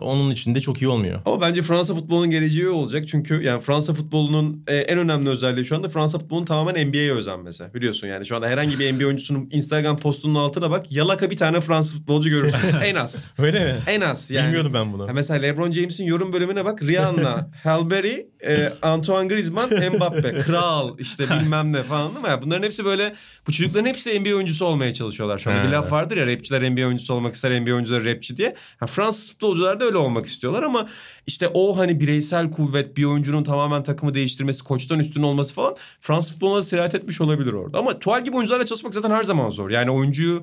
onun 0.00 0.30
için 0.30 0.54
de 0.54 0.60
çok 0.60 0.82
iyi 0.82 0.88
olmuyor. 0.88 1.20
Ama 1.24 1.40
bence 1.40 1.62
Fransa 1.62 1.94
futbolunun 1.94 2.30
geleceği 2.30 2.68
olacak. 2.68 3.08
Çünkü 3.08 3.42
yani 3.42 3.60
Fransa 3.60 3.94
futbolunun 3.94 4.64
e, 4.68 4.76
en 4.76 4.98
önemli 4.98 5.28
özelliği 5.28 5.66
şu 5.66 5.76
anda 5.76 5.88
Fransa 5.88 6.18
futbolunun 6.18 6.44
tamamen 6.44 6.88
NBA'ye 6.88 7.12
özenmesi. 7.12 7.64
Biliyorsun 7.74 8.06
yani 8.06 8.26
şu 8.26 8.36
anda 8.36 8.48
herhangi 8.48 8.78
bir 8.78 8.92
NBA 8.92 9.06
oyuncusunun 9.06 9.48
Instagram 9.52 9.98
postunun 9.98 10.34
altına 10.34 10.70
bak. 10.70 10.92
Yalaka 10.92 11.30
bir 11.30 11.36
tane 11.36 11.60
Fransız 11.60 11.94
futbolcu 11.94 12.30
görürsün. 12.30 12.58
en 12.84 12.94
az. 12.94 13.32
Öyle 13.38 13.64
mi? 13.64 13.74
En 13.86 14.00
az 14.00 14.30
yani. 14.30 14.46
Bilmiyordum 14.46 14.74
ben 14.74 14.92
bunu. 14.92 15.08
Ha 15.08 15.12
mesela 15.12 15.40
LeBron 15.40 15.72
James'in 15.72 16.04
yorum 16.04 16.32
bölümüne 16.32 16.64
bak. 16.64 16.82
Rihanna, 16.82 17.50
Halle 17.62 17.90
Berry, 17.90 18.26
e, 18.46 18.72
Antoine 18.82 19.28
Griezmann, 19.28 19.70
Mbappe, 19.96 20.32
Kral 20.32 20.98
işte 20.98 21.24
bilmem 21.30 21.72
ne 21.72 21.82
falan 21.82 22.14
değil 22.14 22.36
mi? 22.36 22.42
Bunların 22.42 22.62
hepsi 22.62 22.84
böyle 22.84 23.14
bu 23.46 23.52
çocukların 23.52 23.86
hepsi 23.86 24.20
NBA 24.20 24.34
oyuncusu 24.34 24.64
olmaya 24.66 24.94
çalışıyorlar 24.94 25.38
şu 25.38 25.50
anda. 25.50 25.64
Bir 25.64 25.68
laf 25.68 25.92
vardır 25.92 26.16
ya 26.16 26.26
rapçiler 26.26 26.72
NBA 26.72 26.86
oyuncusu 26.86 27.14
olmak 27.14 27.34
ister, 27.34 27.62
NBA 27.62 27.72
oyuncuları 27.74 28.04
rapçi 28.04 28.36
diye. 28.36 28.54
Ha, 28.80 28.86
Fransız 28.86 29.32
futbolcular 29.54 29.80
da 29.80 29.84
öyle 29.84 29.98
olmak 29.98 30.26
istiyorlar 30.26 30.62
ama 30.62 30.88
işte 31.26 31.48
o 31.54 31.78
hani 31.78 32.00
bireysel 32.00 32.50
kuvvet, 32.50 32.96
bir 32.96 33.04
oyuncunun 33.04 33.44
tamamen 33.44 33.82
takımı 33.82 34.14
değiştirmesi, 34.14 34.64
koçtan 34.64 34.98
üstün 34.98 35.22
olması 35.22 35.54
falan 35.54 35.76
Fransız 36.00 36.32
futboluna 36.32 36.62
da 36.62 36.62
etmiş 36.94 37.20
olabilir 37.20 37.52
orada. 37.52 37.78
Ama 37.78 37.98
Tuval 37.98 38.24
gibi 38.24 38.36
oyuncularla 38.36 38.66
çalışmak 38.66 38.94
zaten 38.94 39.10
her 39.10 39.22
zaman 39.22 39.50
zor. 39.50 39.70
Yani 39.70 39.90
oyuncuyu 39.90 40.42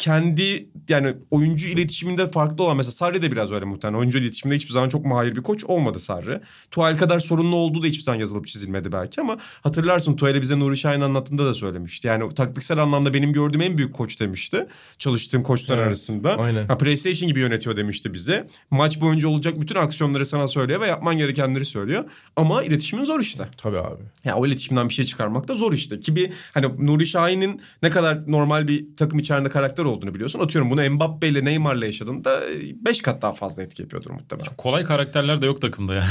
kendi 0.00 0.68
yani 0.88 1.14
oyuncu 1.30 1.68
iletişiminde 1.68 2.30
farklı 2.30 2.64
olan 2.64 2.76
mesela 2.76 2.92
Sarri 2.92 3.22
de 3.22 3.32
biraz 3.32 3.52
öyle 3.52 3.64
muhtemelen. 3.64 3.98
Oyuncu 3.98 4.18
iletişiminde 4.18 4.56
hiçbir 4.56 4.72
zaman 4.72 4.88
çok 4.88 5.04
mahir 5.04 5.36
bir 5.36 5.42
koç 5.42 5.64
olmadı 5.64 5.98
Sarri. 5.98 6.40
Tuval 6.70 6.96
kadar 6.96 7.20
sorunlu 7.20 7.56
olduğu 7.56 7.82
da 7.82 7.86
hiçbir 7.86 8.02
zaman 8.02 8.18
yazılıp 8.20 8.46
çizilmedi 8.46 8.92
belki 8.92 9.20
ama 9.20 9.38
hatırlarsın 9.62 10.16
Tuval'e 10.16 10.42
bize 10.42 10.58
Nuri 10.58 10.76
Şahin 10.76 11.00
anlattığında 11.00 11.46
da 11.46 11.54
söylemişti. 11.54 12.06
Yani 12.06 12.34
taktiksel 12.34 12.78
anlamda 12.78 13.14
benim 13.14 13.32
gördüğüm 13.32 13.62
en 13.62 13.78
büyük 13.78 13.94
koç 13.94 14.20
demişti. 14.20 14.66
Çalıştığım 14.98 15.42
koçlar 15.42 15.76
Evet, 15.76 15.86
arasında. 15.86 16.38
aynen. 16.38 16.66
Ha, 16.66 16.78
PlayStation 16.78 17.28
gibi 17.28 17.40
yönetiyor 17.40 17.76
demişti 17.76 18.14
bize. 18.14 18.46
Maç 18.70 19.00
boyunca 19.00 19.28
olacak 19.28 19.60
bütün 19.60 19.76
aksiyonları 19.76 20.26
sana 20.26 20.48
söylüyor 20.48 20.80
ve 20.80 20.86
yapman 20.86 21.18
gerekenleri 21.18 21.64
söylüyor. 21.64 22.04
Ama 22.36 22.62
iletişimin 22.62 23.04
zor 23.04 23.20
işte. 23.20 23.48
Tabii 23.56 23.78
abi. 23.78 24.02
Ya 24.24 24.36
o 24.36 24.46
iletişimden 24.46 24.88
bir 24.88 24.94
şey 24.94 25.04
çıkarmak 25.04 25.48
da 25.48 25.54
zor 25.54 25.72
işte. 25.72 26.00
Ki 26.00 26.16
bir 26.16 26.32
hani 26.54 26.86
Nuri 26.86 27.06
Şahin'in 27.06 27.60
ne 27.82 27.90
kadar 27.90 28.30
normal 28.32 28.68
bir 28.68 28.94
takım 28.94 29.18
içerisinde 29.18 29.48
karakter 29.50 29.84
olduğunu 29.90 30.14
biliyorsun. 30.14 30.40
Atıyorum 30.40 30.70
bunu 30.70 30.90
Mbappe 30.90 31.28
ile 31.28 31.44
Neymar'la 31.44 31.86
yaşadığında 31.86 32.40
5 32.84 33.02
kat 33.02 33.22
daha 33.22 33.32
fazla 33.32 33.62
etki 33.62 33.82
yapıyordur 33.82 34.10
muhtemelen. 34.10 34.54
Kolay 34.56 34.84
karakterler 34.84 35.42
de 35.42 35.46
yok 35.46 35.60
takımda 35.62 35.94
ya. 35.94 36.04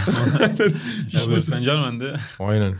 işte 1.08 1.40
Saint 1.42 1.66
Germain'de. 1.66 2.16
Aynen. 2.40 2.76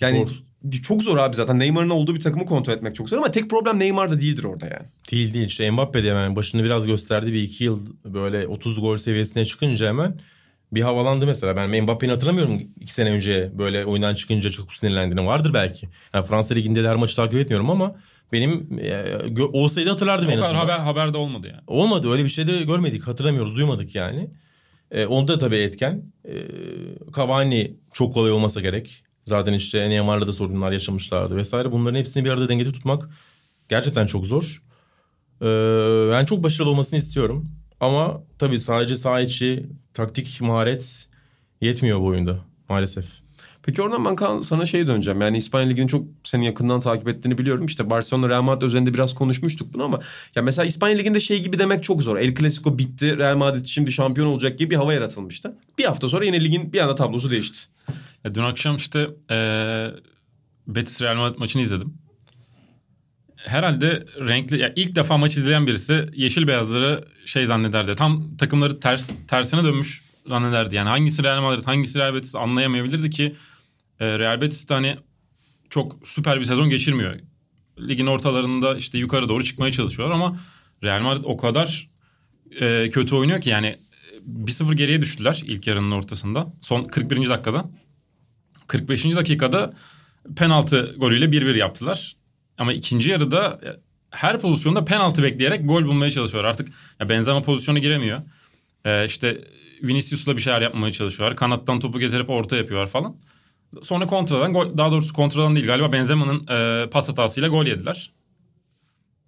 Yani 0.00 0.24
Zor. 0.26 0.32
bir- 0.62 0.82
çok 0.82 1.02
zor 1.02 1.16
abi 1.16 1.36
zaten. 1.36 1.58
Neymar'ın 1.58 1.90
olduğu 1.90 2.14
bir 2.14 2.20
takımı 2.20 2.46
kontrol 2.46 2.72
etmek 2.72 2.96
çok 2.96 3.08
zor 3.08 3.16
ama 3.16 3.30
tek 3.30 3.50
problem 3.50 3.78
Neymar'da 3.78 4.20
değildir 4.20 4.44
orada 4.44 4.66
yani. 4.66 4.86
Değil 5.12 5.34
değil. 5.34 5.46
İşte 5.46 5.70
Mbappe 5.70 6.04
de 6.04 6.10
hemen 6.10 6.36
başını 6.36 6.64
biraz 6.64 6.86
gösterdi. 6.86 7.32
Bir 7.32 7.42
iki 7.42 7.64
yıl 7.64 7.86
böyle 8.04 8.46
30 8.46 8.80
gol 8.80 8.96
seviyesine 8.96 9.44
çıkınca 9.44 9.88
hemen 9.88 10.20
bir 10.72 10.80
havalandı 10.82 11.26
mesela. 11.26 11.56
Ben 11.56 11.82
Mbappe'ni 11.82 12.10
hatırlamıyorum 12.12 12.60
iki 12.80 12.92
sene 12.92 13.10
önce 13.10 13.50
böyle 13.58 13.84
oyundan 13.84 14.14
çıkınca 14.14 14.50
çok 14.50 14.74
sinirlendiğini. 14.74 15.26
Vardır 15.26 15.54
belki. 15.54 15.88
Yani 16.14 16.26
Fransa 16.26 16.54
Ligi'nde 16.54 16.84
de 16.84 16.88
her 16.88 16.96
maçı 16.96 17.16
takip 17.16 17.38
etmiyorum 17.38 17.70
ama 17.70 17.96
benim 18.32 18.78
e, 18.78 19.04
olsaydı 19.52 19.90
hatırlardım 19.90 20.28
O 20.28 20.30
en 20.32 20.38
azından. 20.38 20.58
haber, 20.60 20.78
haberde 20.78 21.18
olmadı 21.18 21.46
yani. 21.46 21.62
Olmadı 21.66 22.10
öyle 22.10 22.24
bir 22.24 22.28
şey 22.28 22.46
de 22.46 22.62
görmedik 22.62 23.06
hatırlamıyoruz 23.06 23.56
duymadık 23.56 23.94
yani. 23.94 24.30
E, 24.90 25.06
onda 25.06 25.32
da 25.34 25.38
tabii 25.38 25.56
etken. 25.56 26.12
E, 26.24 26.34
Cavani 27.16 27.76
çok 27.92 28.14
kolay 28.14 28.32
olmasa 28.32 28.60
gerek. 28.60 29.04
Zaten 29.24 29.52
işte 29.52 29.90
Neymar'la 29.90 30.26
da 30.26 30.32
sorunlar 30.32 30.72
yaşamışlardı 30.72 31.36
vesaire. 31.36 31.72
Bunların 31.72 31.98
hepsini 31.98 32.24
bir 32.24 32.30
arada 32.30 32.48
dengede 32.48 32.72
tutmak 32.72 33.08
gerçekten 33.68 34.06
çok 34.06 34.26
zor. 34.26 34.62
E, 35.42 35.46
ben 36.10 36.24
çok 36.24 36.42
başarılı 36.42 36.70
olmasını 36.70 36.98
istiyorum. 36.98 37.50
Ama 37.80 38.22
tabii 38.38 38.60
sadece 38.60 38.96
saha 38.96 39.20
içi 39.20 39.66
taktik 39.94 40.40
maharet 40.40 41.08
yetmiyor 41.60 42.00
bu 42.00 42.04
oyunda 42.06 42.38
maalesef. 42.68 43.25
Peki 43.66 43.82
oradan 43.82 44.04
ben 44.04 44.40
sana 44.40 44.66
şey 44.66 44.86
döneceğim. 44.86 45.20
Yani 45.20 45.38
İspanya 45.38 45.68
Ligi'ni 45.68 45.88
çok 45.88 46.04
senin 46.24 46.42
yakından 46.44 46.80
takip 46.80 47.08
ettiğini 47.08 47.38
biliyorum. 47.38 47.66
İşte 47.66 47.90
Barcelona 47.90 48.28
Real 48.28 48.42
Madrid 48.42 48.62
özelinde 48.62 48.94
biraz 48.94 49.14
konuşmuştuk 49.14 49.74
bunu 49.74 49.84
ama 49.84 50.00
ya 50.34 50.42
mesela 50.42 50.66
İspanya 50.66 50.96
Ligi'nde 50.96 51.20
şey 51.20 51.42
gibi 51.42 51.58
demek 51.58 51.82
çok 51.82 52.02
zor. 52.02 52.16
El 52.16 52.34
Clasico 52.34 52.78
bitti. 52.78 53.18
Real 53.18 53.36
Madrid 53.36 53.66
şimdi 53.66 53.92
şampiyon 53.92 54.26
olacak 54.26 54.58
gibi 54.58 54.70
bir 54.70 54.76
hava 54.76 54.94
yaratılmıştı. 54.94 55.56
Bir 55.78 55.84
hafta 55.84 56.08
sonra 56.08 56.24
yine 56.24 56.44
ligin 56.44 56.72
bir 56.72 56.80
anda 56.80 56.94
tablosu 56.94 57.30
değişti. 57.30 57.58
Ya 58.24 58.34
dün 58.34 58.42
akşam 58.42 58.76
işte 58.76 59.08
eee 59.30 59.94
Betis 60.66 61.02
Real 61.02 61.16
Madrid 61.16 61.38
maçını 61.38 61.62
izledim. 61.62 61.94
Herhalde 63.36 64.06
renkli 64.18 64.58
ya 64.60 64.72
ilk 64.76 64.96
defa 64.96 65.16
maç 65.16 65.36
izleyen 65.36 65.66
birisi 65.66 66.06
yeşil 66.14 66.46
beyazları 66.46 67.04
şey 67.24 67.46
zannederdi. 67.46 67.94
Tam 67.94 68.36
takımları 68.36 68.80
ters 68.80 69.10
tersine 69.28 69.64
dönmüş 69.64 70.02
zannederdi. 70.26 70.74
Yani 70.74 70.88
hangisi 70.88 71.22
Real 71.22 71.42
Madrid, 71.42 71.66
hangisi 71.66 71.98
Real 71.98 72.14
Betis 72.14 72.36
anlayamayabilirdi 72.36 73.10
ki 73.10 73.34
e, 74.00 74.18
Real 74.18 74.40
Betis 74.40 74.68
de 74.68 74.74
hani 74.74 74.96
çok 75.70 75.96
süper 76.04 76.40
bir 76.40 76.44
sezon 76.44 76.70
geçirmiyor. 76.70 77.20
Ligin 77.80 78.06
ortalarında 78.06 78.76
işte 78.76 78.98
yukarı 78.98 79.28
doğru 79.28 79.44
çıkmaya 79.44 79.72
çalışıyorlar 79.72 80.14
ama 80.14 80.38
Real 80.82 81.00
Madrid 81.00 81.24
o 81.26 81.36
kadar 81.36 81.88
e, 82.60 82.90
kötü 82.90 83.14
oynuyor 83.14 83.40
ki 83.40 83.50
yani 83.50 83.76
1-0 84.44 84.74
geriye 84.74 85.02
düştüler 85.02 85.42
ilk 85.46 85.66
yarının 85.66 85.90
ortasında. 85.90 86.52
Son 86.60 86.84
41. 86.84 87.28
dakikada. 87.28 87.70
45. 88.66 89.04
dakikada 89.04 89.74
penaltı 90.36 90.94
golüyle 90.98 91.24
1-1 91.24 91.56
yaptılar. 91.56 92.16
Ama 92.58 92.72
ikinci 92.72 93.10
yarıda 93.10 93.60
e, 93.64 93.68
her 94.10 94.40
pozisyonda 94.40 94.84
penaltı 94.84 95.22
bekleyerek 95.22 95.68
gol 95.68 95.84
bulmaya 95.84 96.10
çalışıyorlar. 96.10 96.50
Artık 96.50 96.68
ya 97.00 97.08
Benzema 97.08 97.42
pozisyona 97.42 97.78
giremiyor. 97.78 98.22
Ee, 98.84 99.04
işte 99.04 99.44
Vinicius'la 99.82 100.36
bir 100.36 100.42
şeyler 100.42 100.62
yapmaya 100.62 100.92
çalışıyorlar. 100.92 101.36
Kanattan 101.36 101.80
topu 101.80 102.00
getirip 102.00 102.30
orta 102.30 102.56
yapıyorlar 102.56 102.86
falan. 102.86 103.16
Sonra 103.82 104.06
kontradan 104.06 104.78
daha 104.78 104.90
doğrusu 104.90 105.14
kontradan 105.14 105.56
değil 105.56 105.66
galiba 105.66 105.92
Benzema'nın 105.92 106.46
e, 106.48 106.90
pas 106.90 107.08
hatasıyla 107.08 107.48
gol 107.48 107.66
yediler. 107.66 108.12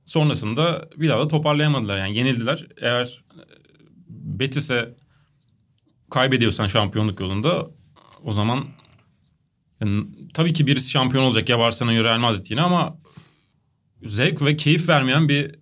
Sonrasında 0.05 0.89
bir 0.97 1.09
daha 1.09 1.21
da 1.21 1.29
toparlayamadılar 1.29 1.99
yani 1.99 2.17
yenildiler. 2.19 2.67
Eğer 2.81 3.25
e, 3.35 3.43
Betis'e 4.09 4.95
kaybediyorsan 6.11 6.67
şampiyonluk 6.67 7.21
yolunda 7.21 7.71
o 8.25 8.33
zaman 8.33 8.65
yani, 9.81 10.07
tabii 10.35 10.53
ki 10.53 10.67
birisi 10.67 10.91
şampiyon 10.91 11.25
olacak 11.25 11.49
ya 11.49 11.59
Barcelona 11.59 12.05
Real 12.05 12.19
Madrid 12.19 12.47
yine 12.49 12.63
ama 12.63 12.99
zevk 14.03 14.43
ve 14.43 14.57
keyif 14.57 14.89
vermeyen 14.89 15.29
bir 15.29 15.55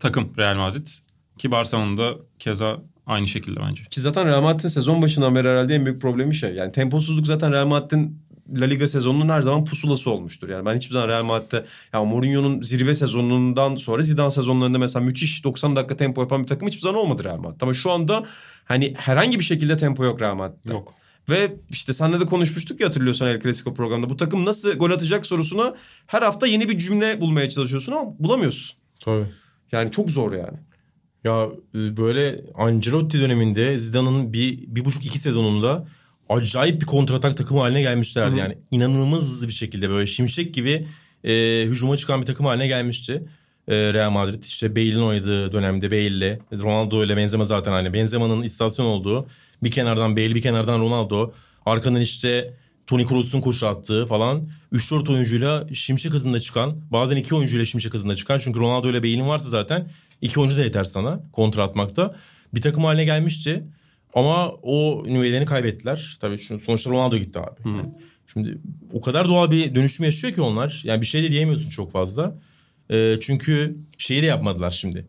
takım 0.00 0.32
Real 0.38 0.56
Madrid. 0.56 0.86
Ki 1.38 1.50
Barcelona'da 1.50 2.16
keza 2.38 2.82
aynı 3.08 3.28
şekilde 3.28 3.60
bence. 3.60 3.82
Ki 3.84 4.00
zaten 4.00 4.26
Real 4.26 4.42
Madrid'in 4.42 4.68
sezon 4.68 5.02
başından 5.02 5.34
beri 5.34 5.48
herhalde 5.48 5.74
en 5.74 5.86
büyük 5.86 6.02
problemi 6.02 6.34
şey. 6.34 6.54
Yani 6.54 6.72
temposuzluk 6.72 7.26
zaten 7.26 7.52
Real 7.52 7.66
Madrid'in 7.66 8.28
La 8.56 8.64
Liga 8.64 8.88
sezonunun 8.88 9.28
her 9.28 9.42
zaman 9.42 9.64
pusulası 9.64 10.10
olmuştur. 10.10 10.48
Yani 10.48 10.66
ben 10.66 10.76
hiçbir 10.76 10.92
zaman 10.92 11.08
Real 11.08 11.24
Madrid'de 11.24 11.64
ya 11.92 12.04
Mourinho'nun 12.04 12.62
zirve 12.62 12.94
sezonundan 12.94 13.74
sonra 13.74 14.02
Zidane 14.02 14.30
sezonlarında 14.30 14.78
mesela 14.78 15.04
müthiş 15.04 15.44
90 15.44 15.76
dakika 15.76 15.96
tempo 15.96 16.20
yapan 16.20 16.42
bir 16.42 16.46
takım 16.46 16.68
hiçbir 16.68 16.80
zaman 16.80 17.00
olmadı 17.00 17.24
Real 17.24 17.38
Madrid. 17.38 17.60
Ama 17.60 17.74
şu 17.74 17.90
anda 17.90 18.24
hani 18.64 18.94
herhangi 18.96 19.38
bir 19.38 19.44
şekilde 19.44 19.76
tempo 19.76 20.04
yok 20.04 20.22
Real 20.22 20.34
Madrid'de. 20.34 20.72
Yok. 20.72 20.94
Ve 21.28 21.56
işte 21.70 21.92
seninle 21.92 22.20
de 22.20 22.26
konuşmuştuk 22.26 22.80
ya 22.80 22.86
hatırlıyorsan 22.86 23.28
El 23.28 23.40
Clasico 23.40 23.74
programında. 23.74 24.10
Bu 24.10 24.16
takım 24.16 24.44
nasıl 24.44 24.72
gol 24.72 24.90
atacak 24.90 25.26
sorusuna 25.26 25.74
her 26.06 26.22
hafta 26.22 26.46
yeni 26.46 26.68
bir 26.68 26.78
cümle 26.78 27.20
bulmaya 27.20 27.48
çalışıyorsun 27.48 27.92
ama 27.92 28.04
bulamıyorsun. 28.18 28.78
Tabii. 29.00 29.24
Yani 29.72 29.90
çok 29.90 30.10
zor 30.10 30.32
yani. 30.32 30.58
Ya 31.24 31.48
e, 31.74 31.96
böyle 31.96 32.40
Ancelotti 32.54 33.20
döneminde 33.20 33.78
Zidane'ın 33.78 34.32
bir, 34.32 34.58
bir 34.66 34.84
buçuk 34.84 35.06
iki 35.06 35.18
sezonunda 35.18 35.86
acayip 36.28 36.80
bir 36.80 36.86
kontratak 36.86 37.36
takımı 37.36 37.60
haline 37.60 37.82
gelmişlerdi. 37.82 38.38
Yani 38.38 38.58
inanılmaz 38.70 39.20
hızlı 39.20 39.48
bir 39.48 39.52
şekilde 39.52 39.90
böyle 39.90 40.06
şimşek 40.06 40.54
gibi 40.54 40.86
e, 41.24 41.64
hücuma 41.66 41.96
çıkan 41.96 42.20
bir 42.20 42.26
takım 42.26 42.46
haline 42.46 42.66
gelmişti. 42.66 43.22
E, 43.68 43.94
Real 43.94 44.10
Madrid 44.10 44.42
işte 44.42 44.76
Bale'in 44.76 45.02
oynadığı 45.02 45.52
dönemde 45.52 45.90
Bale'le 45.90 46.38
Ronaldo 46.62 47.04
ile 47.04 47.16
Benzema 47.16 47.44
zaten 47.44 47.72
hani 47.72 47.92
Benzema'nın 47.92 48.42
istasyon 48.42 48.86
olduğu 48.86 49.26
bir 49.62 49.70
kenardan 49.70 50.16
Bale 50.16 50.34
bir 50.34 50.42
kenardan 50.42 50.80
Ronaldo. 50.80 51.32
Arkadan 51.66 52.00
işte 52.00 52.54
Toni 52.86 53.06
Kroos'un 53.06 53.40
koşu 53.40 53.66
attığı 53.66 54.06
falan. 54.06 54.48
3-4 54.72 55.12
oyuncuyla 55.12 55.66
şimşek 55.74 56.12
hızında 56.12 56.40
çıkan 56.40 56.76
bazen 56.90 57.16
iki 57.16 57.34
oyuncuyla 57.34 57.64
şimşek 57.64 57.94
hızında 57.94 58.14
çıkan. 58.14 58.38
Çünkü 58.38 58.60
Ronaldo 58.60 58.90
ile 58.90 59.02
Bale'in 59.02 59.28
varsa 59.28 59.48
zaten 59.48 59.88
iki 60.22 60.40
oyuncu 60.40 60.56
da 60.56 60.64
yeter 60.64 60.84
sana 60.84 61.20
kontra 61.32 61.62
atmakta. 61.62 62.16
Bir 62.54 62.62
takım 62.62 62.84
haline 62.84 63.04
gelmişti 63.04 63.64
ama 64.14 64.48
o 64.48 65.04
nüvelerini 65.06 65.46
kaybettiler. 65.46 66.16
Tabii 66.20 66.38
şu, 66.38 66.60
sonuçta 66.60 66.90
Ronaldo 66.90 67.16
gitti 67.16 67.38
abi. 67.38 67.60
Yani 67.76 67.88
şimdi 68.32 68.58
o 68.92 69.00
kadar 69.00 69.28
doğal 69.28 69.50
bir 69.50 69.74
dönüşüm 69.74 70.04
yaşıyor 70.04 70.34
ki 70.34 70.40
onlar. 70.40 70.82
Yani 70.84 71.00
bir 71.00 71.06
şey 71.06 71.22
de 71.22 71.30
diyemiyorsun 71.30 71.70
çok 71.70 71.92
fazla. 71.92 72.38
Ee, 72.90 73.16
çünkü 73.20 73.76
şeyi 73.98 74.22
de 74.22 74.26
yapmadılar 74.26 74.70
şimdi. 74.70 75.06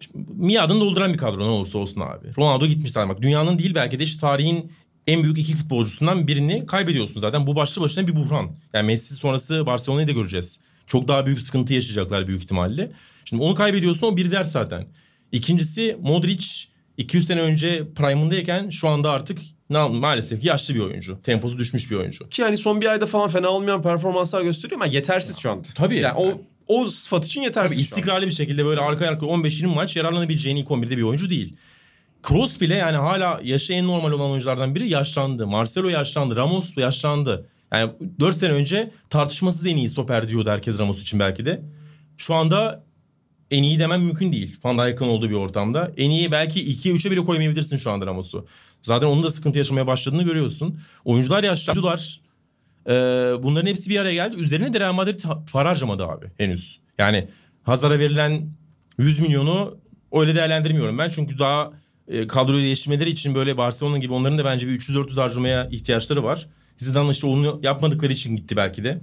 Şimdi 0.00 0.32
Miadını 0.34 0.80
dolduran 0.80 1.12
bir 1.12 1.18
kadro 1.18 1.38
ne 1.38 1.50
olursa 1.50 1.78
olsun 1.78 2.00
abi. 2.00 2.26
Ronaldo 2.38 2.66
gitmiş 2.66 2.92
zaten 2.92 3.08
bak 3.08 3.22
dünyanın 3.22 3.58
değil 3.58 3.74
belki 3.74 3.98
de 3.98 4.02
işte 4.02 4.20
tarihin 4.20 4.72
en 5.06 5.22
büyük 5.22 5.38
iki 5.38 5.54
futbolcusundan 5.56 6.28
birini 6.28 6.66
kaybediyorsun 6.66 7.20
zaten. 7.20 7.46
Bu 7.46 7.56
başlı 7.56 7.82
başına 7.82 8.06
bir 8.06 8.16
buhran. 8.16 8.50
Yani 8.72 8.86
Messi 8.86 9.14
sonrası 9.14 9.66
Barcelona'yı 9.66 10.08
da 10.08 10.12
göreceğiz. 10.12 10.60
Çok 10.86 11.08
daha 11.08 11.26
büyük 11.26 11.40
sıkıntı 11.40 11.74
yaşayacaklar 11.74 12.26
büyük 12.26 12.42
ihtimalle. 12.42 12.92
Şimdi 13.28 13.42
onu 13.42 13.54
kaybediyorsun 13.54 14.06
o 14.06 14.16
bir 14.16 14.30
ders 14.30 14.52
zaten. 14.52 14.86
İkincisi 15.32 15.96
Modric 16.02 16.46
200 16.96 17.26
sene 17.26 17.40
önce 17.40 17.92
prime'ındayken 17.94 18.70
şu 18.70 18.88
anda 18.88 19.10
artık 19.10 19.38
na- 19.70 19.88
maalesef 19.88 20.40
ki 20.40 20.48
yaşlı 20.48 20.74
bir 20.74 20.80
oyuncu. 20.80 21.18
Temposu 21.22 21.58
düşmüş 21.58 21.90
bir 21.90 21.96
oyuncu. 21.96 22.28
Ki 22.28 22.42
yani 22.42 22.56
son 22.56 22.80
bir 22.80 22.86
ayda 22.86 23.06
falan 23.06 23.28
fena 23.28 23.48
olmayan 23.48 23.82
performanslar 23.82 24.42
gösteriyor 24.42 24.80
ama 24.80 24.86
yetersiz 24.92 25.38
şu 25.38 25.50
anda. 25.50 25.68
Tabii. 25.74 25.96
Yani 25.96 26.18
o 26.18 26.40
o 26.68 26.84
sıfat 26.84 27.26
için 27.26 27.42
yetersiz 27.42 27.76
Tabii 27.76 27.82
istikrarlı 27.82 28.26
bir 28.26 28.32
şekilde 28.32 28.64
böyle 28.64 28.80
arka 28.80 29.08
arka 29.08 29.26
15-20 29.26 29.66
maç 29.66 29.96
yararlanabileceğini 29.96 30.60
ilk 30.60 30.68
11'de 30.68 30.96
bir 30.96 31.02
oyuncu 31.02 31.30
değil. 31.30 31.56
Kroos 32.22 32.60
bile 32.60 32.74
yani 32.74 32.96
hala 32.96 33.40
yaşı 33.44 33.72
en 33.72 33.86
normal 33.86 34.12
olan 34.12 34.30
oyunculardan 34.30 34.74
biri 34.74 34.88
yaşlandı. 34.88 35.46
Marcelo 35.46 35.88
yaşlandı. 35.88 36.36
Ramos 36.36 36.76
yaşlandı. 36.76 37.48
Yani 37.72 37.90
4 38.20 38.36
sene 38.36 38.52
önce 38.52 38.90
tartışmasız 39.10 39.66
en 39.66 39.76
iyi 39.76 39.88
stoper 39.88 40.28
diyordu 40.28 40.50
herkes 40.50 40.78
Ramos 40.78 41.02
için 41.02 41.20
belki 41.20 41.44
de. 41.44 41.62
Şu 42.16 42.34
anda 42.34 42.85
en 43.50 43.62
iyi 43.62 43.78
demem 43.78 44.02
mümkün 44.02 44.32
değil. 44.32 44.56
Van 44.64 44.78
Dijk'ın 44.78 45.08
olduğu 45.08 45.30
bir 45.30 45.34
ortamda. 45.34 45.92
En 45.96 46.10
iyi 46.10 46.32
belki 46.32 46.60
2'ye 46.60 46.94
3'e 46.94 47.10
bile 47.10 47.24
koymayabilirsin 47.24 47.76
şu 47.76 47.90
anda 47.90 48.06
Ramos'u. 48.06 48.46
Zaten 48.82 49.06
onun 49.06 49.22
da 49.22 49.30
sıkıntı 49.30 49.58
yaşamaya 49.58 49.86
başladığını 49.86 50.22
görüyorsun. 50.22 50.80
Oyuncular 51.04 51.42
yaşlandılar. 51.42 52.20
Ee, 52.88 52.92
bunların 53.42 53.66
hepsi 53.66 53.90
bir 53.90 53.98
araya 53.98 54.14
geldi. 54.14 54.34
Üzerine 54.36 54.74
de 54.74 54.80
Real 54.80 54.92
Madrid 54.92 55.20
para 55.52 55.68
harcamadı 55.68 56.06
abi 56.06 56.26
henüz. 56.36 56.80
Yani 56.98 57.28
Hazard'a 57.62 57.98
verilen 57.98 58.50
100 58.98 59.18
milyonu 59.18 59.78
öyle 60.12 60.34
değerlendirmiyorum 60.34 60.98
ben. 60.98 61.10
Çünkü 61.10 61.38
daha 61.38 61.72
e, 62.08 62.26
kadroyu 62.26 62.62
değiştirmeleri 62.62 63.10
için 63.10 63.34
böyle 63.34 63.56
Barcelona 63.56 63.98
gibi 63.98 64.12
onların 64.12 64.38
da 64.38 64.44
bence 64.44 64.66
bir 64.66 64.80
300-400 64.80 65.20
harcamaya 65.20 65.68
ihtiyaçları 65.70 66.24
var. 66.24 66.48
Zidane 66.76 67.10
işte 67.10 67.26
onu 67.26 67.60
yapmadıkları 67.62 68.12
için 68.12 68.36
gitti 68.36 68.56
belki 68.56 68.84
de. 68.84 69.00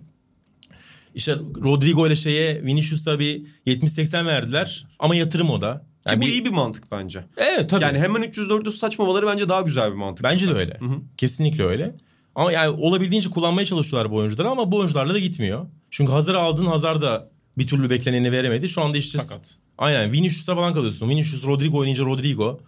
İşte 1.16 1.36
Rodrigo 1.64 2.08
ile 2.08 2.16
şeye 2.16 2.64
Vinicius'a 2.64 3.20
bir 3.20 3.46
70-80 3.68 4.26
verdiler 4.26 4.88
ama 5.00 5.16
yatırım 5.16 5.50
o 5.50 5.62
da. 5.62 5.78
Ki 5.78 6.10
Yani 6.12 6.22
bu 6.22 6.26
bir- 6.26 6.32
iyi 6.32 6.46
bir 6.46 6.50
mantık 6.50 6.92
bence. 6.92 7.26
Evet 7.38 7.70
tabii. 7.70 7.84
Yani 7.84 8.00
hemen 8.00 8.22
300-400 8.24 8.72
saçmamaları 8.78 9.28
bence 9.28 9.50
daha 9.50 9.62
güzel 9.62 9.92
bir 9.92 9.96
mantık. 9.98 10.24
Bence 10.24 10.48
de 10.48 10.54
öyle. 10.54 10.80
Kesinlikle 11.18 11.64
öyle. 11.64 11.96
Ama 12.36 12.52
yani 12.52 12.70
olabildiğince 12.70 13.30
kullanmaya 13.30 13.66
çalışıyorlar 13.66 14.12
bu 14.12 14.16
oyuncuları 14.16 14.50
ama 14.50 14.72
bu 14.72 14.78
oyuncularla 14.78 15.14
da 15.14 15.20
gitmiyor. 15.20 15.66
Çünkü 15.92 16.12
hazır 16.12 16.34
aldığın 16.36 16.66
Hazar 16.66 17.02
da 17.02 17.30
bir 17.58 17.68
türlü 17.68 17.90
bekleneni 17.90 18.32
veremedi. 18.32 18.70
Şu 18.70 18.82
anda 18.82 18.98
işte 18.98 19.18
Sakat. 19.20 19.56
Aynen 19.78 20.12
Vinicius'a 20.12 20.56
falan 20.56 20.74
kalıyorsun. 20.74 21.10
Vinicius 21.10 21.46
Rodrigo 21.48 21.78
oynayınca 21.78 22.06
Rodrigo. 22.06 22.60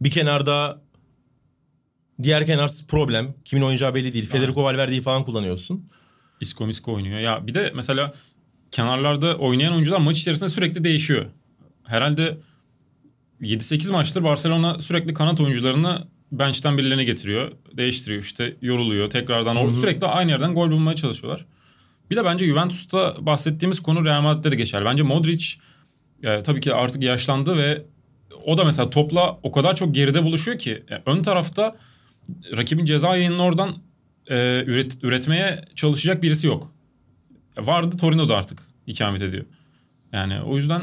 Bir 0.00 0.10
kenarda 0.10 0.82
diğer 2.22 2.46
kenar 2.46 2.70
problem. 2.88 3.34
Kimin 3.44 3.62
oynayacağı 3.62 3.94
belli 3.94 4.12
değil. 4.12 4.26
Federico 4.26 4.62
Valverde'yi 4.64 5.02
falan 5.02 5.24
kullanıyorsun. 5.24 5.88
Isco 6.40 6.66
misko 6.66 6.92
oynuyor. 6.92 7.20
Ya 7.20 7.46
bir 7.46 7.54
de 7.54 7.72
mesela 7.74 8.12
kenarlarda 8.70 9.36
oynayan 9.36 9.72
oyuncular 9.72 9.98
maç 9.98 10.18
içerisinde 10.18 10.48
sürekli 10.48 10.84
değişiyor. 10.84 11.26
Herhalde 11.84 12.38
7-8 13.40 13.92
maçtır 13.92 14.24
Barcelona 14.24 14.80
sürekli 14.80 15.14
kanat 15.14 15.40
oyuncularını 15.40 16.06
bench'ten 16.32 16.78
birilerine 16.78 17.04
getiriyor. 17.04 17.52
Değiştiriyor 17.76 18.22
işte 18.22 18.56
yoruluyor. 18.62 19.10
Tekrardan 19.10 19.56
or- 19.56 19.72
sürekli 19.72 20.06
aynı 20.06 20.30
yerden 20.30 20.54
gol 20.54 20.70
bulmaya 20.70 20.96
çalışıyorlar. 20.96 21.46
Bir 22.10 22.16
de 22.16 22.24
bence 22.24 22.46
Juventus'ta 22.46 23.16
bahsettiğimiz 23.20 23.80
konu 23.80 24.04
Real 24.04 24.20
Madrid'de 24.22 24.50
de 24.50 24.56
geçerli. 24.56 24.84
Bence 24.84 25.02
Modric 25.02 25.46
e, 26.22 26.42
tabii 26.42 26.60
ki 26.60 26.74
artık 26.74 27.02
yaşlandı 27.02 27.56
ve 27.56 27.82
o 28.46 28.58
da 28.58 28.64
mesela 28.64 28.90
topla 28.90 29.38
o 29.42 29.52
kadar 29.52 29.76
çok 29.76 29.94
geride 29.94 30.24
buluşuyor 30.24 30.58
ki 30.58 30.84
e, 30.90 31.02
ön 31.06 31.22
tarafta 31.22 31.76
rakibin 32.56 32.84
ceza 32.84 33.16
yayının 33.16 33.38
oradan 33.38 33.76
e, 34.30 34.64
üret, 34.66 35.04
üretmeye 35.04 35.64
çalışacak 35.74 36.22
birisi 36.22 36.46
yok. 36.46 36.72
Vardı 37.58 37.96
Torino'da 37.96 38.36
artık 38.36 38.62
ikamet 38.86 39.22
ediyor. 39.22 39.44
Yani 40.12 40.40
o 40.40 40.56
yüzden 40.56 40.82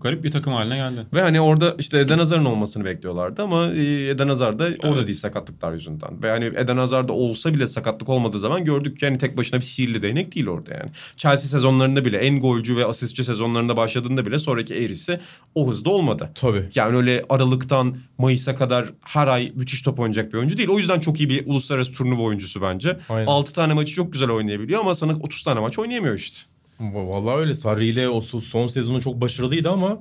garip 0.00 0.24
bir 0.24 0.30
takım 0.30 0.52
haline 0.52 0.76
geldi. 0.76 1.06
Ve 1.14 1.22
hani 1.22 1.40
orada 1.40 1.74
işte 1.78 1.98
Eden 1.98 2.18
Hazar'ın 2.18 2.44
olmasını 2.44 2.84
bekliyorlardı 2.84 3.42
ama 3.42 3.66
e, 3.66 4.08
Eden 4.08 4.28
Hazar 4.28 4.58
da 4.58 4.64
orada 4.64 4.96
Evet. 4.96 5.06
değil 5.06 5.18
sakatlıklar 5.18 5.72
yüzünden. 5.72 6.22
Ve 6.22 6.30
hani 6.30 6.44
Eden 6.44 6.76
Hazar'da 6.76 7.12
olsa 7.12 7.54
bile 7.54 7.66
sakatlık 7.66 8.08
olmadığı 8.08 8.40
zaman 8.40 8.64
gördük 8.64 8.98
ki 8.98 9.06
hani 9.06 9.18
tek 9.18 9.36
başına 9.36 9.60
bir 9.60 9.64
sihirli 9.64 10.02
değnek 10.02 10.34
değil 10.34 10.46
orada 10.46 10.74
yani. 10.74 10.90
Chelsea 11.16 11.48
sezonlarında 11.48 12.04
bile 12.04 12.18
en 12.18 12.40
golcü 12.40 12.76
ve 12.76 12.84
asistçi 12.84 13.24
sezonlarında 13.24 13.76
başladığında 13.76 14.26
bile 14.26 14.38
sonraki 14.38 14.74
eğrisi 14.74 15.20
o 15.54 15.68
hızda 15.68 15.90
olmadı. 15.90 16.30
Tabii. 16.34 16.64
Yani 16.74 16.96
öyle 16.96 17.24
Aralık'tan 17.28 17.96
Mayıs'a 18.18 18.56
kadar 18.56 18.86
her 19.00 19.26
ay 19.26 19.52
müthiş 19.54 19.82
top 19.82 19.98
oynayacak 19.98 20.32
bir 20.32 20.38
oyuncu 20.38 20.58
değil. 20.58 20.68
O 20.68 20.78
yüzden 20.78 21.00
çok 21.00 21.20
iyi 21.20 21.28
bir 21.28 21.46
uluslararası 21.46 21.92
turnuva 21.92 22.22
oyuncusu 22.22 22.62
bence. 22.62 22.98
Aynen. 23.08 23.26
6 23.26 23.52
tane 23.52 23.74
maçı 23.74 23.92
çok 23.94 24.12
güzel 24.12 24.30
oynayabiliyor 24.30 24.80
ama 24.80 24.94
sana 24.94 25.16
30 25.20 25.42
tane 25.42 25.60
maç 25.60 25.78
oynayamıyor 25.78 26.14
işte. 26.14 26.55
Vallahi 26.80 27.36
öyle. 27.36 27.54
Sarri 27.54 27.86
ile 27.86 28.08
o 28.08 28.18
so- 28.18 28.40
son 28.40 28.66
sezonu 28.66 29.00
çok 29.00 29.20
başarılıydı 29.20 29.70
ama 29.70 29.98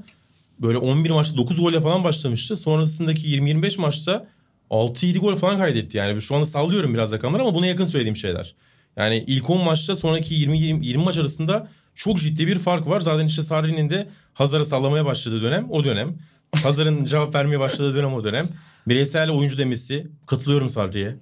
böyle 0.59 0.77
11 0.77 1.09
maçta 1.09 1.37
9 1.37 1.59
golle 1.59 1.81
falan 1.81 2.03
başlamıştı. 2.03 2.55
Sonrasındaki 2.55 3.27
20-25 3.27 3.81
maçta 3.81 4.27
6-7 4.69 5.19
gol 5.19 5.35
falan 5.35 5.57
kaydetti. 5.57 5.97
Yani 5.97 6.21
şu 6.21 6.35
anda 6.35 6.45
sallıyorum 6.45 6.93
biraz 6.93 7.11
rakamlar 7.11 7.39
ama 7.39 7.55
buna 7.55 7.65
yakın 7.67 7.85
söylediğim 7.85 8.15
şeyler. 8.15 8.55
Yani 8.97 9.23
ilk 9.27 9.49
10 9.49 9.63
maçta 9.63 9.95
sonraki 9.95 10.35
20-20 10.35 10.97
maç 10.97 11.17
arasında 11.17 11.67
çok 11.95 12.17
ciddi 12.19 12.47
bir 12.47 12.59
fark 12.59 12.87
var. 12.87 13.01
Zaten 13.01 13.25
işte 13.27 13.41
Sarri'nin 13.41 13.89
de 13.89 14.07
Hazar'a 14.33 14.65
sallamaya 14.65 15.05
başladığı 15.05 15.41
dönem 15.41 15.67
o 15.71 15.83
dönem. 15.83 16.15
Hazar'ın 16.63 17.03
cevap 17.05 17.35
vermeye 17.35 17.59
başladığı 17.59 17.95
dönem 17.95 18.13
o 18.13 18.23
dönem. 18.23 18.47
Bireysel 18.87 19.29
oyuncu 19.31 19.57
demesi 19.57 20.07
katılıyorum 20.25 20.69
Sarri'ye. 20.69 21.15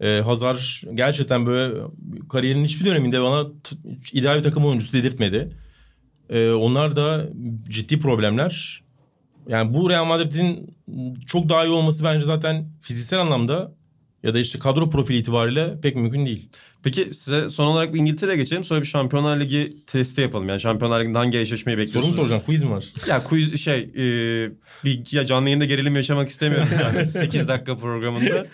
Ee, 0.00 0.20
Hazar 0.24 0.82
gerçekten 0.94 1.46
böyle 1.46 1.80
kariyerinin 2.30 2.64
hiçbir 2.64 2.86
döneminde 2.86 3.22
bana 3.22 3.46
ideal 4.12 4.38
bir 4.38 4.42
takım 4.42 4.64
oyuncusu 4.64 4.92
dedirtmedi. 4.92 5.50
Ee, 6.30 6.50
onlar 6.50 6.96
da 6.96 7.28
ciddi 7.68 7.98
problemler. 7.98 8.82
Yani 9.48 9.74
bu 9.74 9.90
Real 9.90 10.04
Madrid'in 10.04 10.76
çok 11.26 11.48
daha 11.48 11.64
iyi 11.64 11.70
olması 11.70 12.04
bence 12.04 12.26
zaten 12.26 12.68
fiziksel 12.80 13.20
anlamda 13.20 13.72
ya 14.24 14.34
da 14.34 14.38
işte 14.38 14.58
kadro 14.58 14.90
profili 14.90 15.16
itibariyle 15.18 15.80
pek 15.82 15.96
mümkün 15.96 16.26
değil. 16.26 16.48
Peki 16.82 17.08
size 17.14 17.48
son 17.48 17.66
olarak 17.66 17.94
bir 17.94 17.98
İngiltere'ye 18.00 18.36
geçelim. 18.36 18.64
Sonra 18.64 18.80
bir 18.80 18.86
Şampiyonlar 18.86 19.40
Ligi 19.40 19.76
testi 19.86 20.20
yapalım. 20.20 20.48
Yani 20.48 20.60
Şampiyonlar 20.60 21.00
Ligi'nde 21.00 21.18
hangi 21.18 21.38
eşleşmeyi 21.38 21.76
Soru 21.76 21.86
bekliyorsunuz? 21.86 22.16
mu 22.16 22.22
soracağım? 22.22 22.42
Quiz 22.46 22.64
mi 22.64 22.70
var? 22.70 22.84
Ya 23.08 23.24
quiz 23.24 23.60
şey 23.60 23.78
e, 23.80 24.04
bir 24.84 25.12
ya 25.12 25.26
canlı 25.26 25.48
yayında 25.48 25.64
gerilim 25.64 25.96
yaşamak 25.96 26.28
istemiyorum 26.28 26.68
yani 26.82 27.06
8 27.06 27.48
dakika 27.48 27.76
programında. 27.76 28.46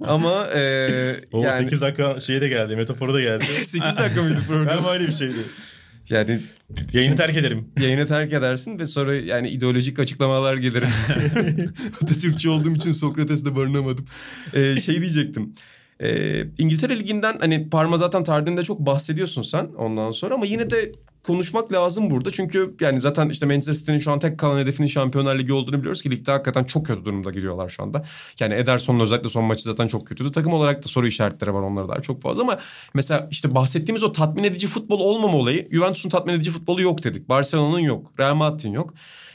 Ama 0.00 0.46
e, 0.54 1.16
O 1.32 1.42
yani 1.42 1.62
8 1.64 1.80
dakika 1.80 2.20
şeye 2.20 2.40
de 2.40 2.48
geldi, 2.48 2.76
metafora 2.76 3.14
da 3.14 3.20
geldi. 3.20 3.44
8 3.66 3.80
dakika 3.96 4.22
mıydı 4.22 4.38
program? 4.48 4.66
Galiba 4.66 4.92
öyle 4.92 5.06
bir 5.06 5.12
şeydi. 5.12 5.38
Yani 6.10 6.38
Yayını 6.92 7.16
terk 7.16 7.36
ederim. 7.36 7.68
yayını 7.80 8.06
terk 8.06 8.32
edersin 8.32 8.78
ve 8.78 8.86
sonra 8.86 9.14
yani 9.14 9.50
ideolojik 9.50 9.98
açıklamalar 9.98 10.56
gelir. 10.56 10.84
Atatürkçü 12.02 12.48
olduğum 12.48 12.74
için 12.76 12.92
Sokrates'te 12.92 13.56
barınamadım. 13.56 14.06
E, 14.54 14.80
şey 14.80 15.00
diyecektim. 15.00 15.54
Ee, 16.02 16.44
İngiltere 16.58 16.98
Ligi'nden 16.98 17.38
hani 17.40 17.68
Parma 17.70 17.96
zaten 17.96 18.24
tarihinde 18.24 18.62
çok 18.62 18.80
bahsediyorsun 18.80 19.42
sen 19.42 19.64
ondan 19.64 20.10
sonra 20.10 20.34
ama 20.34 20.46
yine 20.46 20.70
de 20.70 20.92
konuşmak 21.22 21.72
lazım 21.72 22.10
burada. 22.10 22.30
Çünkü 22.30 22.74
yani 22.80 23.00
zaten 23.00 23.28
işte 23.28 23.46
Manchester 23.46 23.74
City'nin 23.74 23.98
şu 23.98 24.12
an 24.12 24.18
tek 24.18 24.38
kalan 24.38 24.58
hedefinin 24.58 24.88
Şampiyonlar 24.88 25.38
Ligi 25.38 25.52
olduğunu 25.52 25.78
biliyoruz 25.78 26.02
ki 26.02 26.10
ligde 26.10 26.30
hakikaten 26.30 26.64
çok 26.64 26.86
kötü 26.86 27.04
durumda 27.04 27.30
gidiyorlar 27.30 27.68
şu 27.68 27.82
anda. 27.82 28.04
Yani 28.40 28.54
Ederson'un 28.54 29.00
özellikle 29.00 29.28
son 29.28 29.44
maçı 29.44 29.62
zaten 29.62 29.86
çok 29.86 30.06
kötüydü. 30.06 30.30
Takım 30.30 30.52
olarak 30.52 30.84
da 30.84 30.88
soru 30.88 31.06
işaretleri 31.06 31.54
var 31.54 31.62
onlara 31.62 31.88
dair 31.88 32.02
çok 32.02 32.22
fazla 32.22 32.42
ama 32.42 32.58
mesela 32.94 33.28
işte 33.30 33.54
bahsettiğimiz 33.54 34.02
o 34.02 34.12
tatmin 34.12 34.44
edici 34.44 34.66
futbol 34.66 35.00
olmama 35.00 35.38
olayı 35.38 35.68
Juventus'un 35.72 36.08
tatmin 36.08 36.34
edici 36.34 36.50
futbolu 36.50 36.82
yok 36.82 37.04
dedik. 37.04 37.28
Barcelona'nın 37.28 37.80
yok. 37.80 38.12
Real 38.18 38.34
Madrid'in 38.34 38.72
yok. 38.72 38.94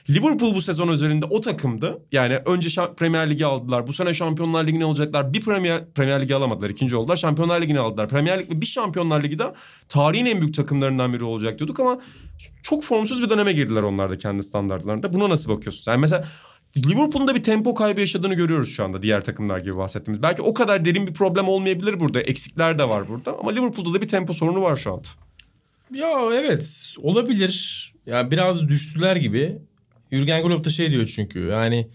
Liverpool 0.09 0.55
bu 0.55 0.61
sezon 0.61 0.87
özelinde 0.87 1.25
o 1.25 1.41
takımdı. 1.41 2.01
Yani 2.11 2.35
önce 2.45 2.69
Şa- 2.69 2.95
Premier 2.95 3.29
Ligi 3.29 3.45
aldılar. 3.45 3.87
Bu 3.87 3.93
sene 3.93 4.13
Şampiyonlar 4.13 4.67
Ligi'ne 4.67 4.85
olacaklar. 4.85 5.33
Bir 5.33 5.41
Premier 5.41 5.85
Premier 5.95 6.21
Ligi 6.21 6.35
alamadılar. 6.35 6.69
ikinci 6.69 6.95
oldular. 6.95 7.15
Şampiyonlar 7.15 7.61
Ligi'ni 7.61 7.79
aldılar. 7.79 8.09
Premier 8.09 8.39
Lig 8.39 8.51
ve 8.51 8.61
bir 8.61 8.65
Şampiyonlar 8.65 9.23
Ligi 9.23 9.39
de 9.39 9.43
tarihin 9.89 10.25
en 10.25 10.41
büyük 10.41 10.53
takımlarından 10.53 11.13
biri 11.13 11.23
olacak 11.23 11.59
diyorduk 11.59 11.79
ama 11.79 11.99
çok 12.63 12.83
formsuz 12.83 13.21
bir 13.21 13.29
döneme 13.29 13.53
girdiler 13.53 13.83
onlar 13.83 14.09
da 14.09 14.17
kendi 14.17 14.43
standartlarında. 14.43 15.13
Buna 15.13 15.29
nasıl 15.29 15.51
bakıyorsun? 15.57 15.91
Yani 15.91 16.01
mesela 16.01 16.27
Liverpool'un 16.77 17.27
da 17.27 17.35
bir 17.35 17.43
tempo 17.43 17.73
kaybı 17.73 17.99
yaşadığını 17.99 18.33
görüyoruz 18.33 18.69
şu 18.69 18.83
anda 18.83 19.01
diğer 19.01 19.21
takımlar 19.21 19.59
gibi 19.59 19.77
bahsettiğimiz. 19.77 20.21
Belki 20.23 20.41
o 20.41 20.53
kadar 20.53 20.85
derin 20.85 21.07
bir 21.07 21.13
problem 21.13 21.47
olmayabilir 21.47 21.99
burada. 21.99 22.21
Eksikler 22.21 22.79
de 22.79 22.89
var 22.89 23.07
burada 23.09 23.39
ama 23.39 23.51
Liverpool'da 23.51 23.93
da 23.93 24.01
bir 24.01 24.07
tempo 24.07 24.33
sorunu 24.33 24.61
var 24.61 24.75
şu 24.75 24.93
anda. 24.93 25.07
Ya 25.93 26.09
evet 26.33 26.93
olabilir. 27.01 27.87
Yani 28.05 28.31
biraz 28.31 28.67
düştüler 28.67 29.15
gibi. 29.15 29.57
Jürgen 30.11 30.43
Klopp 30.43 30.65
da 30.65 30.69
şey 30.69 30.91
diyor 30.91 31.11
çünkü 31.15 31.39
yani 31.39 31.87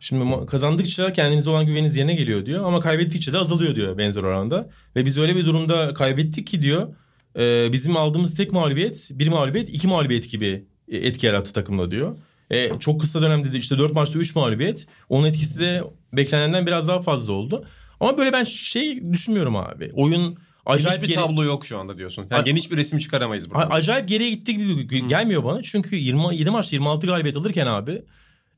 şimdi 0.00 0.46
kazandıkça 0.46 1.12
kendinize 1.12 1.50
olan 1.50 1.66
güveniniz 1.66 1.96
yerine 1.96 2.14
geliyor 2.14 2.46
diyor 2.46 2.64
ama 2.64 2.80
kaybettikçe 2.80 3.32
de 3.32 3.38
azalıyor 3.38 3.76
diyor 3.76 3.98
benzer 3.98 4.22
oranda. 4.22 4.70
Ve 4.96 5.04
biz 5.06 5.18
öyle 5.18 5.36
bir 5.36 5.46
durumda 5.46 5.94
kaybettik 5.94 6.46
ki 6.46 6.62
diyor 6.62 6.94
e, 7.38 7.72
bizim 7.72 7.96
aldığımız 7.96 8.34
tek 8.34 8.52
mağlubiyet 8.52 9.08
bir 9.12 9.28
mağlubiyet 9.28 9.68
iki 9.68 9.88
mağlubiyet 9.88 10.30
gibi 10.30 10.64
e, 10.88 10.96
etki 10.96 11.26
yarattı 11.26 11.52
takımda 11.52 11.90
diyor. 11.90 12.16
E, 12.50 12.78
çok 12.78 13.00
kısa 13.00 13.22
dönemde 13.22 13.52
de 13.52 13.58
işte 13.58 13.78
dört 13.78 13.92
maçta 13.92 14.18
üç 14.18 14.34
mağlubiyet 14.34 14.86
onun 15.08 15.26
etkisi 15.26 15.60
de 15.60 15.82
beklenenden 16.12 16.66
biraz 16.66 16.88
daha 16.88 17.02
fazla 17.02 17.32
oldu. 17.32 17.64
Ama 18.00 18.18
böyle 18.18 18.32
ben 18.32 18.44
şey 18.44 19.12
düşünmüyorum 19.12 19.56
abi 19.56 19.90
oyun 19.94 20.36
acayip 20.66 21.00
Geniş 21.00 21.02
bir 21.02 21.14
geri- 21.14 21.26
tablo 21.26 21.44
yok 21.44 21.66
şu 21.66 21.78
anda 21.78 21.98
diyorsun. 21.98 22.26
Yani 22.30 22.40
A- 22.40 22.44
geniş 22.44 22.70
bir 22.70 22.76
resim 22.76 22.98
çıkaramayız 22.98 23.50
burada. 23.50 23.70
Acayip 23.70 24.08
geriye 24.08 24.30
gitti 24.30 24.56
gibi 24.56 25.08
gelmiyor 25.08 25.44
bana. 25.44 25.62
Çünkü 25.62 25.96
27 25.96 26.50
maç 26.50 26.72
26 26.72 27.06
galibiyet 27.06 27.36
alırken 27.36 27.66
abi 27.66 28.02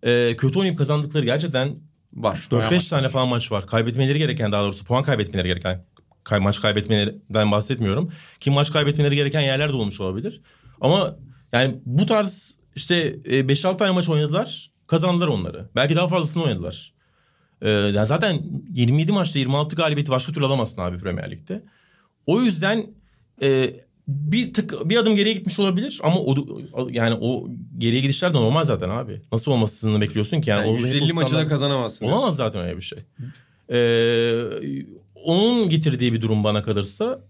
e, 0.03 0.37
kötü 0.37 0.59
oynayıp 0.59 0.79
kazandıkları 0.79 1.25
gerçekten 1.25 1.77
var. 2.15 2.49
4-5 2.51 2.91
tane 2.91 3.09
falan 3.09 3.29
maç 3.29 3.53
var. 3.53 3.67
Kaybetmeleri 3.67 4.19
gereken 4.19 4.53
daha 4.53 4.63
doğrusu 4.63 4.85
puan 4.85 5.03
kaybetmeleri 5.03 5.49
gereken 5.49 5.85
kay, 6.25 6.41
maç 6.41 6.61
kaybetmelerinden 6.61 7.53
bahsetmiyorum. 7.53 8.13
Ki 8.41 8.51
maç 8.51 8.73
kaybetmeleri 8.73 9.17
gereken 9.17 9.41
yerler 9.41 9.71
de 9.71 9.75
olmuş 9.77 10.01
olabilir. 10.01 10.41
Ama 10.81 11.17
yani 11.53 11.77
bu 11.87 12.07
tarz 12.07 12.59
işte 12.77 13.17
e, 13.25 13.41
5-6 13.41 13.77
tane 13.77 13.91
maç 13.91 14.09
oynadılar. 14.09 14.71
Kazandılar 14.87 15.29
onları. 15.29 15.69
Belki 15.75 15.97
daha 15.97 16.09
fazlasını 16.09 16.43
oynadılar. 16.43 16.93
E, 17.63 17.71
yani 17.71 18.07
zaten 18.07 18.43
27 18.75 19.13
maçta 19.13 19.39
26 19.39 19.77
galibiyeti 19.77 20.11
başka 20.11 20.33
türlü 20.33 20.47
alamazsın 20.47 20.83
abi 20.83 20.99
Premier 20.99 21.31
Lig'de. 21.31 21.63
O 22.27 22.41
yüzden 22.41 22.87
e, 23.43 23.75
bir 24.09 24.55
tık 24.55 24.89
bir 24.89 24.97
adım 24.97 25.17
geriye 25.17 25.35
gitmiş 25.35 25.59
olabilir 25.61 26.01
ama 26.03 26.21
o 26.21 26.37
yani 26.91 27.19
o 27.21 27.49
geriye 27.79 28.01
gidişler 28.01 28.35
de 28.35 28.39
normal 28.39 28.65
zaten 28.65 28.89
abi. 28.89 29.21
Nasıl 29.33 29.53
olmasını 29.53 30.01
bekliyorsun 30.01 30.41
ki 30.41 30.51
yani, 30.51 30.69
Yani 30.69 30.77
o 30.77 30.81
150 30.81 30.97
Liverpool 30.97 31.15
maçı 31.15 31.35
da 31.35 31.49
kazanamazsın. 31.49 32.07
Olamaz 32.07 32.37
zaten 32.37 32.63
öyle 32.63 32.77
bir 32.77 32.83
şey. 32.83 32.99
Ee, 33.71 34.43
onun 35.25 35.69
getirdiği 35.69 36.13
bir 36.13 36.21
durum 36.21 36.45
bana 36.45 36.63
kalırsa 36.63 37.21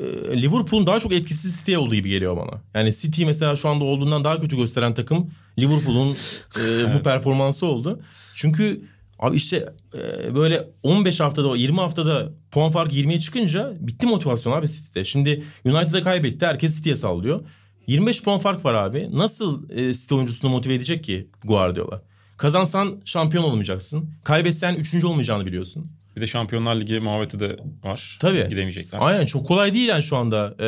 e, 0.00 0.42
Liverpool'un 0.42 0.86
daha 0.86 1.00
çok 1.00 1.12
etkisiz 1.12 1.56
City 1.56 1.76
olduğu 1.76 1.94
gibi 1.94 2.08
geliyor 2.08 2.36
bana. 2.36 2.60
Yani 2.74 2.94
City 2.94 3.24
mesela 3.24 3.56
şu 3.56 3.68
anda 3.68 3.84
olduğundan 3.84 4.24
daha 4.24 4.40
kötü 4.40 4.56
gösteren 4.56 4.94
takım 4.94 5.30
Liverpool'un 5.58 6.16
e, 6.60 6.94
bu 6.94 7.02
performansı 7.02 7.66
oldu. 7.66 8.00
Çünkü 8.34 8.80
abi 9.24 9.36
işte 9.36 9.72
e, 9.94 10.34
böyle 10.34 10.68
15 10.82 11.20
haftada 11.20 11.56
20 11.56 11.76
haftada 11.76 12.32
puan 12.50 12.70
farkı 12.70 12.96
20'ye 12.96 13.20
çıkınca 13.20 13.72
bitti 13.80 14.06
motivasyon 14.06 14.52
abi 14.52 14.68
City'de. 14.68 15.04
Şimdi 15.04 15.44
United'a 15.64 16.02
kaybetti 16.02 16.46
herkes 16.46 16.76
City'ye 16.76 16.96
sallıyor. 16.96 17.40
25 17.86 18.22
puan 18.22 18.38
fark 18.38 18.64
var 18.64 18.74
abi. 18.74 19.08
Nasıl 19.12 19.70
e, 19.70 19.94
City 19.94 20.14
oyuncusunu 20.14 20.50
motive 20.50 20.74
edecek 20.74 21.04
ki 21.04 21.28
Guardiola? 21.44 22.02
Kazansan 22.36 23.00
şampiyon 23.04 23.44
olmayacaksın. 23.44 24.10
Kaybetsen 24.24 24.74
üçüncü 24.74 25.06
olmayacağını 25.06 25.46
biliyorsun. 25.46 25.86
Bir 26.16 26.20
de 26.20 26.26
Şampiyonlar 26.26 26.76
Ligi 26.80 27.00
muhabbeti 27.00 27.40
de 27.40 27.56
var. 27.84 28.18
Tabii. 28.20 28.46
Gidemeyecekler. 28.48 28.98
Aynen 29.02 29.26
çok 29.26 29.46
kolay 29.46 29.74
değil 29.74 29.88
yani 29.88 30.02
şu 30.02 30.16
anda. 30.16 30.54
Ee, 30.60 30.66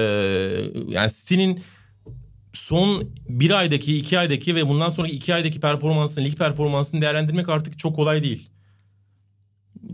yani 0.89 1.11
City'nin 1.13 1.63
son 2.57 3.11
bir 3.29 3.51
aydaki, 3.51 3.97
iki 3.97 4.19
aydaki 4.19 4.55
ve 4.55 4.69
bundan 4.69 4.89
sonraki 4.89 5.15
iki 5.17 5.35
aydaki 5.35 5.61
performansını, 5.61 6.25
lig 6.25 6.37
performansını 6.39 7.01
değerlendirmek 7.01 7.49
artık 7.49 7.79
çok 7.79 7.97
kolay 7.97 8.23
değil. 8.23 8.49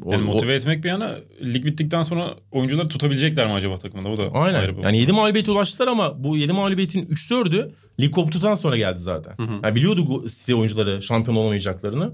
O- 0.04 0.12
Yani 0.12 0.22
o- 0.30 0.34
motive 0.34 0.54
etmek 0.54 0.84
bir 0.84 0.88
yana 0.88 1.16
lig 1.44 1.64
bittikten 1.64 2.02
sonra 2.02 2.34
oyuncuları 2.50 2.88
tutabilecekler 2.88 3.46
mi 3.46 3.52
acaba 3.52 3.76
takımda? 3.76 4.08
O 4.08 4.16
da 4.16 4.22
Aynen. 4.32 4.58
ayrı 4.58 4.76
bir 4.78 4.82
Yani 4.82 4.98
7 4.98 5.12
mağlubiyete 5.12 5.50
ulaştılar 5.50 5.88
ama 5.88 6.24
bu 6.24 6.36
7 6.36 6.52
mağlubiyetin 6.52 7.06
3-4'ü 7.06 7.72
lig 8.00 8.14
koptuktan 8.14 8.54
sonra 8.54 8.76
geldi 8.76 8.98
zaten. 8.98 9.32
hı. 9.46 9.52
Yani 9.62 9.74
biliyordu 9.74 10.28
City 10.28 10.54
oyuncuları 10.54 11.02
şampiyon 11.02 11.36
olamayacaklarını. 11.36 12.12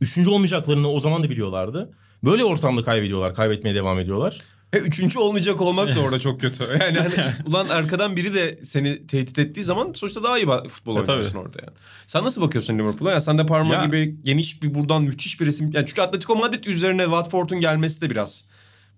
Üçüncü 0.00 0.30
olmayacaklarını 0.30 0.88
o 0.88 1.00
zaman 1.00 1.22
da 1.22 1.30
biliyorlardı. 1.30 1.90
Böyle 2.24 2.44
ortamda 2.44 2.82
kaybediyorlar, 2.82 3.34
kaybetmeye 3.34 3.74
devam 3.74 3.98
ediyorlar. 3.98 4.38
E, 4.74 4.78
üçüncü 4.86 5.18
olmayacak 5.18 5.60
olmak 5.60 5.96
da 5.96 6.00
orada 6.00 6.18
çok 6.20 6.40
kötü. 6.40 6.64
Yani 6.80 6.98
hani 6.98 7.14
ulan 7.46 7.68
arkadan 7.68 8.16
biri 8.16 8.34
de 8.34 8.58
seni 8.62 9.06
tehdit 9.06 9.38
ettiği 9.38 9.62
zaman 9.62 9.92
sonuçta 9.94 10.22
daha 10.22 10.38
iyi 10.38 10.46
futbol 10.68 10.96
E, 10.96 11.00
oynarsın 11.00 11.38
orada 11.38 11.58
yani. 11.62 11.72
Sen 12.06 12.24
nasıl 12.24 12.40
bakıyorsun 12.42 12.78
Liverpool'a? 12.78 13.10
Ya 13.10 13.20
sen 13.20 13.38
de 13.38 13.46
Parma 13.46 13.74
Ya- 13.74 13.84
gibi 13.84 14.16
geniş 14.24 14.62
bir 14.62 14.74
buradan 14.74 15.02
müthiş 15.02 15.40
bir 15.40 15.46
resim. 15.46 15.70
Yani 15.72 15.86
çünkü 15.86 16.02
Atletico 16.02 16.36
Madrid 16.36 16.64
üzerine 16.64 17.02
Watford'un 17.04 17.60
gelmesi 17.60 18.00
de 18.00 18.10
biraz 18.10 18.44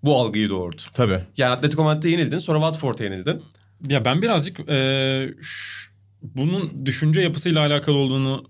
bu 0.03 0.15
algıyı 0.17 0.49
doğurdu. 0.49 0.81
Tabii. 0.93 1.19
Yani 1.37 1.51
Atletico 1.51 1.83
Madrid'e 1.83 2.09
yenildin 2.09 2.37
sonra 2.37 2.57
Watford'a 2.59 3.03
yenildin. 3.03 3.41
Ya 3.89 4.05
ben 4.05 4.21
birazcık 4.21 4.59
eee, 4.59 5.33
ş- 5.41 5.89
bunun 6.21 6.85
düşünce 6.85 7.21
yapısıyla 7.21 7.61
alakalı 7.65 7.97
olduğunu 7.97 8.45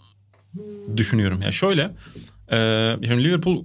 düşünüyorum. 0.97 1.41
Ya 1.41 1.51
şöyle, 1.51 1.81
eee, 2.51 2.97
şimdi 3.07 3.23
Liverpool 3.23 3.63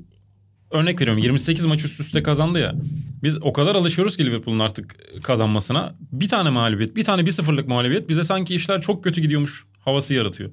örnek 0.72 1.00
veriyorum 1.00 1.22
28 1.22 1.66
maç 1.66 1.85
üst 1.85 2.00
üste 2.00 2.22
kazandı 2.22 2.58
ya. 2.58 2.74
Biz 3.22 3.42
o 3.42 3.52
kadar 3.52 3.74
alışıyoruz 3.74 4.16
ki 4.16 4.26
Liverpool'un 4.26 4.58
artık 4.58 4.96
kazanmasına. 5.22 5.94
Bir 6.12 6.28
tane 6.28 6.50
mağlubiyet, 6.50 6.96
bir 6.96 7.04
tane 7.04 7.22
1-0'lık 7.22 7.68
mağlubiyet 7.68 8.08
bize 8.08 8.24
sanki 8.24 8.54
işler 8.54 8.80
çok 8.80 9.04
kötü 9.04 9.20
gidiyormuş 9.20 9.64
havası 9.80 10.14
yaratıyor. 10.14 10.52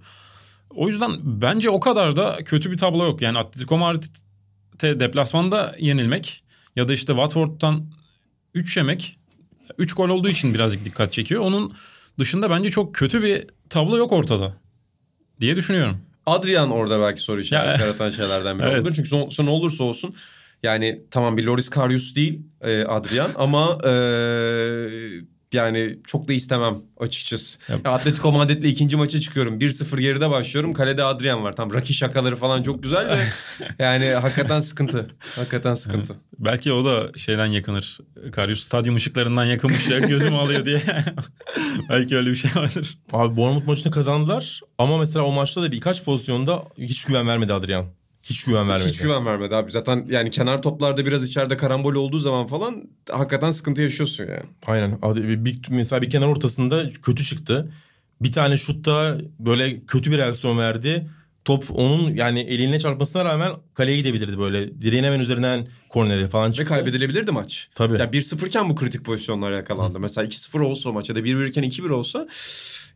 O 0.70 0.88
yüzden 0.88 1.12
bence 1.24 1.70
o 1.70 1.80
kadar 1.80 2.16
da 2.16 2.40
kötü 2.46 2.72
bir 2.72 2.78
tablo 2.78 3.04
yok. 3.04 3.22
Yani 3.22 3.38
Atletico 3.38 3.78
Madrid'e 3.78 5.00
deplasmanda 5.00 5.76
yenilmek 5.80 6.44
ya 6.76 6.88
da 6.88 6.94
işte 6.94 7.14
Watford'dan 7.14 7.86
3 8.54 8.78
yemek 8.78 9.20
3 9.78 9.94
gol 9.94 10.10
olduğu 10.10 10.30
için 10.30 10.54
birazcık 10.54 10.86
dikkat 10.86 11.14
çekiyor. 11.14 11.42
Onun 11.42 11.74
dışında 12.20 12.50
bence 12.50 12.70
çok 12.70 12.96
kötü 12.96 13.24
bir 13.24 13.48
tablo 13.70 13.98
yok 13.98 14.12
ortada 14.12 14.58
diye 15.40 15.56
düşünüyorum. 15.56 16.02
Adrian 16.32 16.72
orada 16.72 17.00
belki 17.02 17.22
soru 17.22 17.42
işareti 17.42 17.82
Ya- 17.82 17.88
yaratan 17.88 18.10
şeylerden 18.10 18.60
biri 18.60 18.66
Evet. 18.68 18.76
olabilir. 18.80 18.96
Çünkü 18.96 19.10
son, 19.10 19.30
son 19.30 19.46
ne 19.46 19.50
olursa 19.50 19.84
olsun 19.84 20.16
yani 20.64 21.02
tamam 21.12 21.38
bir 21.38 21.44
Loris 21.44 21.70
Karius 21.70 22.16
değil 22.16 22.42
e, 22.62 22.84
Adrian 22.84 23.30
ama 23.36 23.78
e, 23.86 23.90
yani 25.54 26.00
çok 26.08 26.28
da 26.28 26.34
istemem 26.34 26.78
açıkçası. 27.00 27.58
Ya- 27.70 27.80
Ya 27.86 27.92
Atletico 27.92 28.32
Madrid'le 28.32 28.64
ikinci 28.64 28.98
maça 28.98 29.20
çıkıyorum. 29.22 29.60
1-0 29.60 30.00
geride 30.02 30.30
başlıyorum. 30.30 30.74
Kalede 30.74 31.04
Adrian 31.04 31.44
var. 31.44 31.56
Tam 31.56 31.74
Raki 31.74 31.94
şakaları 31.94 32.36
falan 32.36 32.64
çok 32.64 32.84
güzel 32.84 33.08
de 33.10 33.20
yani 33.84 34.06
hakikaten 34.08 34.60
sıkıntı. 34.60 35.08
Hakikaten 35.36 35.74
sıkıntı. 35.74 36.16
Belki 36.40 36.74
o 36.74 36.86
da 36.86 37.18
şeyden 37.18 37.46
yakınır. 37.46 37.98
Karius 38.32 38.60
stadyum 38.64 38.96
ışıklarından 38.96 39.46
yakınmış 39.46 39.88
ya 39.90 40.00
gözüm 40.00 40.36
alıyor 40.36 40.66
diye. 40.66 40.82
Belki 41.90 42.18
öyle 42.18 42.30
bir 42.30 42.36
şey 42.36 42.52
vardır. 42.56 42.98
Abi 43.14 43.36
Bournemouth 43.38 43.68
maçını 43.68 43.92
kazandılar 43.92 44.60
ama 44.78 44.98
mesela 44.98 45.26
o 45.26 45.32
maçta 45.32 45.62
da 45.64 45.72
birkaç 45.72 46.04
pozisyonda 46.04 46.64
hiç 46.78 47.06
güven 47.06 47.28
vermedi 47.28 47.54
Adrian. 47.54 47.86
Hiç 48.30 48.44
güven 48.44 48.70
vermedi. 48.70 48.90
Hiç 48.90 48.98
güven 49.02 49.26
vermedi 49.26 49.56
abi. 49.56 49.72
Zaten 49.72 50.06
yani 50.10 50.30
kenar 50.30 50.62
toplarda 50.62 51.06
biraz 51.06 51.28
içeride 51.28 51.58
karambol 51.58 51.96
olduğu 51.96 52.20
zaman 52.20 52.48
falan 52.48 52.84
hakikaten 53.12 53.52
sıkıntı 53.52 53.82
yaşıyorsun 53.82 54.24
yani. 54.26 54.44
Aynen. 54.68 54.98
Bir, 55.46 55.62
mesela 55.70 56.02
bir 56.02 56.10
kenar 56.10 56.28
ortasında 56.28 56.90
kötü 56.90 57.24
çıktı. 57.24 57.72
Bir 58.22 58.32
tane 58.32 58.58
şutta 58.58 59.18
böyle 59.40 59.86
kötü 59.86 60.12
bir 60.12 60.18
reaksiyon 60.18 60.58
verdi. 60.58 61.10
Top 61.46 61.66
onun 61.76 62.12
yani 62.12 62.40
eline 62.40 62.80
çarpmasına 62.80 63.26
rağmen 63.26 63.52
kaleye 63.74 63.98
gidebilirdi 63.98 64.40
böyle. 64.40 64.82
Direğin 64.82 65.04
hemen 65.04 65.20
üzerinden 65.20 65.68
kornere 65.90 66.28
falan 66.28 66.50
Ve 66.50 66.54
çıktı. 66.54 66.70
kaybedilebilirdi 66.74 67.32
maç. 67.32 67.70
Tabii. 67.76 68.00
Ya 68.00 68.06
1-0 68.06 68.48
iken 68.48 68.70
bu 68.70 68.76
kritik 68.76 69.06
pozisyonlar 69.06 69.52
yakalandı. 69.52 70.00
Mesela 70.00 70.28
2-0 70.28 70.62
olsa 70.64 70.90
o 70.90 70.94
maç 70.94 71.10
ya 71.10 71.16
da 71.16 71.20
1-1 71.20 71.48
iken 71.50 71.64
2-1 71.64 71.90
olsa 71.92 72.28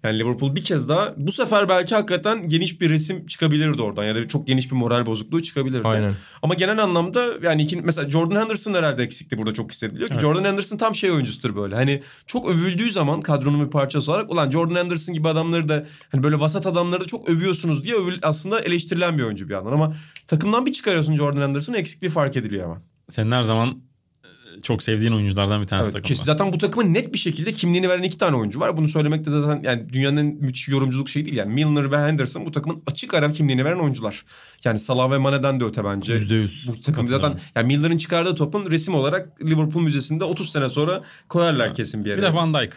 Yani 0.03 0.19
Liverpool 0.19 0.55
bir 0.55 0.63
kez 0.63 0.89
daha 0.89 1.13
bu 1.17 1.31
sefer 1.31 1.69
belki 1.69 1.95
hakikaten 1.95 2.49
geniş 2.49 2.81
bir 2.81 2.89
resim 2.89 3.25
çıkabilirdi 3.25 3.81
oradan 3.81 4.03
ya 4.03 4.15
da 4.15 4.27
çok 4.27 4.47
geniş 4.47 4.71
bir 4.71 4.75
moral 4.75 5.05
bozukluğu 5.05 5.41
çıkabilirdi. 5.41 5.87
Aynen. 5.87 6.13
Ama 6.41 6.53
genel 6.53 6.83
anlamda 6.83 7.25
yani 7.43 7.61
iki, 7.61 7.81
mesela 7.81 8.09
Jordan 8.09 8.41
Henderson 8.41 8.73
herhalde 8.73 9.03
eksikti 9.03 9.37
burada 9.37 9.53
çok 9.53 9.71
hissediliyor 9.71 10.09
ki 10.09 10.19
Jordan 10.19 10.43
Henderson 10.43 10.77
tam 10.77 10.95
şey 10.95 11.11
oyuncusudur 11.11 11.55
böyle. 11.55 11.75
Hani 11.75 12.03
çok 12.27 12.49
övüldüğü 12.49 12.91
zaman 12.91 13.21
kadronun 13.21 13.65
bir 13.65 13.71
parçası 13.71 14.11
olarak 14.11 14.31
ulan 14.31 14.51
Jordan 14.51 14.75
Henderson 14.75 15.15
gibi 15.15 15.27
adamları 15.27 15.69
da 15.69 15.85
hani 16.11 16.23
böyle 16.23 16.39
vasat 16.39 16.67
adamları 16.67 17.01
da 17.01 17.05
çok 17.05 17.29
övüyorsunuz 17.29 17.83
diye 17.83 17.95
övül, 17.95 18.15
aslında 18.21 18.59
eleştirilen 18.59 19.17
bir 19.17 19.23
oyuncu 19.23 19.49
bir 19.49 19.53
yandan 19.53 19.71
ama 19.71 19.95
takımdan 20.27 20.65
bir 20.65 20.73
çıkarıyorsun 20.73 21.15
Jordan 21.15 21.41
Henderson'ın 21.41 21.77
eksikliği 21.77 22.11
fark 22.11 22.37
ediliyor 22.37 22.63
hemen. 22.63 22.81
Senin 23.09 23.31
her 23.31 23.43
zaman 23.43 23.81
çok 24.63 24.83
sevdiğin 24.83 25.11
oyunculardan 25.11 25.61
bir 25.61 25.67
tanesi 25.67 25.85
Evet, 25.85 25.93
takımda. 25.93 26.07
kesin. 26.07 26.23
zaten 26.23 26.53
bu 26.53 26.57
takımın 26.57 26.93
net 26.93 27.13
bir 27.13 27.17
şekilde 27.19 27.53
kimliğini 27.53 27.89
veren 27.89 28.03
iki 28.03 28.17
tane 28.17 28.35
oyuncu 28.37 28.59
var. 28.59 28.77
Bunu 28.77 28.87
söylemek 28.87 29.25
de 29.25 29.29
zaten 29.29 29.61
yani 29.63 29.89
dünyanın 29.93 30.17
en 30.17 30.25
müthiş 30.25 30.67
yorumculuk 30.67 31.09
şeyi 31.09 31.25
değil. 31.25 31.37
Yani 31.37 31.53
Milner 31.53 31.91
ve 31.91 31.97
Henderson 31.97 32.45
bu 32.45 32.51
takımın 32.51 32.83
açık 32.87 33.13
ara 33.13 33.31
kimliğini 33.31 33.65
veren 33.65 33.79
oyuncular. 33.79 34.25
Yani 34.63 34.79
Salah 34.79 35.11
ve 35.11 35.17
Mane'den 35.17 35.59
de 35.59 35.63
öte 35.63 35.83
bence. 35.85 36.13
Yüzde 36.13 36.35
yüz. 36.35 36.69
Bu 36.69 36.81
takım 36.81 37.07
zaten 37.07 37.39
yani 37.55 37.67
Milner'ın 37.67 37.97
çıkardığı 37.97 38.35
topun 38.35 38.71
resim 38.71 38.93
olarak 38.95 39.43
Liverpool 39.43 39.83
Müzesi'nde 39.83 40.23
30 40.23 40.51
sene 40.51 40.69
sonra 40.69 41.01
koyarlar 41.29 41.73
kesin 41.75 42.05
bir 42.05 42.09
yere. 42.09 42.17
Bir 42.17 42.23
de 42.23 42.33
Van 42.33 42.53
Dijk. 42.53 42.73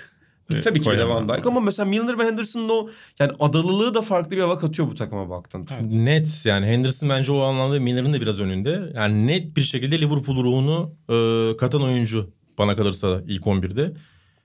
E, 0.54 0.60
Tabii 0.60 0.80
ki 0.80 0.90
de. 0.90 1.08
Van 1.08 1.28
Dijk 1.28 1.46
ama 1.46 1.60
mesela 1.60 1.86
Milner 1.86 2.18
ve 2.18 2.24
Henderson'ın 2.24 2.68
o 2.68 2.88
yani 3.18 3.32
adalılığı 3.40 3.94
da 3.94 4.02
farklı 4.02 4.30
bir 4.30 4.40
hava 4.40 4.58
katıyor 4.58 4.88
bu 4.88 4.94
takıma 4.94 5.30
baktığında. 5.30 5.76
Net 5.80 6.42
yani 6.46 6.66
Henderson 6.66 7.08
bence 7.08 7.32
o 7.32 7.40
anlamda 7.40 7.80
Miller'ın 7.80 8.12
da 8.12 8.20
biraz 8.20 8.40
önünde. 8.40 8.92
Yani 8.94 9.26
net 9.26 9.56
bir 9.56 9.62
şekilde 9.62 10.00
Liverpool 10.00 10.44
ruhunu 10.44 10.94
e, 11.08 11.56
katan 11.56 11.82
oyuncu 11.82 12.30
bana 12.58 12.76
kalırsa 12.76 13.22
ilk 13.26 13.42
11'de. 13.42 13.92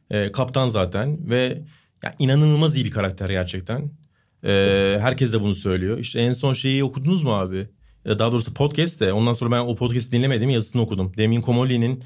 E, 0.09 0.31
kaptan 0.31 0.67
zaten 0.67 1.29
ve 1.29 1.61
ya, 2.03 2.15
inanılmaz 2.19 2.75
iyi 2.75 2.85
bir 2.85 2.91
karakter 2.91 3.29
gerçekten. 3.29 3.91
E, 4.45 4.97
herkes 5.01 5.33
de 5.33 5.41
bunu 5.41 5.55
söylüyor. 5.55 5.97
İşte 5.97 6.19
en 6.19 6.31
son 6.31 6.53
şeyi 6.53 6.83
okudunuz 6.83 7.23
mu 7.23 7.33
abi? 7.33 7.67
Ya 8.05 8.19
Daha 8.19 8.31
doğrusu 8.31 8.53
podcast 8.53 8.99
de 8.99 9.13
ondan 9.13 9.33
sonra 9.33 9.51
ben 9.51 9.59
o 9.59 9.75
podcast'i 9.75 10.11
dinlemedim 10.11 10.49
yazısını 10.49 10.81
okudum. 10.81 11.11
Demin 11.17 11.41
Komoli'nin 11.41 12.03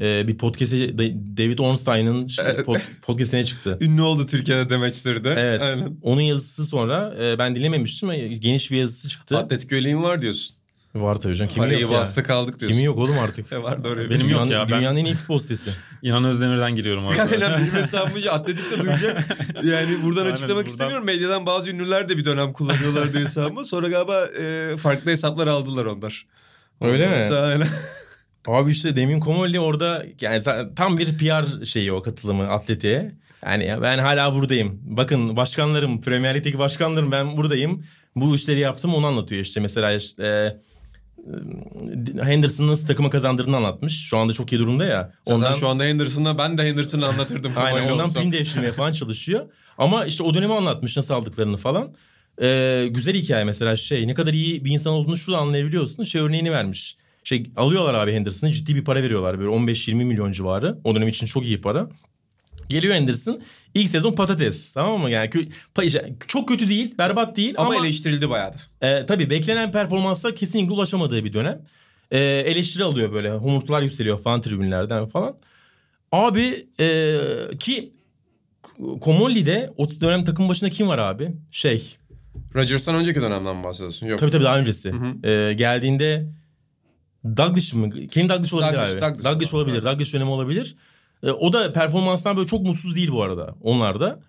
e, 0.00 0.28
bir 0.28 0.38
podcast'i 0.38 0.98
David 1.36 1.58
Ornstein'ın 1.58 2.26
pod, 2.64 2.76
podcast'ine 3.02 3.44
çıktı. 3.44 3.78
Ünlü 3.80 4.02
oldu 4.02 4.26
Türkiye'de 4.26 4.70
demeçleri 4.70 5.24
de. 5.24 5.34
Evet. 5.38 5.60
Aynen. 5.62 5.96
Onun 6.02 6.20
yazısı 6.20 6.64
sonra 6.66 7.14
e, 7.22 7.38
ben 7.38 7.56
dinlememiştim. 7.56 8.08
ama 8.10 8.18
Geniş 8.18 8.70
bir 8.70 8.76
yazısı 8.76 9.08
çıktı. 9.08 9.38
Atletico 9.38 9.76
Öleğin 9.76 10.02
var 10.02 10.22
diyorsun. 10.22 10.56
Var 10.94 11.14
tabii. 11.20 11.34
Kimin 11.36 11.54
Parayı 11.54 11.80
yok 11.80 11.92
ya? 11.92 11.98
bastı 11.98 12.22
kaldık 12.22 12.60
diyorsun. 12.60 12.68
Kimin 12.78 12.86
yok 12.86 12.98
oğlum 12.98 13.18
artık? 13.18 13.52
E 13.52 13.62
var 13.62 13.84
da 13.84 13.88
oraya. 13.88 14.10
Benim 14.10 14.20
yok 14.28 14.28
dünyanın, 14.30 14.50
ya, 14.50 14.68
ben- 14.70 14.78
Dünyanın 14.78 14.96
en 14.96 15.04
iyi 15.04 15.14
futbol 15.14 15.38
sitesi. 15.38 15.70
İnan 16.02 16.24
Özdemir'den 16.24 16.74
giriyorum 16.74 17.06
orada. 17.06 17.22
Aynen 17.22 17.58
benim 17.60 17.72
hesabımı 17.72 18.30
Atletik'te 18.30 18.80
duyacak. 18.80 19.36
Yani 19.64 19.88
buradan 20.04 20.20
Aynen, 20.20 20.32
açıklamak 20.32 20.56
buradan- 20.56 20.66
istemiyorum. 20.72 21.06
Medyadan 21.06 21.46
bazı 21.46 21.70
ünlüler 21.70 22.08
de 22.08 22.16
bir 22.18 22.24
dönem 22.24 22.52
kullanıyorlardı 22.52 23.24
hesabımı. 23.24 23.64
Sonra 23.64 23.88
galiba 23.88 24.26
e, 24.26 24.76
farklı 24.76 25.10
hesaplar 25.10 25.46
aldılar 25.46 25.84
onlar. 25.84 26.26
Öyle 26.80 27.06
mi? 27.06 27.12
Mesela 27.16 27.42
Aynen. 27.42 27.68
Abi 28.46 28.70
işte 28.70 28.96
Demin 28.96 29.20
Komolli 29.20 29.60
orada 29.60 30.06
yani 30.20 30.42
tam 30.76 30.98
bir 30.98 31.18
PR 31.18 31.64
şeyi 31.64 31.92
o 31.92 32.02
katılımı 32.02 32.48
atletiğe. 32.48 33.12
Yani 33.46 33.64
ya 33.64 33.82
ben 33.82 33.98
hala 33.98 34.34
buradayım. 34.34 34.80
Bakın 34.84 35.36
başkanlarım, 35.36 36.00
Premier 36.00 36.34
Lig'deki 36.34 36.58
başkanlarım 36.58 37.12
ben 37.12 37.36
buradayım. 37.36 37.84
Bu 38.16 38.36
işleri 38.36 38.60
yaptım 38.60 38.94
onu 38.94 39.06
anlatıyor 39.06 39.42
işte. 39.42 39.60
Mesela 39.60 39.92
işte, 39.92 40.24
e, 40.24 40.56
Henderson'ın 42.22 42.68
nasıl 42.68 42.86
takıma 42.86 43.10
kazandırdığını 43.10 43.56
anlatmış. 43.56 44.08
Şu 44.08 44.18
anda 44.18 44.32
çok 44.32 44.52
iyi 44.52 44.58
durumda 44.58 44.84
ya. 44.84 45.12
Ondan 45.26 45.54
şu 45.54 45.68
anda 45.68 45.84
Henderson'a 45.84 46.38
ben 46.38 46.58
de 46.58 46.62
Henderson'ı 46.62 47.06
anlatırdım. 47.06 47.52
Aynen 47.56 47.90
ondan 47.90 48.06
olsam. 48.06 48.22
film 48.22 48.32
devşirmeye 48.32 48.72
falan 48.72 48.92
çalışıyor. 48.92 49.46
Ama 49.78 50.06
işte 50.06 50.22
o 50.22 50.34
dönemi 50.34 50.54
anlatmış 50.54 50.96
nasıl 50.96 51.14
aldıklarını 51.14 51.56
falan. 51.56 51.94
Ee, 52.42 52.86
güzel 52.90 53.14
hikaye 53.14 53.44
mesela 53.44 53.76
şey 53.76 54.08
ne 54.08 54.14
kadar 54.14 54.32
iyi 54.32 54.64
bir 54.64 54.70
insan 54.70 54.92
olduğunu 54.92 55.16
şurada 55.16 55.40
anlayabiliyorsun. 55.40 56.04
Şey 56.04 56.20
örneğini 56.20 56.52
vermiş. 56.52 56.96
Şey 57.24 57.50
alıyorlar 57.56 57.94
abi 57.94 58.12
Henderson'ı 58.12 58.52
ciddi 58.52 58.74
bir 58.74 58.84
para 58.84 59.02
veriyorlar 59.02 59.38
böyle 59.38 59.50
15-20 59.50 59.94
milyon 59.94 60.32
civarı. 60.32 60.78
O 60.84 60.94
dönem 60.94 61.08
için 61.08 61.26
çok 61.26 61.46
iyi 61.46 61.60
para. 61.60 61.88
Geliyor 62.68 62.94
Henderson 62.94 63.42
ilk 63.74 63.90
sezon 63.90 64.12
patates 64.12 64.72
tamam 64.72 65.00
mı? 65.00 65.10
Yani 65.10 65.30
çok 66.26 66.48
kötü 66.48 66.68
değil 66.68 66.94
berbat 66.98 67.36
değil 67.36 67.54
Ama, 67.58 67.66
ama, 67.66 67.86
eleştirildi 67.86 68.30
bayağı 68.30 68.52
da. 68.52 68.88
e, 68.88 69.06
tabii 69.06 69.30
beklenen 69.30 69.72
performansa 69.72 70.34
kesinlikle 70.34 70.72
ulaşamadığı 70.72 71.24
bir 71.24 71.32
dönem. 71.32 71.62
E, 72.10 72.18
eleştiri 72.18 72.84
alıyor 72.84 73.12
böyle 73.12 73.30
homurtular 73.30 73.82
yükseliyor 73.82 74.18
fan 74.18 74.40
tribünlerden 74.40 75.06
falan. 75.06 75.36
Abi 76.12 76.66
e, 76.80 77.18
ki 77.58 77.92
Komolli'de 79.00 79.72
o 79.76 79.88
dönem 79.88 80.24
takım 80.24 80.48
başında 80.48 80.70
kim 80.70 80.88
var 80.88 80.98
abi? 80.98 81.32
Şey 81.52 81.96
Rodgers'tan 82.54 82.94
önceki 82.94 83.20
dönemden 83.20 83.64
bahsediyorsun. 83.64 84.06
Yok. 84.06 84.18
tabii 84.18 84.30
tabii 84.30 84.44
daha 84.44 84.58
öncesi. 84.58 84.92
hı. 84.92 85.28
E, 85.28 85.54
geldiğinde 85.54 86.26
Douglas 87.24 87.74
mı? 87.74 87.90
Kim 87.90 88.28
Douglas 88.28 88.54
olabilir 88.54 88.72
Douglas, 88.72 88.92
abi? 88.92 89.00
Douglas. 89.00 89.24
Douglas, 89.24 89.54
olabilir. 89.54 89.74
Evet. 89.74 89.84
Douglas 89.84 90.14
dönemi 90.14 90.30
olabilir. 90.30 90.76
E, 91.22 91.30
o 91.30 91.52
da 91.52 91.72
performanstan 91.72 92.36
böyle 92.36 92.46
çok 92.46 92.62
mutsuz 92.62 92.96
değil 92.96 93.12
bu 93.12 93.22
arada 93.22 93.54
onlar 93.62 94.00
da. 94.00 94.20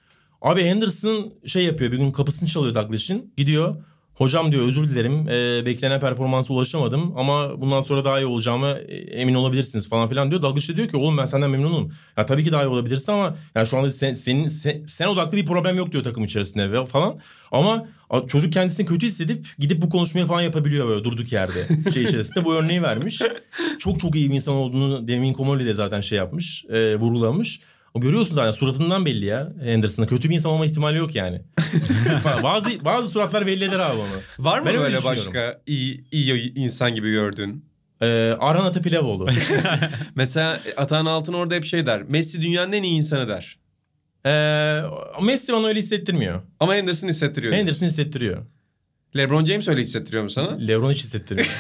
Abi 0.42 0.64
Henderson 0.64 1.34
şey 1.46 1.66
yapıyor 1.66 1.92
bir 1.92 1.98
gün 1.98 2.12
kapısını 2.12 2.50
çalıyor 2.50 2.76
Douglas'ın. 2.76 3.34
Gidiyor. 3.38 3.76
Hocam 4.16 4.52
diyor 4.52 4.68
özür 4.68 4.88
dilerim 4.88 5.30
e, 5.30 5.66
beklenen 5.66 6.00
performansa 6.00 6.54
ulaşamadım 6.54 7.14
ama 7.18 7.62
bundan 7.62 7.82
sonra 7.82 8.06
daha 8.06 8.20
iyi 8.20 8.26
olacağımı 8.26 8.68
e, 8.68 8.96
emin 8.96 9.34
olabilirsiniz 9.34 9.90
falan 9.90 10.10
filan 10.10 10.32
diyor. 10.32 10.42
Douglas 10.42 10.70
diyor 10.70 10.88
ki 10.88 10.98
oğlum 10.98 11.18
ben 11.18 11.26
senden 11.26 11.50
memnunum. 11.50 11.92
Ya 12.18 12.26
tabii 12.26 12.44
ki 12.44 12.52
daha 12.52 12.64
iyi 12.64 12.68
olabilirsin 12.68 13.12
ama 13.12 13.36
yani 13.56 13.68
şu 13.68 13.78
anda 13.78 13.92
sen, 13.92 14.14
senin 14.14 14.48
sen, 14.48 14.86
sen 14.86 15.08
odaklı 15.08 15.38
bir 15.38 15.46
problem 15.46 15.76
yok 15.76 15.92
diyor 15.92 16.04
takım 16.04 16.24
içerisinde 16.24 16.86
falan. 16.86 17.18
Ama 17.52 17.88
çocuk 18.28 18.54
kendisini 18.54 18.86
kötü 18.86 19.08
hissedip 19.08 19.48
gidip 19.60 19.82
bu 19.82 19.90
konuşmayı 19.90 20.28
falan 20.28 20.42
yapabiliyor 20.42 20.88
böyle 20.88 21.04
durduk 21.04 21.32
yerde 21.32 21.92
şey 21.94 22.04
içerisinde. 22.04 22.46
Bu 22.46 22.54
örneği 22.54 22.82
vermiş. 22.82 23.22
Çok 23.80 24.00
çok 24.00 24.16
iyi 24.16 24.30
bir 24.30 24.36
insan 24.36 24.56
olduğunu 24.56 25.08
Demin 25.08 25.34
Komoli 25.34 25.66
de 25.66 25.74
zaten 25.74 26.02
şey 26.02 26.18
yapmış, 26.18 26.66
e, 26.70 26.96
vurgulamış. 26.96 27.62
O 27.94 28.02
görüyorsun 28.02 28.36
zaten 28.36 28.52
suratından 28.52 29.06
belli 29.06 29.26
ya 29.26 29.54
Henderson'da. 29.64 30.08
Kötü 30.08 30.30
bir 30.30 30.36
insan 30.36 30.52
olma 30.52 30.66
ihtimali 30.66 30.98
yok 30.98 31.16
yani. 31.16 31.42
bazı 32.44 32.86
bazı 32.86 33.10
suratlar 33.10 33.48
belli 33.48 33.64
eder 33.64 33.80
abi 33.80 33.98
onu. 34.00 34.46
Var 34.46 34.60
mı 34.60 34.66
Ben 34.66 34.76
öyle 34.76 34.84
böyle 34.84 35.04
başka 35.04 35.62
iyi, 35.66 36.06
iyi 36.12 36.54
insan 36.54 36.96
gibi 36.96 37.12
gördüğün? 37.12 37.66
Ee, 38.02 38.36
Arhan 38.40 38.66
Atapilavoğlu. 38.66 39.28
Mesela 40.16 40.60
Atahan 40.78 41.06
Altın 41.06 41.34
orada 41.34 41.56
hep 41.56 41.66
şey 41.66 41.86
der. 41.86 42.04
Messi 42.04 42.42
dünyanın 42.42 42.72
en 42.72 42.84
iyi 42.84 42.98
insanı 42.98 43.28
der. 43.28 43.58
Ee, 44.26 44.82
Messi 45.24 45.54
bana 45.54 45.68
öyle 45.68 45.80
hissettirmiyor. 45.80 46.42
Ama 46.60 46.76
Henderson 46.76 47.08
hissettiriyor. 47.08 47.52
diyorsun. 47.54 47.68
Henderson 47.68 47.88
hissettiriyor. 47.88 48.46
LeBron 49.18 49.46
James 49.46 49.68
öyle 49.68 49.82
hissettiriyor 49.82 50.24
mu 50.24 50.30
sana? 50.30 50.58
Lebron 50.58 50.92
hiç 50.92 51.00
hissettirmiyor. 51.00 51.50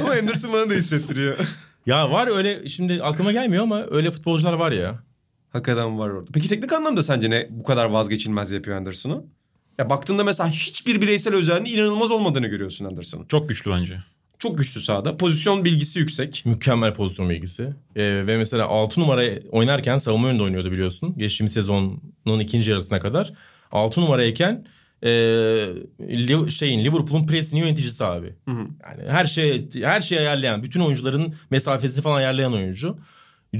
Ama 0.00 0.14
Henderson 0.14 0.52
bana 0.52 0.70
da 0.70 0.74
hissettiriyor. 0.74 1.38
ya 1.86 2.10
var 2.10 2.36
öyle 2.36 2.68
şimdi 2.68 3.02
aklıma 3.02 3.32
gelmiyor 3.32 3.62
ama 3.62 3.86
öyle 3.90 4.10
futbolcular 4.10 4.52
var 4.52 4.72
ya. 4.72 5.02
Hakikaten 5.50 5.98
var 5.98 6.10
orada. 6.10 6.30
Peki 6.34 6.48
teknik 6.48 6.72
anlamda 6.72 7.02
sence 7.02 7.30
ne 7.30 7.46
bu 7.50 7.62
kadar 7.62 7.84
vazgeçilmez 7.84 8.52
yapıyor 8.52 8.76
Henderson'ı? 8.76 9.24
Ya 9.78 9.90
baktığında 9.90 10.24
mesela 10.24 10.50
hiçbir 10.50 11.00
bireysel 11.00 11.34
özelliğinin 11.34 11.78
inanılmaz 11.78 12.10
olmadığını 12.10 12.46
görüyorsun 12.46 12.84
Henderson'ın. 12.86 13.24
Çok 13.26 13.48
güçlü 13.48 13.70
bence. 13.70 13.98
Çok 14.42 14.58
güçlü 14.58 14.80
sahada. 14.80 15.16
Pozisyon 15.16 15.64
bilgisi 15.64 15.98
yüksek. 15.98 16.42
Mükemmel 16.46 16.94
pozisyon 16.94 17.30
bilgisi. 17.30 17.62
Ee, 17.96 18.22
ve 18.26 18.36
mesela 18.36 18.66
6 18.66 19.00
numara 19.00 19.22
oynarken 19.50 19.98
savunma 19.98 20.28
önünde 20.28 20.42
oynuyordu 20.42 20.72
biliyorsun. 20.72 21.14
Geçtiğimiz 21.18 21.52
sezonun 21.52 22.40
ikinci 22.40 22.70
yarısına 22.70 23.00
kadar. 23.00 23.32
6 23.72 24.00
numarayken 24.00 24.66
e, 25.04 25.10
şeyin 26.48 26.84
Liverpool'un 26.84 27.26
presini 27.26 27.60
yöneticisi 27.60 28.04
abi. 28.04 28.34
hı. 28.48 28.52
Yani 28.82 29.08
her 29.08 29.26
şey 29.26 29.68
her 29.82 30.00
şeyi 30.00 30.20
ayarlayan, 30.20 30.62
bütün 30.62 30.80
oyuncuların 30.80 31.34
mesafesini 31.50 32.02
falan 32.02 32.16
ayarlayan 32.16 32.52
oyuncu. 32.54 32.98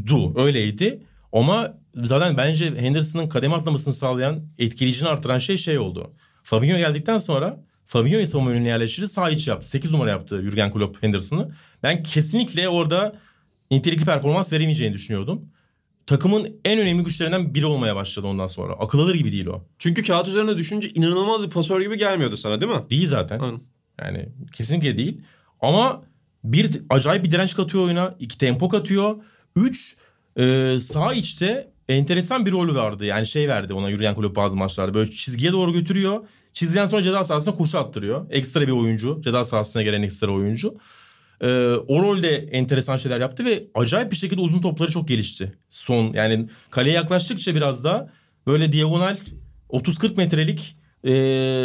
Du 0.07 0.35
öyleydi. 0.37 1.03
Ama 1.33 1.78
zaten 1.97 2.37
bence 2.37 2.74
Henderson'ın 2.76 3.28
kademe 3.28 3.55
atlamasını 3.55 3.95
sağlayan, 3.95 4.43
etkileyicini 4.59 5.09
artıran 5.09 5.39
şey 5.39 5.57
şey 5.57 5.78
oldu. 5.78 6.11
Fabinho 6.43 6.76
geldikten 6.76 7.18
sonra 7.18 7.61
Fabinho'yu 7.93 8.26
savunma 8.26 8.51
önüne 8.51 8.68
yerleştirdi. 8.68 9.09
Sağ 9.09 9.30
içi 9.30 9.51
yaptı. 9.51 9.68
8 9.68 9.93
numara 9.93 10.11
yaptı 10.11 10.43
Jurgen 10.43 10.72
Klopp 10.72 11.03
Henderson'ı. 11.03 11.51
Ben 11.82 12.03
kesinlikle 12.03 12.68
orada 12.68 13.16
nitelikli 13.70 14.05
performans 14.05 14.53
veremeyeceğini 14.53 14.95
düşünüyordum. 14.95 15.43
Takımın 16.07 16.61
en 16.64 16.78
önemli 16.78 17.05
güçlerinden 17.05 17.55
biri 17.55 17.66
olmaya 17.66 17.97
başladı 17.97 18.26
ondan 18.26 18.47
sonra. 18.47 18.72
Akıl 18.72 18.99
alır 18.99 19.14
gibi 19.14 19.32
değil 19.32 19.47
o. 19.47 19.64
Çünkü 19.78 20.03
kağıt 20.03 20.28
üzerine 20.28 20.57
düşünce 20.57 20.88
inanılmaz 20.88 21.43
bir 21.43 21.51
pasör 21.51 21.80
gibi 21.80 21.99
gelmiyordu 21.99 22.36
sana 22.36 22.61
değil 22.61 22.72
mi? 22.72 22.90
Değil 22.90 23.07
zaten. 23.07 23.38
Aynen. 23.38 23.61
Yani 24.01 24.28
kesinlikle 24.53 24.97
değil. 24.97 25.20
Ama 25.61 26.03
bir 26.45 26.80
acayip 26.90 27.24
bir 27.24 27.30
direnç 27.30 27.57
katıyor 27.57 27.84
oyuna. 27.84 28.14
iki 28.18 28.38
tempo 28.38 28.68
katıyor. 28.68 29.16
Üç 29.57 29.97
e, 30.36 30.76
sağ 30.80 31.12
içte 31.12 31.72
enteresan 31.88 32.47
bir 32.47 32.53
rol 32.53 32.74
vardı. 32.74 33.05
Yani 33.05 33.26
şey 33.26 33.49
verdi 33.49 33.72
ona 33.72 33.88
yürüyen 33.88 34.14
kulüp 34.14 34.36
bazı 34.36 34.57
maçlarda. 34.57 34.95
Böyle 34.95 35.11
çizgiye 35.11 35.53
doğru 35.53 35.72
götürüyor. 35.72 36.20
Çizgiden 36.53 36.86
sonra 36.86 37.03
ceza 37.03 37.24
sahasına 37.24 37.55
koşu 37.55 37.78
attırıyor. 37.78 38.26
Ekstra 38.30 38.61
bir 38.61 38.72
oyuncu. 38.72 39.20
Ceza 39.24 39.44
sahasına 39.44 39.82
gelen 39.82 40.03
ekstra 40.03 40.30
oyuncu. 40.30 40.74
E, 41.40 41.46
o 41.88 42.03
rolde 42.03 42.36
enteresan 42.36 42.96
şeyler 42.96 43.20
yaptı 43.20 43.44
ve 43.44 43.64
acayip 43.74 44.11
bir 44.11 44.16
şekilde 44.16 44.40
uzun 44.40 44.61
topları 44.61 44.90
çok 44.90 45.09
gelişti. 45.09 45.53
Son 45.68 46.12
yani 46.12 46.48
kaleye 46.70 46.94
yaklaştıkça 46.94 47.55
biraz 47.55 47.84
daha 47.84 48.09
böyle 48.46 48.72
diagonal 48.72 49.16
30-40 49.70 50.16
metrelik 50.16 50.76
e, 51.05 51.12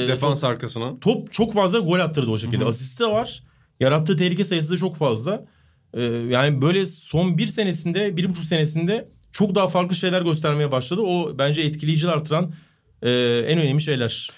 Defans 0.08 0.44
arkasına. 0.44 1.00
top 1.00 1.34
çok 1.34 1.54
fazla 1.54 1.80
gol 1.80 2.00
attırdı 2.00 2.32
o 2.32 2.40
şekilde. 2.40 2.66
Asisti 2.66 3.00
de 3.04 3.08
var. 3.08 3.44
Yarattığı 3.80 4.18
tehlike 4.18 4.46
sayısı 4.46 4.70
da 4.70 4.78
çok 4.78 4.96
fazla. 4.96 5.46
Ee, 5.94 6.02
yani 6.04 6.62
böyle 6.62 6.86
son 6.86 7.38
bir 7.38 7.48
senesinde, 7.48 8.18
bir 8.18 8.30
buçuk 8.30 8.44
senesinde 8.44 9.10
çok 9.32 9.56
daha 9.56 9.68
farklı 9.68 9.96
şeyler 9.96 10.22
göstermeye 10.22 10.72
başladı. 10.72 11.02
O 11.02 11.36
bence 11.40 11.62
etkileyiciler 11.62 12.12
artıran 12.14 12.54
e, 13.02 13.10
en 13.48 13.60
önemli 13.60 13.82
şeyler. 13.82 14.30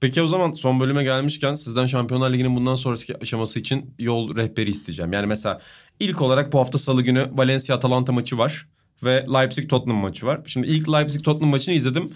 Peki 0.00 0.22
o 0.22 0.28
zaman 0.28 0.52
son 0.52 0.80
bölüme 0.80 1.04
gelmişken 1.04 1.54
sizden 1.54 1.86
Şampiyonlar 1.86 2.32
Ligi'nin 2.32 2.56
bundan 2.56 2.74
sonraki 2.74 3.16
aşaması 3.16 3.58
için 3.58 3.94
yol 3.98 4.36
rehberi 4.36 4.70
isteyeceğim. 4.70 5.12
Yani 5.12 5.26
mesela 5.26 5.60
ilk 6.00 6.22
olarak 6.22 6.52
bu 6.52 6.58
hafta 6.58 6.78
salı 6.78 7.02
günü 7.02 7.30
Valencia-Atalanta 7.32 8.12
maçı 8.12 8.38
var 8.38 8.66
ve 9.04 9.26
Leipzig-Tottenham 9.28 9.96
maçı 9.96 10.26
var. 10.26 10.40
Şimdi 10.46 10.66
ilk 10.66 10.88
Leipzig-Tottenham 10.88 11.50
maçını 11.50 11.74
izledim. 11.74 12.10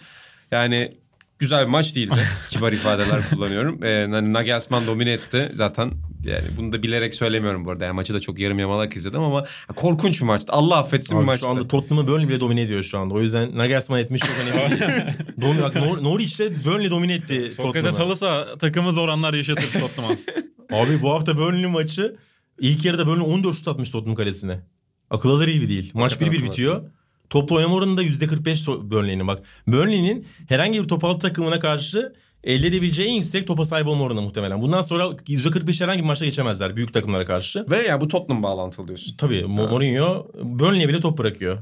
Yani 0.50 0.90
güzel 1.38 1.66
bir 1.66 1.70
maç 1.70 1.96
değildi. 1.96 2.20
Kibar 2.50 2.72
ifadeler 2.72 3.20
kullanıyorum. 3.30 3.84
Ee, 3.84 4.06
hani 4.10 4.32
Nagelsmann 4.32 4.86
domine 4.86 5.12
etti. 5.12 5.52
Zaten 5.54 5.92
yani 6.24 6.44
bunu 6.56 6.72
da 6.72 6.82
bilerek 6.82 7.14
söylemiyorum 7.14 7.64
bu 7.64 7.70
arada. 7.70 7.84
Yani 7.84 7.94
maçı 7.94 8.14
da 8.14 8.20
çok 8.20 8.38
yarım 8.38 8.58
yamalak 8.58 8.96
izledim 8.96 9.20
ama 9.20 9.44
korkunç 9.76 10.20
bir 10.20 10.26
maçtı. 10.26 10.52
Allah 10.52 10.76
affetsin 10.78 11.14
bir 11.16 11.20
Abi 11.20 11.26
maçtı. 11.26 11.46
şu 11.46 11.50
anda 11.50 11.68
Tottenham'ı 11.68 12.08
Burnley 12.08 12.28
bile 12.28 12.40
domine 12.40 12.60
ediyor 12.62 12.82
şu 12.82 12.98
anda. 12.98 13.14
O 13.14 13.20
yüzden 13.20 13.58
Nagelsmann 13.58 14.00
etmiş 14.00 14.22
çok 14.22 14.30
önemli. 14.42 14.80
Dom 15.40 15.62
bak, 15.62 15.76
Nor 15.76 16.02
Norwich 16.02 16.38
de 16.38 16.64
Burnley 16.64 16.90
domine 16.90 17.14
etti 17.14 17.50
Sokrates 17.56 18.00
alırsa 18.00 18.58
takımı 18.58 18.92
zor 18.92 19.08
anlar 19.08 19.34
yaşatır 19.34 19.80
Tottenham'a. 19.80 20.16
Abi 20.72 21.02
bu 21.02 21.10
hafta 21.10 21.36
Burnley 21.38 21.66
maçı 21.66 22.16
ilk 22.60 22.84
yarıda 22.84 23.06
Burnley 23.06 23.34
14 23.34 23.56
şut 23.56 23.68
atmış 23.68 23.90
Tottenham 23.90 24.16
kalesine. 24.16 24.60
Akıl 25.10 25.30
alır 25.30 25.48
gibi 25.48 25.68
değil. 25.68 25.90
Maç 25.94 26.12
Hakikaten 26.12 26.32
1-1 26.34 26.36
akıl 26.38 26.46
bitiyor. 26.50 26.90
Toplu 27.30 27.56
oynama 27.56 27.74
oranı 27.74 27.96
da 27.96 28.02
%45 28.02 28.64
to- 28.64 28.90
Burnley'nin 28.90 29.26
bak. 29.26 29.42
Burnley'nin 29.66 30.26
herhangi 30.48 30.82
bir 30.82 30.88
top 30.88 31.04
altı 31.04 31.18
takımına 31.28 31.60
karşı 31.60 32.12
elde 32.44 32.66
edebileceği 32.66 33.08
en 33.08 33.12
yüksek 33.14 33.46
topa 33.46 33.64
sahip 33.64 33.86
olma 33.86 34.04
oranı 34.04 34.22
muhtemelen. 34.22 34.62
Bundan 34.62 34.82
sonra 34.82 35.04
%45 35.04 35.82
herhangi 35.82 36.00
bir 36.02 36.06
maçta 36.06 36.24
geçemezler 36.24 36.76
büyük 36.76 36.92
takımlara 36.92 37.24
karşı. 37.24 37.66
Ve 37.70 37.82
ya 37.82 38.00
bu 38.00 38.08
Tottenham 38.08 38.42
bağlantılı 38.42 38.88
diyorsun. 38.88 39.16
Tabii 39.18 39.40
Mo- 39.40 39.70
Mourinho 39.70 40.26
Burnley'e 40.42 40.88
bile 40.88 41.00
top 41.00 41.18
bırakıyor. 41.18 41.58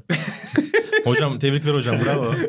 hocam 1.05 1.39
tebrikler 1.39 1.75
hocam 1.75 1.97
bravo. 2.05 2.35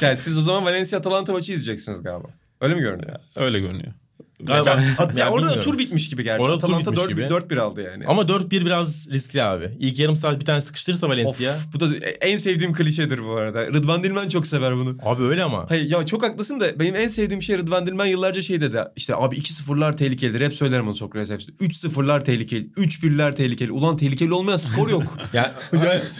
Yani 0.00 0.18
siz 0.18 0.38
o 0.38 0.40
zaman 0.40 0.64
Valencia-Atalanta 0.64 1.32
maçı 1.32 1.52
izleyeceksiniz 1.52 2.02
galiba. 2.02 2.28
Öyle 2.60 2.74
mi 2.74 2.80
görünüyor? 2.80 3.16
Öyle 3.36 3.60
görünüyor. 3.60 3.92
Galiba. 4.40 4.70
Ya, 4.70 4.76
Ya 5.16 5.30
orada 5.30 5.46
da 5.46 5.50
bilmiyorum. 5.50 5.72
tur 5.72 5.78
bitmiş 5.78 6.10
gibi 6.10 6.24
gerçi. 6.24 6.40
Orada 6.42 6.58
tur 6.58 6.78
bitmiş 6.78 6.98
4 6.98 7.08
gibi. 7.08 7.20
4-1 7.22 7.60
aldı 7.60 7.82
yani. 7.82 8.06
Ama 8.06 8.22
4-1 8.22 8.50
biraz 8.50 9.08
riskli 9.10 9.42
abi. 9.42 9.70
İlk 9.78 9.98
yarım 9.98 10.16
saat 10.16 10.40
bir 10.40 10.44
tane 10.44 10.60
sıkıştırırsa 10.60 11.08
Valencia. 11.08 11.54
Of, 11.54 11.60
bu 11.74 11.80
da 11.80 11.96
en 12.20 12.36
sevdiğim 12.36 12.72
klişedir 12.72 13.24
bu 13.24 13.32
arada. 13.32 13.66
Rıdvan 13.66 14.04
Dilmen 14.04 14.28
çok 14.28 14.46
sever 14.46 14.74
bunu. 14.76 14.96
Abi 15.02 15.22
öyle 15.22 15.42
ama. 15.44 15.66
Hayır 15.68 15.90
ya 15.90 16.06
çok 16.06 16.22
haklısın 16.22 16.60
da 16.60 16.80
benim 16.80 16.96
en 16.96 17.08
sevdiğim 17.08 17.42
şey 17.42 17.58
Rıdvan 17.58 17.86
Dilmen 17.86 18.06
yıllarca 18.06 18.42
şey 18.42 18.60
dedi. 18.60 18.84
İşte 18.96 19.16
abi 19.16 19.36
2-0'lar 19.36 19.96
tehlikelidir. 19.96 20.40
Hep 20.40 20.54
söylerim 20.54 20.88
onu 20.88 20.94
Sokrates 20.94 21.30
hepsinde. 21.30 21.56
3-0'lar 21.56 22.24
tehlikeli. 22.24 22.68
3-1'ler 22.76 23.34
tehlikeli. 23.34 23.72
Ulan 23.72 23.96
tehlikeli 23.96 24.32
olmayan 24.32 24.56
skor 24.56 24.88
yok. 24.90 25.02
Ya, 25.32 25.52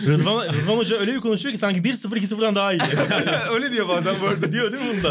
Rıdvan, 0.06 0.48
Rıdvan 0.52 0.76
Hoca 0.76 0.96
öyle 0.96 1.14
bir 1.14 1.20
konuşuyor 1.20 1.52
ki 1.52 1.58
sanki 1.58 1.80
1-0 1.80 2.18
2-0'dan 2.18 2.54
daha 2.54 2.72
iyi. 2.72 2.80
Öyle 3.54 3.72
diyor 3.72 3.88
bazen 3.88 4.14
bu 4.22 4.26
arada. 4.26 4.52
diyor 4.52 4.72
değil 4.72 4.82
mi 4.84 4.88
bunda? 4.96 5.08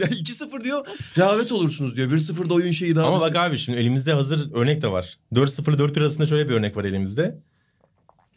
Ya 0.00 0.06
2-0 0.06 0.64
diyor. 0.64 0.86
Rehavet 1.18 1.52
olursunuz 1.52 1.96
diyor. 1.96 2.10
1-0'da 2.46 2.54
oyun 2.54 2.70
şeyi 2.70 2.96
daha... 2.96 3.06
Ama 3.06 3.20
bak 3.20 3.36
abi 3.36 3.58
şimdi 3.58 3.78
elimizde 3.78 4.12
hazır 4.12 4.52
örnek 4.54 4.82
de 4.82 4.88
var. 4.92 5.18
4-0 5.34 5.74
ile 5.74 5.82
4-1 5.82 6.00
arasında 6.00 6.26
şöyle 6.26 6.48
bir 6.48 6.54
örnek 6.54 6.76
var 6.76 6.84
elimizde. 6.84 7.38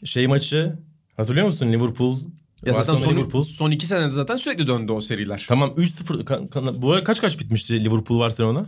Şey 0.04 0.28
maçı 0.28 0.76
hatırlıyor 1.18 1.48
musun 1.48 1.70
Liverpool? 1.70 2.20
ya 2.66 2.74
zaten 2.74 2.96
son, 2.96 3.16
Liverpool. 3.16 3.44
son 3.44 3.72
iki 3.72 3.88
senede 3.88 4.12
zaten 4.12 4.38
sürekli 4.38 4.68
döndü 4.68 4.92
o 4.92 5.02
seriler. 5.02 5.46
Tamam 5.48 5.70
3-0. 5.78 6.24
Ka- 6.24 6.50
ka- 6.50 6.82
bu 6.82 6.92
arada 6.92 7.04
kaç 7.04 7.22
kaç 7.22 7.40
bitmişti 7.40 7.84
Liverpool 7.86 8.20
Barcelona? 8.20 8.66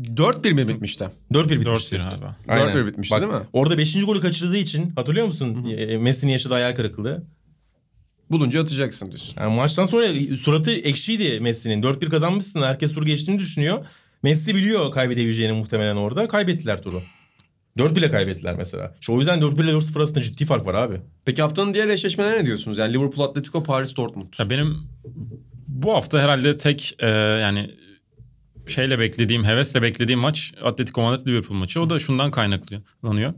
4-1 0.00 0.52
mi 0.52 0.68
bitmişti? 0.68 1.08
4-1 1.32 1.50
bitmişti. 1.60 1.96
4-1 1.96 2.02
abi. 2.02 2.26
Aynen. 2.48 2.76
4-1 2.76 2.86
bitmişti 2.86 3.14
Bak, 3.14 3.22
değil 3.22 3.32
mi? 3.32 3.46
Orada 3.52 3.78
5. 3.78 4.04
golü 4.04 4.20
kaçırdığı 4.20 4.56
için 4.56 4.90
hatırlıyor 4.90 5.26
musun? 5.26 5.64
E, 5.76 5.98
Messi'nin 5.98 6.32
yaşadığı 6.32 6.54
hayal 6.54 6.74
kırıklığı. 6.74 7.22
Bulunca 8.30 8.62
atacaksın 8.62 9.06
diyorsun. 9.06 9.34
Yani 9.40 9.56
maçtan 9.56 9.84
sonra 9.84 10.36
suratı 10.36 10.70
ekşiydi 10.70 11.40
Messi'nin. 11.40 11.82
4-1 11.82 12.08
kazanmışsın. 12.08 12.62
Herkes 12.62 12.94
turu 12.94 13.04
geçtiğini 13.04 13.38
düşünüyor. 13.38 13.84
Messi 14.22 14.54
biliyor 14.54 14.92
kaybedebileceğini 14.92 15.52
muhtemelen 15.52 15.96
orada. 15.96 16.28
Kaybettiler 16.28 16.82
turu. 16.82 17.02
4 17.78 17.96
bile 17.96 18.10
kaybettiler 18.10 18.54
mesela. 18.56 18.94
Şu 19.00 19.12
o 19.12 19.18
yüzden 19.18 19.38
4-1 19.38 19.64
ile 19.64 19.70
4-0 19.70 19.98
arasında 19.98 20.22
ciddi 20.22 20.44
fark 20.44 20.66
var 20.66 20.74
abi. 20.74 21.00
Peki 21.24 21.42
haftanın 21.42 21.74
diğer 21.74 21.88
eşleşmelerine 21.88 22.38
ne 22.38 22.46
diyorsunuz? 22.46 22.78
Yani 22.78 22.94
Liverpool, 22.94 23.28
Atletico, 23.28 23.62
Paris, 23.62 23.96
Dortmund. 23.96 24.34
Ya 24.38 24.50
benim 24.50 24.76
bu 25.68 25.94
hafta 25.94 26.20
herhalde 26.20 26.56
tek 26.56 26.96
e, 26.98 27.08
yani 27.42 27.70
şeyle 28.66 28.98
beklediğim, 28.98 29.44
hevesle 29.44 29.82
beklediğim 29.82 30.20
maç 30.20 30.54
Atletico 30.62 31.02
Madrid 31.02 31.28
Liverpool 31.28 31.58
maçı. 31.58 31.80
O 31.80 31.90
da 31.90 31.98
şundan 31.98 32.30
kaynaklanıyor. 32.30 33.34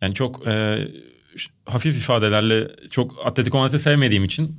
Yani 0.00 0.14
çok 0.14 0.46
e, 0.46 0.78
hafif 1.64 1.96
ifadelerle 1.96 2.70
çok 2.90 3.26
Atletico 3.26 3.58
Madrid'i 3.58 3.78
sevmediğim 3.78 4.24
için 4.24 4.56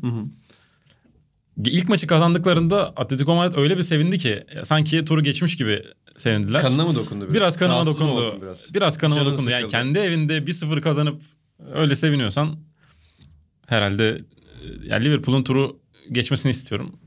ilk 1.65 1.89
maçı 1.89 2.07
kazandıklarında 2.07 2.89
Atletico 2.95 3.35
Madrid 3.35 3.57
öyle 3.57 3.77
bir 3.77 3.83
sevindi 3.83 4.17
ki 4.17 4.43
sanki 4.63 5.05
turu 5.05 5.23
geçmiş 5.23 5.57
gibi 5.57 5.83
sevindiler. 6.17 6.61
Kanına 6.61 6.85
mı 6.85 6.95
dokundu 6.95 7.23
biraz? 7.23 7.33
Biraz 7.35 7.57
kanıma 7.57 7.75
Rahatsız 7.75 7.99
dokundu. 7.99 8.35
Biraz. 8.41 8.73
Biraz. 8.73 8.97
kanıma 8.97 9.15
Canın 9.15 9.31
dokundu. 9.31 9.49
Yani 9.49 9.61
sıkıldı. 9.61 9.71
kendi 9.71 9.99
evinde 9.99 10.37
1-0 10.37 10.81
kazanıp 10.81 11.21
öyle 11.73 11.95
seviniyorsan 11.95 12.59
herhalde 13.67 14.09
e, 14.09 14.17
yani 14.85 15.05
Liverpool'un 15.05 15.43
turu 15.43 15.79
geçmesini 16.11 16.49
istiyorum. 16.49 16.99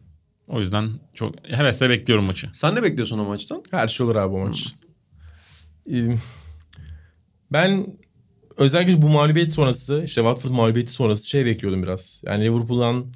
O 0.48 0.61
yüzden 0.61 0.90
çok 1.14 1.48
hevesle 1.48 1.90
bekliyorum 1.90 2.26
maçı. 2.26 2.48
Sen 2.53 2.74
ne 2.74 2.82
bekliyorsun 2.82 3.18
o 3.18 3.24
maçtan? 3.24 3.62
Her 3.70 3.88
şey 3.88 4.07
olur 4.07 4.16
abi 4.16 4.34
o 4.34 4.38
maç. 4.38 4.66
Ee, 5.92 6.16
Ben 7.53 7.86
özellikle 8.57 9.03
bu 9.03 9.09
mağlubiyet 9.09 9.53
sonrası 9.53 10.03
işte 10.05 10.20
Watford 10.20 10.51
mağlubiyeti 10.51 10.92
sonrası 10.92 11.28
şey 11.28 11.46
bekliyordum 11.46 11.82
biraz. 11.82 12.22
Yani 12.26 12.44
Liverpool'dan 12.44 13.07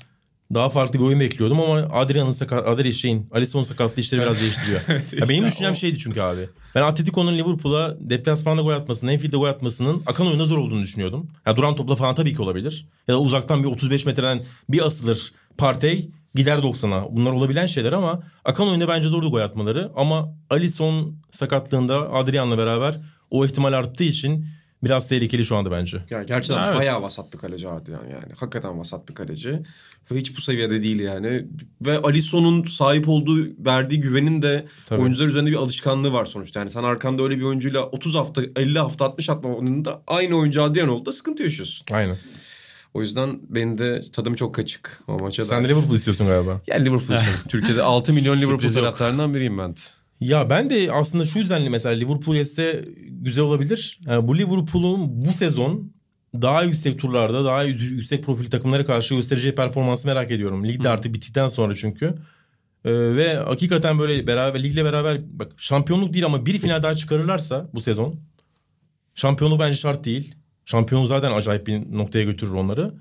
daha 0.54 0.68
farklı 0.68 0.98
bir 0.98 1.04
oyun 1.04 1.20
bekliyordum 1.20 1.60
ama 1.60 1.74
Adrian'ın 1.74 2.30
sakat, 2.30 2.68
Adrian 2.68 2.92
şeyin, 2.92 3.28
Alisson'un 3.32 3.64
sakatlığı 3.64 4.00
işleri 4.02 4.20
biraz 4.20 4.40
değiştiriyor. 4.40 4.80
ya 5.20 5.28
benim 5.28 5.46
düşüncem 5.46 5.76
şeydi 5.76 5.98
çünkü 5.98 6.20
abi. 6.20 6.48
Ben 6.74 6.82
Atletico'nun 6.82 7.38
Liverpool'a 7.38 7.96
deplasmanda 8.00 8.62
gol 8.62 8.70
atmasının, 8.72 9.12
Enfield'de 9.12 9.36
gol 9.36 9.46
atmasının 9.46 10.02
akan 10.06 10.26
oyunda 10.26 10.44
zor 10.44 10.58
olduğunu 10.58 10.82
düşünüyordum. 10.82 11.30
Ya 11.46 11.56
duran 11.56 11.76
topla 11.76 11.96
falan 11.96 12.14
tabii 12.14 12.34
ki 12.34 12.42
olabilir. 12.42 12.86
Ya 13.08 13.14
da 13.14 13.20
uzaktan 13.20 13.62
bir 13.62 13.68
35 13.68 14.06
metreden 14.06 14.44
bir 14.68 14.86
asılır 14.86 15.32
Partey 15.58 16.10
gider 16.34 16.58
90'a. 16.58 17.16
Bunlar 17.16 17.32
olabilen 17.32 17.66
şeyler 17.66 17.92
ama 17.92 18.22
akan 18.44 18.68
oyunda 18.68 18.88
bence 18.88 19.08
zordu 19.08 19.30
gol 19.30 19.40
atmaları. 19.40 19.90
Ama 19.96 20.34
Alisson 20.50 21.16
sakatlığında 21.30 22.12
Adrian'la 22.12 22.58
beraber 22.58 23.00
o 23.30 23.44
ihtimal 23.46 23.72
arttığı 23.72 24.04
için 24.04 24.46
biraz 24.84 25.08
tehlikeli 25.08 25.44
şu 25.44 25.56
anda 25.56 25.70
bence. 25.70 25.98
Ya 26.10 26.22
gerçekten 26.22 26.66
Evet. 26.68 26.76
bayağı 26.76 27.02
vasat 27.02 27.32
bir 27.32 27.38
kaleci 27.38 27.68
Adrian 27.68 28.04
yani. 28.04 28.32
Hakikaten 28.36 28.78
vasat 28.78 29.08
bir 29.08 29.14
kaleci. 29.14 29.62
Ve 30.10 30.16
hiç 30.18 30.36
bu 30.36 30.40
seviyede 30.40 30.82
değil 30.82 31.00
yani. 31.00 31.46
Ve 31.82 31.98
Alisson'un 31.98 32.64
sahip 32.64 33.08
olduğu, 33.08 33.46
verdiği 33.58 34.00
güvenin 34.00 34.42
de 34.42 34.66
Tabii. 34.86 35.02
oyuncular 35.02 35.28
üzerinde 35.28 35.50
bir 35.50 35.56
alışkanlığı 35.56 36.12
var 36.12 36.24
sonuçta. 36.24 36.60
Yani 36.60 36.70
sen 36.70 36.82
arkanda 36.82 37.22
öyle 37.22 37.38
bir 37.38 37.42
oyuncuyla 37.42 37.82
30 37.82 38.14
hafta, 38.14 38.42
50 38.56 38.78
hafta, 38.78 39.04
60 39.04 39.28
hafta 39.28 39.48
oyununda 39.48 40.02
aynı 40.06 40.36
oyuncu 40.36 40.62
Adrian 40.62 40.88
oldu 40.88 41.06
da 41.06 41.12
sıkıntı 41.12 41.42
yaşıyorsun. 41.42 41.86
Aynen. 41.90 42.16
O 42.94 43.00
yüzden 43.02 43.40
benim 43.48 43.78
de 43.78 44.00
tadım 44.12 44.34
çok 44.34 44.54
kaçık 44.54 45.02
o 45.08 45.18
maça 45.18 45.44
Sen 45.44 45.64
da. 45.64 45.68
de 45.68 45.72
Liverpool 45.72 45.94
istiyorsun 45.96 46.26
galiba. 46.26 46.60
Yani 46.66 46.80
Liverpool 46.84 47.18
istiyorum. 47.18 47.40
Türkiye'de 47.48 47.82
6 47.82 48.12
milyon 48.12 48.40
Liverpool 48.40 48.72
taraftarından 48.72 49.34
biriyim 49.34 49.58
ben. 49.58 49.76
de. 49.76 49.80
Ya 50.24 50.50
ben 50.50 50.70
de 50.70 50.92
aslında 50.92 51.24
şu 51.24 51.38
yüzden 51.38 51.70
mesela 51.70 51.94
Liverpool 51.94 52.36
yetse 52.36 52.84
güzel 53.08 53.44
olabilir. 53.44 54.00
Yani 54.06 54.28
bu 54.28 54.38
Liverpool'un 54.38 55.24
bu 55.24 55.32
sezon 55.32 55.92
daha 56.34 56.62
yüksek 56.62 56.98
turlarda, 56.98 57.44
daha 57.44 57.64
yü- 57.64 57.94
yüksek 57.94 58.24
profil 58.24 58.50
takımlara 58.50 58.84
karşı 58.84 59.14
göstereceği 59.14 59.54
performansı 59.54 60.08
merak 60.08 60.30
ediyorum. 60.30 60.68
Lig 60.68 60.84
de 60.84 60.88
artık 60.88 61.14
bittikten 61.14 61.48
sonra 61.48 61.74
çünkü. 61.74 62.14
Ee, 62.84 62.92
ve 62.92 63.34
hakikaten 63.34 63.98
böyle 63.98 64.26
beraber 64.26 64.62
ligle 64.62 64.84
beraber 64.84 65.38
bak 65.38 65.52
şampiyonluk 65.56 66.14
değil 66.14 66.26
ama 66.26 66.46
bir 66.46 66.58
final 66.58 66.82
daha 66.82 66.96
çıkarırlarsa 66.96 67.70
bu 67.74 67.80
sezon 67.80 68.20
şampiyonluk 69.14 69.60
bence 69.60 69.76
şart 69.76 70.04
değil. 70.04 70.34
Şampiyonluk 70.64 71.08
zaten 71.08 71.32
acayip 71.32 71.66
bir 71.66 71.96
noktaya 71.98 72.24
götürür 72.24 72.52
onları. 72.52 72.94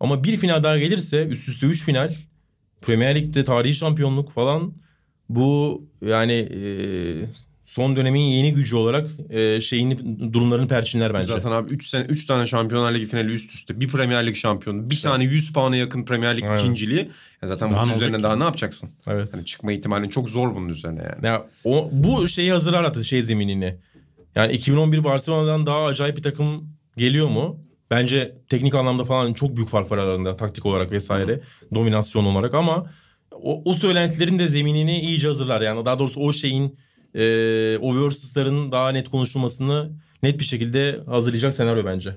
Ama 0.00 0.24
bir 0.24 0.36
final 0.36 0.62
daha 0.62 0.78
gelirse 0.78 1.26
üst 1.26 1.48
üste 1.48 1.66
3 1.66 1.82
final 1.84 2.14
Premier 2.80 3.14
Lig'de 3.16 3.44
tarihi 3.44 3.74
şampiyonluk 3.74 4.30
falan 4.32 4.74
bu 5.28 5.82
yani 6.02 6.32
e, 6.32 6.60
son 7.64 7.96
dönemin 7.96 8.20
yeni 8.20 8.52
gücü 8.52 8.76
olarak 8.76 9.08
e, 9.30 9.60
şeyini 9.60 9.98
durumlarını 10.32 10.68
perçinler 10.68 11.14
bence. 11.14 11.24
Zaten 11.24 11.50
abi 11.50 11.70
3 11.70 11.86
sene 11.86 12.04
3 12.04 12.26
tane 12.26 12.46
Şampiyonlar 12.46 12.94
Ligi 12.94 13.06
finali 13.06 13.32
üst 13.32 13.54
üste. 13.54 13.80
Bir 13.80 13.88
Premier 13.88 14.26
Lig 14.26 14.34
şampiyonu, 14.36 14.90
bir 14.90 15.00
tane 15.00 15.24
100 15.24 15.52
puana 15.52 15.76
yakın 15.76 16.04
Premier 16.04 16.36
Lig 16.36 16.44
Aynen. 16.44 16.56
ikinciliği. 16.60 17.10
Ya 17.42 17.48
zaten 17.48 17.70
Daha 17.70 17.82
bunun 17.82 17.92
ne 17.92 17.96
üzerine 17.96 18.14
olacak 18.16 18.24
daha 18.24 18.34
ki? 18.34 18.40
ne 18.40 18.44
yapacaksın? 18.44 18.90
Evet. 19.06 19.34
Hani 19.34 19.44
çıkma 19.44 19.72
ihtimalin 19.72 20.08
çok 20.08 20.30
zor 20.30 20.54
bunun 20.54 20.68
üzerine 20.68 21.02
yani. 21.02 21.26
Ya 21.26 21.46
o 21.64 21.88
bu 21.92 22.28
şeyi 22.28 22.52
hazırlar 22.52 22.84
artık 22.84 23.04
şey 23.04 23.22
zeminini. 23.22 23.76
Yani 24.34 24.52
2011 24.52 25.04
Barcelona'dan 25.04 25.66
daha 25.66 25.84
acayip 25.84 26.16
bir 26.16 26.22
takım 26.22 26.68
geliyor 26.96 27.28
mu? 27.28 27.60
Bence 27.90 28.36
teknik 28.48 28.74
anlamda 28.74 29.04
falan 29.04 29.32
çok 29.32 29.56
büyük 29.56 29.68
fark 29.68 29.90
var 29.90 29.98
aralarında 29.98 30.36
taktik 30.36 30.66
olarak 30.66 30.92
vesaire. 30.92 31.40
Dominasyon 31.74 32.24
olarak 32.24 32.54
ama 32.54 32.90
o, 33.42 33.62
o 33.70 33.74
söylentilerin 33.74 34.38
de 34.38 34.48
zeminini 34.48 35.00
iyice 35.00 35.28
hazırlar. 35.28 35.60
Yani 35.60 35.84
daha 35.84 35.98
doğrusu 35.98 36.20
o 36.20 36.32
şeyin 36.32 36.78
e, 37.14 37.20
o 37.80 38.04
versus'ların 38.04 38.72
daha 38.72 38.90
net 38.90 39.08
konuşulmasını 39.08 39.90
net 40.22 40.38
bir 40.38 40.44
şekilde 40.44 41.00
hazırlayacak 41.06 41.54
senaryo 41.54 41.84
bence. 41.84 42.16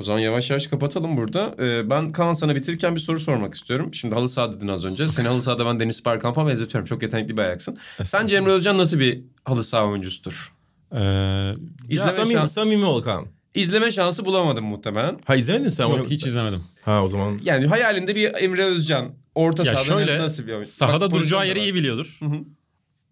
O 0.00 0.02
zaman 0.04 0.18
yavaş 0.18 0.50
yavaş 0.50 0.66
kapatalım 0.66 1.16
burada. 1.16 1.54
Ee, 1.60 1.90
ben 1.90 2.10
Kaan 2.12 2.32
sana 2.32 2.54
bitirirken 2.54 2.94
bir 2.94 3.00
soru 3.00 3.20
sormak 3.20 3.54
istiyorum. 3.54 3.94
Şimdi 3.94 4.14
halı 4.14 4.28
saha 4.28 4.52
dedin 4.52 4.68
az 4.68 4.84
önce. 4.84 5.06
Seni 5.06 5.28
halı 5.28 5.42
sahada 5.42 5.66
ben 5.66 5.80
Deniz 5.80 6.04
Bergkamp'a 6.04 6.46
benzetiyorum. 6.46 6.84
Çok 6.86 7.02
yetenekli 7.02 7.36
bir 7.36 7.42
ayaksın. 7.42 7.78
Sence 8.04 8.36
Emre 8.36 8.50
Özcan 8.52 8.78
nasıl 8.78 8.98
bir 8.98 9.20
halı 9.44 9.64
saha 9.64 9.84
oyuncusudur? 9.86 10.52
Ee, 10.92 10.98
Ya, 11.02 11.54
İzleme, 11.88 12.10
samimi, 12.12 12.34
şans- 12.34 12.48
samimi 12.48 12.84
ol 12.84 13.02
Kaan. 13.02 13.26
İzleme 13.54 13.90
şansı 13.90 14.24
bulamadım 14.24 14.64
muhtemelen. 14.64 15.18
Ha 15.24 15.36
izlemedin 15.36 15.68
sen? 15.70 15.84
yok 15.88 15.94
onu? 15.94 16.10
hiç 16.10 16.26
izlemedim. 16.26 16.62
Ha 16.84 17.04
o 17.04 17.08
zaman. 17.08 17.40
Yani 17.44 17.66
hayalinde 17.66 18.16
bir 18.16 18.30
Emre 18.42 18.64
Özcan 18.64 19.14
orta 19.38 19.64
Ya 19.64 19.72
sahada 19.72 19.84
şöyle 19.84 20.18
nasıl 20.18 20.46
bir 20.46 20.52
oyuncu? 20.52 20.68
sahada 20.70 21.00
Bak, 21.06 21.14
duracağı 21.14 21.46
yeri 21.48 21.60
iyi 21.60 21.74
biliyordur. 21.74 22.18
hı. 22.22 22.26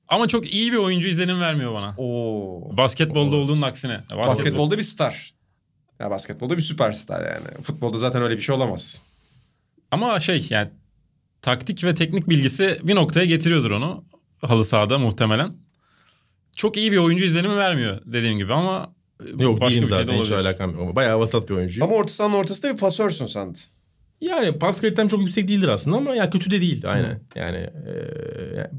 Ama 0.08 0.28
çok 0.28 0.54
iyi 0.54 0.72
bir 0.72 0.76
oyuncu 0.76 1.08
izlenim 1.08 1.40
vermiyor 1.40 1.74
bana. 1.74 1.94
Oo. 1.98 2.76
Basketbolda 2.76 3.36
olduğunun 3.36 3.62
aksine. 3.62 3.92
Ya 3.92 4.00
Basketbol. 4.10 4.28
Basketbolda 4.28 4.78
bir 4.78 4.82
star. 4.82 5.34
Ya 6.00 6.10
basketbolda 6.10 6.56
bir 6.56 6.62
süperstar 6.62 7.24
yani. 7.34 7.62
Futbolda 7.62 7.98
zaten 7.98 8.22
öyle 8.22 8.36
bir 8.36 8.42
şey 8.42 8.54
olamaz. 8.54 9.02
Ama 9.90 10.20
şey 10.20 10.46
yani 10.50 10.70
taktik 11.42 11.84
ve 11.84 11.94
teknik 11.94 12.28
bilgisi 12.28 12.80
bir 12.82 12.94
noktaya 12.94 13.26
getiriyordur 13.26 13.70
onu 13.70 14.04
halı 14.42 14.64
sahada 14.64 14.98
muhtemelen. 14.98 15.56
Çok 16.56 16.76
iyi 16.76 16.92
bir 16.92 16.96
oyuncu 16.96 17.24
izlenimi 17.24 17.56
vermiyor 17.56 18.00
dediğim 18.06 18.38
gibi 18.38 18.52
ama 18.54 18.94
Yok 19.38 19.60
başka 19.60 19.70
değilim 19.70 19.82
bir 19.82 19.88
şey 19.88 19.98
de 19.98 20.02
zaten 20.02 20.18
hiç 20.24 20.30
alakam 20.32 20.74
yok. 20.78 20.96
Bayağı 20.96 21.20
vasat 21.20 21.48
bir 21.48 21.54
oyuncuyum. 21.54 21.88
Ama 21.88 21.98
orta 21.98 22.12
sahanın 22.12 22.34
ortasında 22.34 22.72
bir 22.72 22.78
pasörsün 22.78 23.26
sen. 23.26 23.54
Yani 24.20 24.58
pas 24.58 24.80
kalitem 24.80 25.08
çok 25.08 25.20
yüksek 25.20 25.48
değildir 25.48 25.68
aslında 25.68 25.96
ama 25.96 26.14
ya 26.14 26.30
kötü 26.30 26.50
de 26.50 26.60
değil 26.60 26.82
aynen. 26.86 27.20
Yani, 27.34 27.56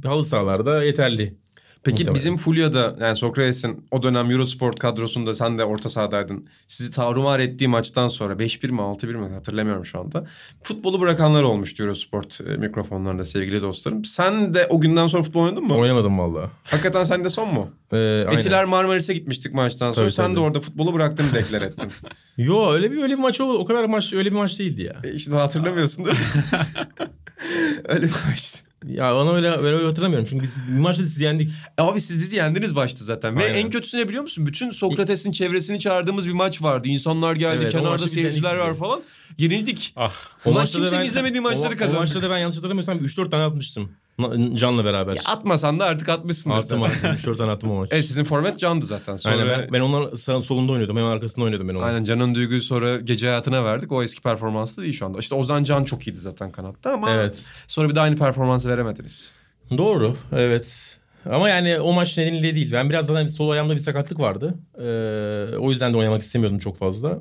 e, 0.03 0.07
halı 0.07 0.25
sahalarda 0.25 0.83
yeterli. 0.83 1.37
Peki 1.83 1.93
Muhtemelen. 1.93 2.15
bizim 2.15 2.37
Fulya'da 2.37 2.95
yani 3.01 3.15
Sokrates'in 3.15 3.85
o 3.91 4.03
dönem 4.03 4.31
Eurosport 4.31 4.79
kadrosunda 4.79 5.33
sen 5.35 5.57
de 5.57 5.63
orta 5.63 5.89
sahadaydın. 5.89 6.47
Sizi 6.67 6.91
tarumar 6.91 7.39
ettiği 7.39 7.67
maçtan 7.67 8.07
sonra 8.07 8.33
5-1 8.33 8.71
mi 8.71 8.79
6-1 8.79 9.17
mi 9.17 9.33
hatırlamıyorum 9.33 9.85
şu 9.85 9.99
anda. 9.99 10.25
Futbolu 10.63 11.01
bırakanlar 11.01 11.43
olmuştu 11.43 11.83
Eurosport 11.83 12.41
e, 12.41 12.57
mikrofonlarında 12.57 13.25
sevgili 13.25 13.61
dostlarım. 13.61 14.05
Sen 14.05 14.53
de 14.53 14.67
o 14.69 14.81
günden 14.81 15.07
sonra 15.07 15.23
futbol 15.23 15.43
oynadın 15.43 15.63
mı? 15.63 15.75
Oynamadım 15.75 16.19
valla. 16.19 16.49
Hakikaten 16.63 17.03
sen 17.03 17.23
de 17.23 17.29
son 17.29 17.53
mu? 17.53 17.69
Ee. 17.93 18.25
Etiler 18.31 18.65
Marmaris'e 18.65 19.13
gitmiştik 19.13 19.53
maçtan 19.53 19.91
sonra. 19.91 20.05
Tabii, 20.05 20.13
sen 20.13 20.25
tabii. 20.25 20.35
de 20.35 20.39
orada 20.39 20.61
futbolu 20.61 20.93
bıraktığını 20.93 21.33
deklar 21.33 21.61
ettin. 21.61 21.91
Yo 22.37 22.71
öyle 22.71 22.91
bir 22.91 23.03
öyle 23.03 23.13
bir 23.13 23.19
maç 23.19 23.41
o, 23.41 23.53
o 23.53 23.65
kadar 23.65 23.83
maç 23.83 24.13
öyle 24.13 24.31
bir 24.31 24.35
maç 24.35 24.59
değildi 24.59 24.81
ya. 24.81 24.95
e 25.03 25.13
işte 25.13 25.31
hatırlamıyorsundur. 25.31 26.13
öyle 27.89 28.05
bir 28.05 28.15
maçtı. 28.29 28.66
Ya 28.87 29.15
bana 29.15 29.33
öyle 29.33 29.49
öyle 29.51 29.85
hatırlamıyorum 29.85 30.27
çünkü 30.29 30.43
biz 30.43 30.61
bir 30.67 30.79
maçta 30.79 31.03
sizi 31.05 31.23
yendik. 31.23 31.51
Abi 31.77 32.01
siz 32.01 32.19
bizi 32.19 32.35
yendiniz 32.35 32.75
başta 32.75 33.05
zaten. 33.05 33.37
Ve 33.39 33.43
Aynen. 33.43 33.55
en 33.55 33.69
kötüsü 33.69 33.97
ne 33.97 34.07
biliyor 34.07 34.23
musun? 34.23 34.45
Bütün 34.45 34.71
Sokrates'in 34.71 35.31
çevresini 35.31 35.79
çağırdığımız 35.79 36.27
bir 36.27 36.33
maç 36.33 36.61
vardı. 36.61 36.87
İnsanlar 36.87 37.35
geldi, 37.35 37.57
Evet, 37.61 37.69
o 37.69 37.71
kenarda 37.71 37.89
maçı 37.89 38.05
biz 38.05 38.13
seyirciler 38.13 38.49
yendik 38.49 38.63
var 38.65 38.71
sizi. 38.71 38.79
falan. 38.79 39.01
Yenildik. 39.37 39.93
Ah 39.95 40.13
Ulan 40.45 40.53
maçta 40.57 40.79
da 40.79 40.83
kimsenin 40.83 41.01
ben- 41.03 41.07
izlemediği 41.07 41.41
maçları 41.41 41.71
o, 41.73 41.75
O 41.75 41.77
kazandık. 41.77 41.99
maçta 41.99 42.21
da 42.21 42.29
ben 42.29 42.37
yanlış 42.37 42.57
hatırlamıyorsam 42.57 42.97
3-4 42.97 43.29
tane 43.29 43.43
atmıştım. 43.43 43.91
Can'la 44.53 44.85
beraber. 44.85 45.15
Ya 45.15 45.21
atmasan 45.25 45.79
da 45.79 45.85
artık 45.85 46.09
atmışsındır. 46.09 46.57
attım 46.57 46.83
attım. 46.83 47.09
3-4 47.11 47.37
tane 47.37 47.51
attım 47.51 47.71
o 47.71 47.75
maç. 47.75 47.89
Evet 47.91 48.05
sizin 48.05 48.23
forvet 48.23 48.59
Can'dı 48.59 48.85
zaten. 48.85 49.15
Sonra 49.15 49.35
Aynen 49.35 49.47
ben, 49.47 49.73
ben 49.73 49.79
onların 49.79 50.39
solunda 50.39 50.71
oynuyordum. 50.71 50.97
Hemen 50.97 51.09
arkasında 51.09 51.45
oynuyordum 51.45 51.69
ben 51.69 51.75
onun. 51.75 51.83
Aynen 51.83 52.03
Can'ın 52.03 52.35
duyguyu 52.35 52.61
sonra 52.61 52.97
gece 52.97 53.27
hayatına 53.27 53.65
verdik. 53.65 53.91
O 53.91 54.03
eski 54.03 54.21
performansı 54.21 54.81
değil 54.81 54.93
şu 54.93 55.05
anda. 55.05 55.17
İşte 55.19 55.35
Ozan 55.35 55.63
Can 55.63 55.83
çok 55.83 56.07
iyiydi 56.07 56.19
zaten 56.19 56.51
kanatta 56.51 56.91
ama 56.91 57.11
Evet. 57.11 57.45
sonra 57.67 57.89
bir 57.89 57.95
de 57.95 57.99
aynı 58.01 58.15
performansı 58.15 58.69
veremediniz. 58.69 59.33
Doğru. 59.77 60.15
Evet. 60.35 60.97
Ama 61.31 61.49
yani 61.49 61.79
o 61.79 61.93
maç 61.93 62.17
nedeniyle 62.17 62.55
değil. 62.55 62.71
Ben 62.71 62.89
biraz 62.89 63.05
zaten 63.05 63.27
sol 63.27 63.49
ayağımda 63.49 63.73
bir 63.73 63.79
sakatlık 63.79 64.19
vardı. 64.19 64.55
Ee, 64.79 65.57
o 65.57 65.71
yüzden 65.71 65.93
de 65.93 65.97
oynamak 65.97 66.21
istemiyordum 66.21 66.59
çok 66.59 66.77
fazla. 66.77 67.19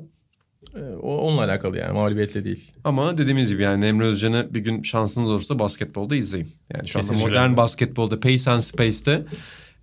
Ee, 0.75 0.79
o 1.01 1.17
onunla 1.17 1.43
alakalı 1.43 1.77
yani 1.77 1.93
mağlubiyetle 1.93 2.43
değil. 2.43 2.71
Ama 2.83 3.17
dediğimiz 3.17 3.49
gibi 3.49 3.61
yani 3.63 3.85
Emre 3.85 4.05
Özcan'ı 4.05 4.47
bir 4.53 4.59
gün 4.59 4.81
şansınız 4.83 5.29
olursa 5.29 5.59
basketbolda 5.59 6.15
izleyin. 6.15 6.51
Yani 6.73 6.87
şu 6.87 6.99
anda 6.99 7.07
Kesinlikle. 7.07 7.29
modern 7.29 7.57
basketbolda 7.57 8.19
Pace 8.19 8.51
and 8.51 8.61
Space'te 8.61 9.25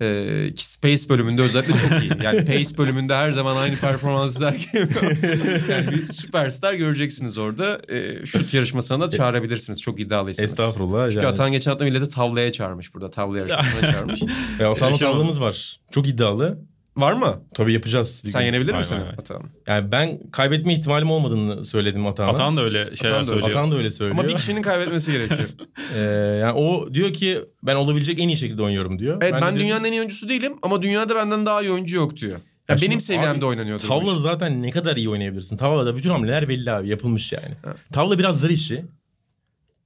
e, 0.00 0.54
ki 0.56 0.66
Space 0.68 1.08
bölümünde 1.08 1.42
özellikle 1.42 1.72
çok 1.72 2.02
iyi. 2.02 2.24
Yani 2.24 2.44
Pace 2.44 2.78
bölümünde 2.78 3.14
her 3.14 3.30
zaman 3.30 3.56
aynı 3.56 3.76
performansı 3.76 4.38
sergilemiyor. 4.38 5.02
yani 5.70 5.90
bir 5.90 6.12
süperstar 6.12 6.74
göreceksiniz 6.74 7.38
orada. 7.38 7.80
E, 7.88 8.26
şut 8.26 8.54
yarışmasına 8.54 9.06
da 9.06 9.10
çağırabilirsiniz. 9.10 9.80
Çok 9.80 10.00
iddialıysanız. 10.00 10.50
Estağfurullah. 10.50 11.10
Çünkü 11.10 11.24
yani. 11.24 11.32
Atan 11.32 11.52
geçen 11.52 11.70
hafta 11.70 11.84
milleti 11.84 12.08
tavlaya 12.14 12.52
çağırmış 12.52 12.94
burada. 12.94 13.10
Tavla 13.10 13.38
yarışmasına 13.38 13.92
çağırmış. 13.92 14.22
E, 14.60 14.64
Atan'la 14.64 14.68
Yaşamadım. 14.92 14.98
tavlamız 14.98 15.40
var. 15.40 15.76
Çok 15.90 16.08
iddialı. 16.08 16.58
Var 16.96 17.12
mı? 17.12 17.40
Tabii 17.54 17.72
yapacağız. 17.72 18.22
bir 18.24 18.30
Sen 18.30 18.40
gün. 18.40 18.46
yenebilir 18.46 18.74
misin. 18.74 18.96
Atan? 19.18 19.42
Yani 19.66 19.92
ben 19.92 20.30
kaybetme 20.30 20.74
ihtimalim 20.74 21.10
olmadığını 21.10 21.64
söyledim 21.64 22.06
Atan'a. 22.06 22.28
Atan 22.30 22.56
da 22.56 22.62
öyle 22.62 22.96
şeyler 22.96 23.14
Atan 23.14 23.20
da- 23.24 23.28
söylüyor. 23.28 23.50
Atan 23.50 23.70
da 23.72 23.76
öyle 23.76 23.90
söylüyor. 23.90 24.18
Ama 24.18 24.28
bir 24.28 24.34
kişinin 24.36 24.62
kaybetmesi 24.62 25.12
gerekiyor. 25.12 25.48
Ee, 25.96 26.00
yani 26.40 26.52
o 26.52 26.94
diyor 26.94 27.12
ki 27.12 27.40
ben 27.62 27.76
olabilecek 27.76 28.20
en 28.20 28.28
iyi 28.28 28.36
şekilde 28.36 28.62
oynuyorum 28.62 28.98
diyor. 28.98 29.18
Evet 29.22 29.32
ben, 29.32 29.42
dedim, 29.42 29.56
dünyanın 29.56 29.84
en 29.84 29.92
iyi 29.92 29.98
oyuncusu 29.98 30.28
değilim 30.28 30.54
ama 30.62 30.82
dünyada 30.82 31.14
benden 31.14 31.46
daha 31.46 31.62
iyi 31.62 31.70
oyuncu 31.70 31.96
yok 31.96 32.16
diyor. 32.16 32.32
Ya 32.68 32.74
Ya 32.74 32.82
benim 32.82 33.00
seviyemde 33.00 33.42
bu 33.74 33.76
Tavla 33.88 34.14
zaten 34.20 34.62
ne 34.62 34.70
kadar 34.70 34.96
iyi 34.96 35.08
oynayabilirsin. 35.08 35.56
Tavlada 35.56 35.96
bütün 35.96 36.10
hamleler 36.10 36.48
belli 36.48 36.70
abi 36.72 36.88
yapılmış 36.88 37.32
yani. 37.32 37.54
Tavla 37.92 38.18
biraz 38.18 38.40
zar 38.40 38.50
işi. 38.50 38.84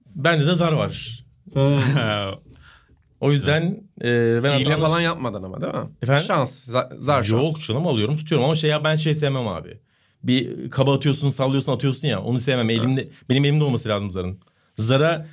Bende 0.07 0.47
de 0.47 0.55
zar 0.55 0.73
var. 0.73 1.25
O 3.21 3.33
yüzden 3.33 3.83
e, 4.05 4.41
ben 4.45 4.59
Hile 4.59 4.77
falan 4.77 5.01
yapmadan 5.01 5.43
ama 5.43 5.61
değil 5.61 5.73
mi? 5.75 5.91
Efendim? 6.03 6.23
Şans, 6.27 6.69
za- 6.69 7.01
zar 7.01 7.23
şans. 7.23 7.41
Yok 7.43 7.63
canım 7.63 7.87
alıyorum 7.87 8.17
tutuyorum 8.17 8.45
ama 8.45 8.55
şey 8.55 8.73
ben 8.85 8.97
şey 8.97 9.15
sevmem 9.15 9.49
abi. 9.49 9.79
Bir 10.23 10.71
kaba 10.71 10.95
atıyorsun 10.97 11.31
sallıyorsun 11.31 11.73
atıyorsun 11.73 12.09
ya 12.09 12.23
onu 12.23 12.41
sevmem. 12.41 12.71
Elimde 12.71 13.09
benim 13.31 13.45
elimde 13.45 13.65
olması 13.65 13.89
lazım 13.89 14.11
zarın. 14.11 14.39
Zara 14.79 15.27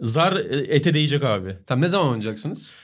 zar 0.00 0.36
e, 0.36 0.56
ete 0.74 0.94
değecek 0.94 1.24
abi. 1.24 1.56
Tamam 1.66 1.82
ne 1.82 1.88
zaman 1.88 2.06
oynayacaksınız? 2.08 2.74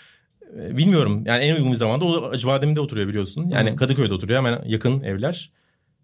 E, 0.61 0.77
Bilmiyorum 0.77 1.23
yani 1.27 1.45
en 1.45 1.55
uygun 1.55 1.71
bir 1.71 1.77
zamanda 1.77 2.05
o 2.05 2.29
Acıbadem'de 2.31 2.81
oturuyor 2.81 3.09
biliyorsun. 3.09 3.49
Yani 3.51 3.77
Kadıköy'de 3.77 4.15
oturuyor 4.15 4.39
hemen 4.39 4.63
yakın 4.67 5.03
evler. 5.03 5.53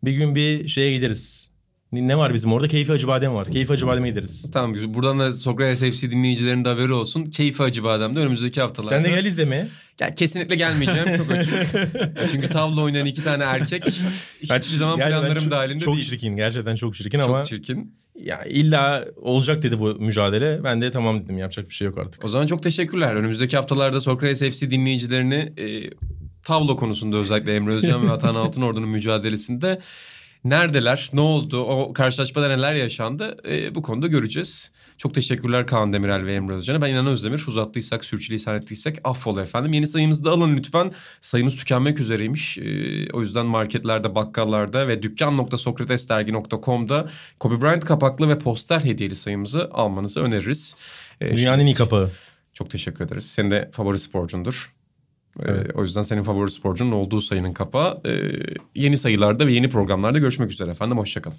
Bir 0.05 0.13
gün 0.13 0.35
bir 0.35 0.69
şeye 0.69 0.93
gideriz. 0.93 1.51
Ne 1.95 2.19
var 2.19 2.35
bizim 2.35 2.53
orada? 2.53 2.69
Keyfi 2.69 2.93
Acıbadem 2.93 3.35
var. 3.35 3.51
Keyfi 3.51 3.73
Acıbadem'e 3.73 4.09
gideriz. 4.09 4.51
Tamam 4.53 4.73
güzel. 4.73 4.95
Buradan 4.95 5.19
da 5.19 5.33
Sokrates 5.33 5.81
FC 5.99 6.11
dinleyicilerinin 6.11 6.65
de 6.65 6.69
haberi 6.69 6.93
olsun. 6.93 7.25
Keyfi 7.25 7.63
Acı 7.63 7.85
Badem'de 7.85 8.21
önümüzdeki 8.21 8.61
haftalarda. 8.61 8.95
Sen 8.97 9.05
de 9.05 9.09
gel 9.11 9.25
izlemeye. 9.25 9.69
Ya, 10.01 10.15
kesinlikle 10.15 10.57
gelmeyeceğim 10.57 11.17
çok 11.17 11.31
açık. 11.33 11.53
Çünkü 12.33 12.49
tavla 12.49 12.81
oynayan 12.83 13.07
iki 13.07 13.23
tane 13.25 13.45
erkek 13.45 13.85
hiçbir 14.43 14.77
zaman 14.77 14.99
Yani 14.99 15.11
planlarım 15.11 15.43
çok- 15.43 15.51
dahilinde 15.53 15.85
Çok 15.85 15.95
değil. 15.95 16.07
çirkin 16.11 16.37
gerçekten 16.37 16.75
çok 16.75 16.95
çirkin 16.95 17.21
Çok 17.21 17.29
ama 17.31 17.45
çirkin. 17.45 17.95
ya 18.21 18.45
illa 18.45 19.05
olacak 19.17 19.63
dedi 19.63 19.79
bu 19.81 19.95
mücadele. 19.95 20.65
Ben 20.65 20.81
de 20.83 20.91
tamam 20.91 21.25
dedim 21.25 21.39
yapacak 21.39 21.69
bir 21.69 21.75
şey 21.75 21.87
yok 21.87 21.99
artık. 21.99 22.25
O 22.25 22.29
zaman 22.29 22.47
çok 22.47 22.63
teşekkürler. 22.63 23.15
Önümüzdeki 23.15 23.57
haftalarda 23.57 24.01
Sokrates 24.01 24.59
FC 24.59 24.71
dinleyicilerini 24.71 25.53
e, 25.59 25.91
tavla 26.45 26.77
konusunda 26.77 27.17
özellikle 27.17 27.55
Emre 27.57 27.73
Özcan 27.73 28.07
ve 28.09 28.11
Atan 28.13 28.35
Altınordu'nun 28.35 28.89
mücadelesinde 28.89 29.81
neredeler, 30.45 31.11
ne 31.13 31.21
oldu, 31.21 31.61
o 31.65 31.93
karşılaşmada 31.93 32.49
neler 32.49 32.75
yaşandı 32.75 33.37
e, 33.49 33.75
bu 33.75 33.83
konuda 33.83 34.07
göreceğiz. 34.07 34.73
Çok 34.99 35.15
teşekkürler 35.15 35.67
Kaan 35.67 35.93
Demirel 35.93 36.25
ve 36.27 36.35
Emre 36.35 36.55
Özcan'a. 36.55 36.83
Ben 36.83 36.91
İnan 36.91 37.07
Özdemir. 37.07 37.45
Uzattıysak, 37.49 38.05
sürçülisan 38.05 38.57
ettiysek 38.57 38.99
affola 39.05 39.43
efendim. 39.43 39.73
Yeni 39.73 39.87
sayımızı 39.87 40.25
da 40.25 40.31
alın 40.31 40.57
lütfen. 40.57 40.93
Sayımız 41.21 41.57
tükenmek 41.57 42.01
üzereymiş. 42.01 42.59
E, 42.59 42.63
o 43.13 43.21
yüzden 43.21 43.47
marketlerde, 43.47 44.15
bakkallarda 44.15 44.89
ve 44.89 45.03
dükkan.sokratesdergi.com'da 45.03 47.09
Kobe 47.41 47.61
Bryant 47.61 47.85
kapaklı 47.85 48.29
ve 48.29 48.39
poster 48.39 48.81
hediyeli 48.81 49.17
sayımızı 49.17 49.69
almanızı 49.73 50.21
öneririz. 50.21 50.75
E, 51.21 51.37
Dünyanın 51.37 51.63
en 51.63 51.67
iyi 51.67 51.75
kapağı. 51.75 52.11
çok 52.53 52.71
teşekkür 52.71 53.05
ederiz. 53.05 53.27
Senin 53.31 53.51
de 53.51 53.71
favori 53.73 53.99
sporcundur. 53.99 54.73
Ee, 55.43 55.73
o 55.75 55.83
yüzden 55.83 56.03
senin 56.03 56.23
favori 56.23 56.51
sporcunun 56.51 56.93
olduğu 56.93 57.21
sayının 57.21 57.53
kapağı. 57.53 58.01
Ee, 58.07 58.11
yeni 58.75 58.99
sayılarda 58.99 59.47
ve 59.47 59.53
yeni 59.53 59.69
programlarda 59.69 60.19
görüşmek 60.19 60.51
üzere 60.51 60.71
efendim. 60.71 60.99
Hoşçakalın. 60.99 61.37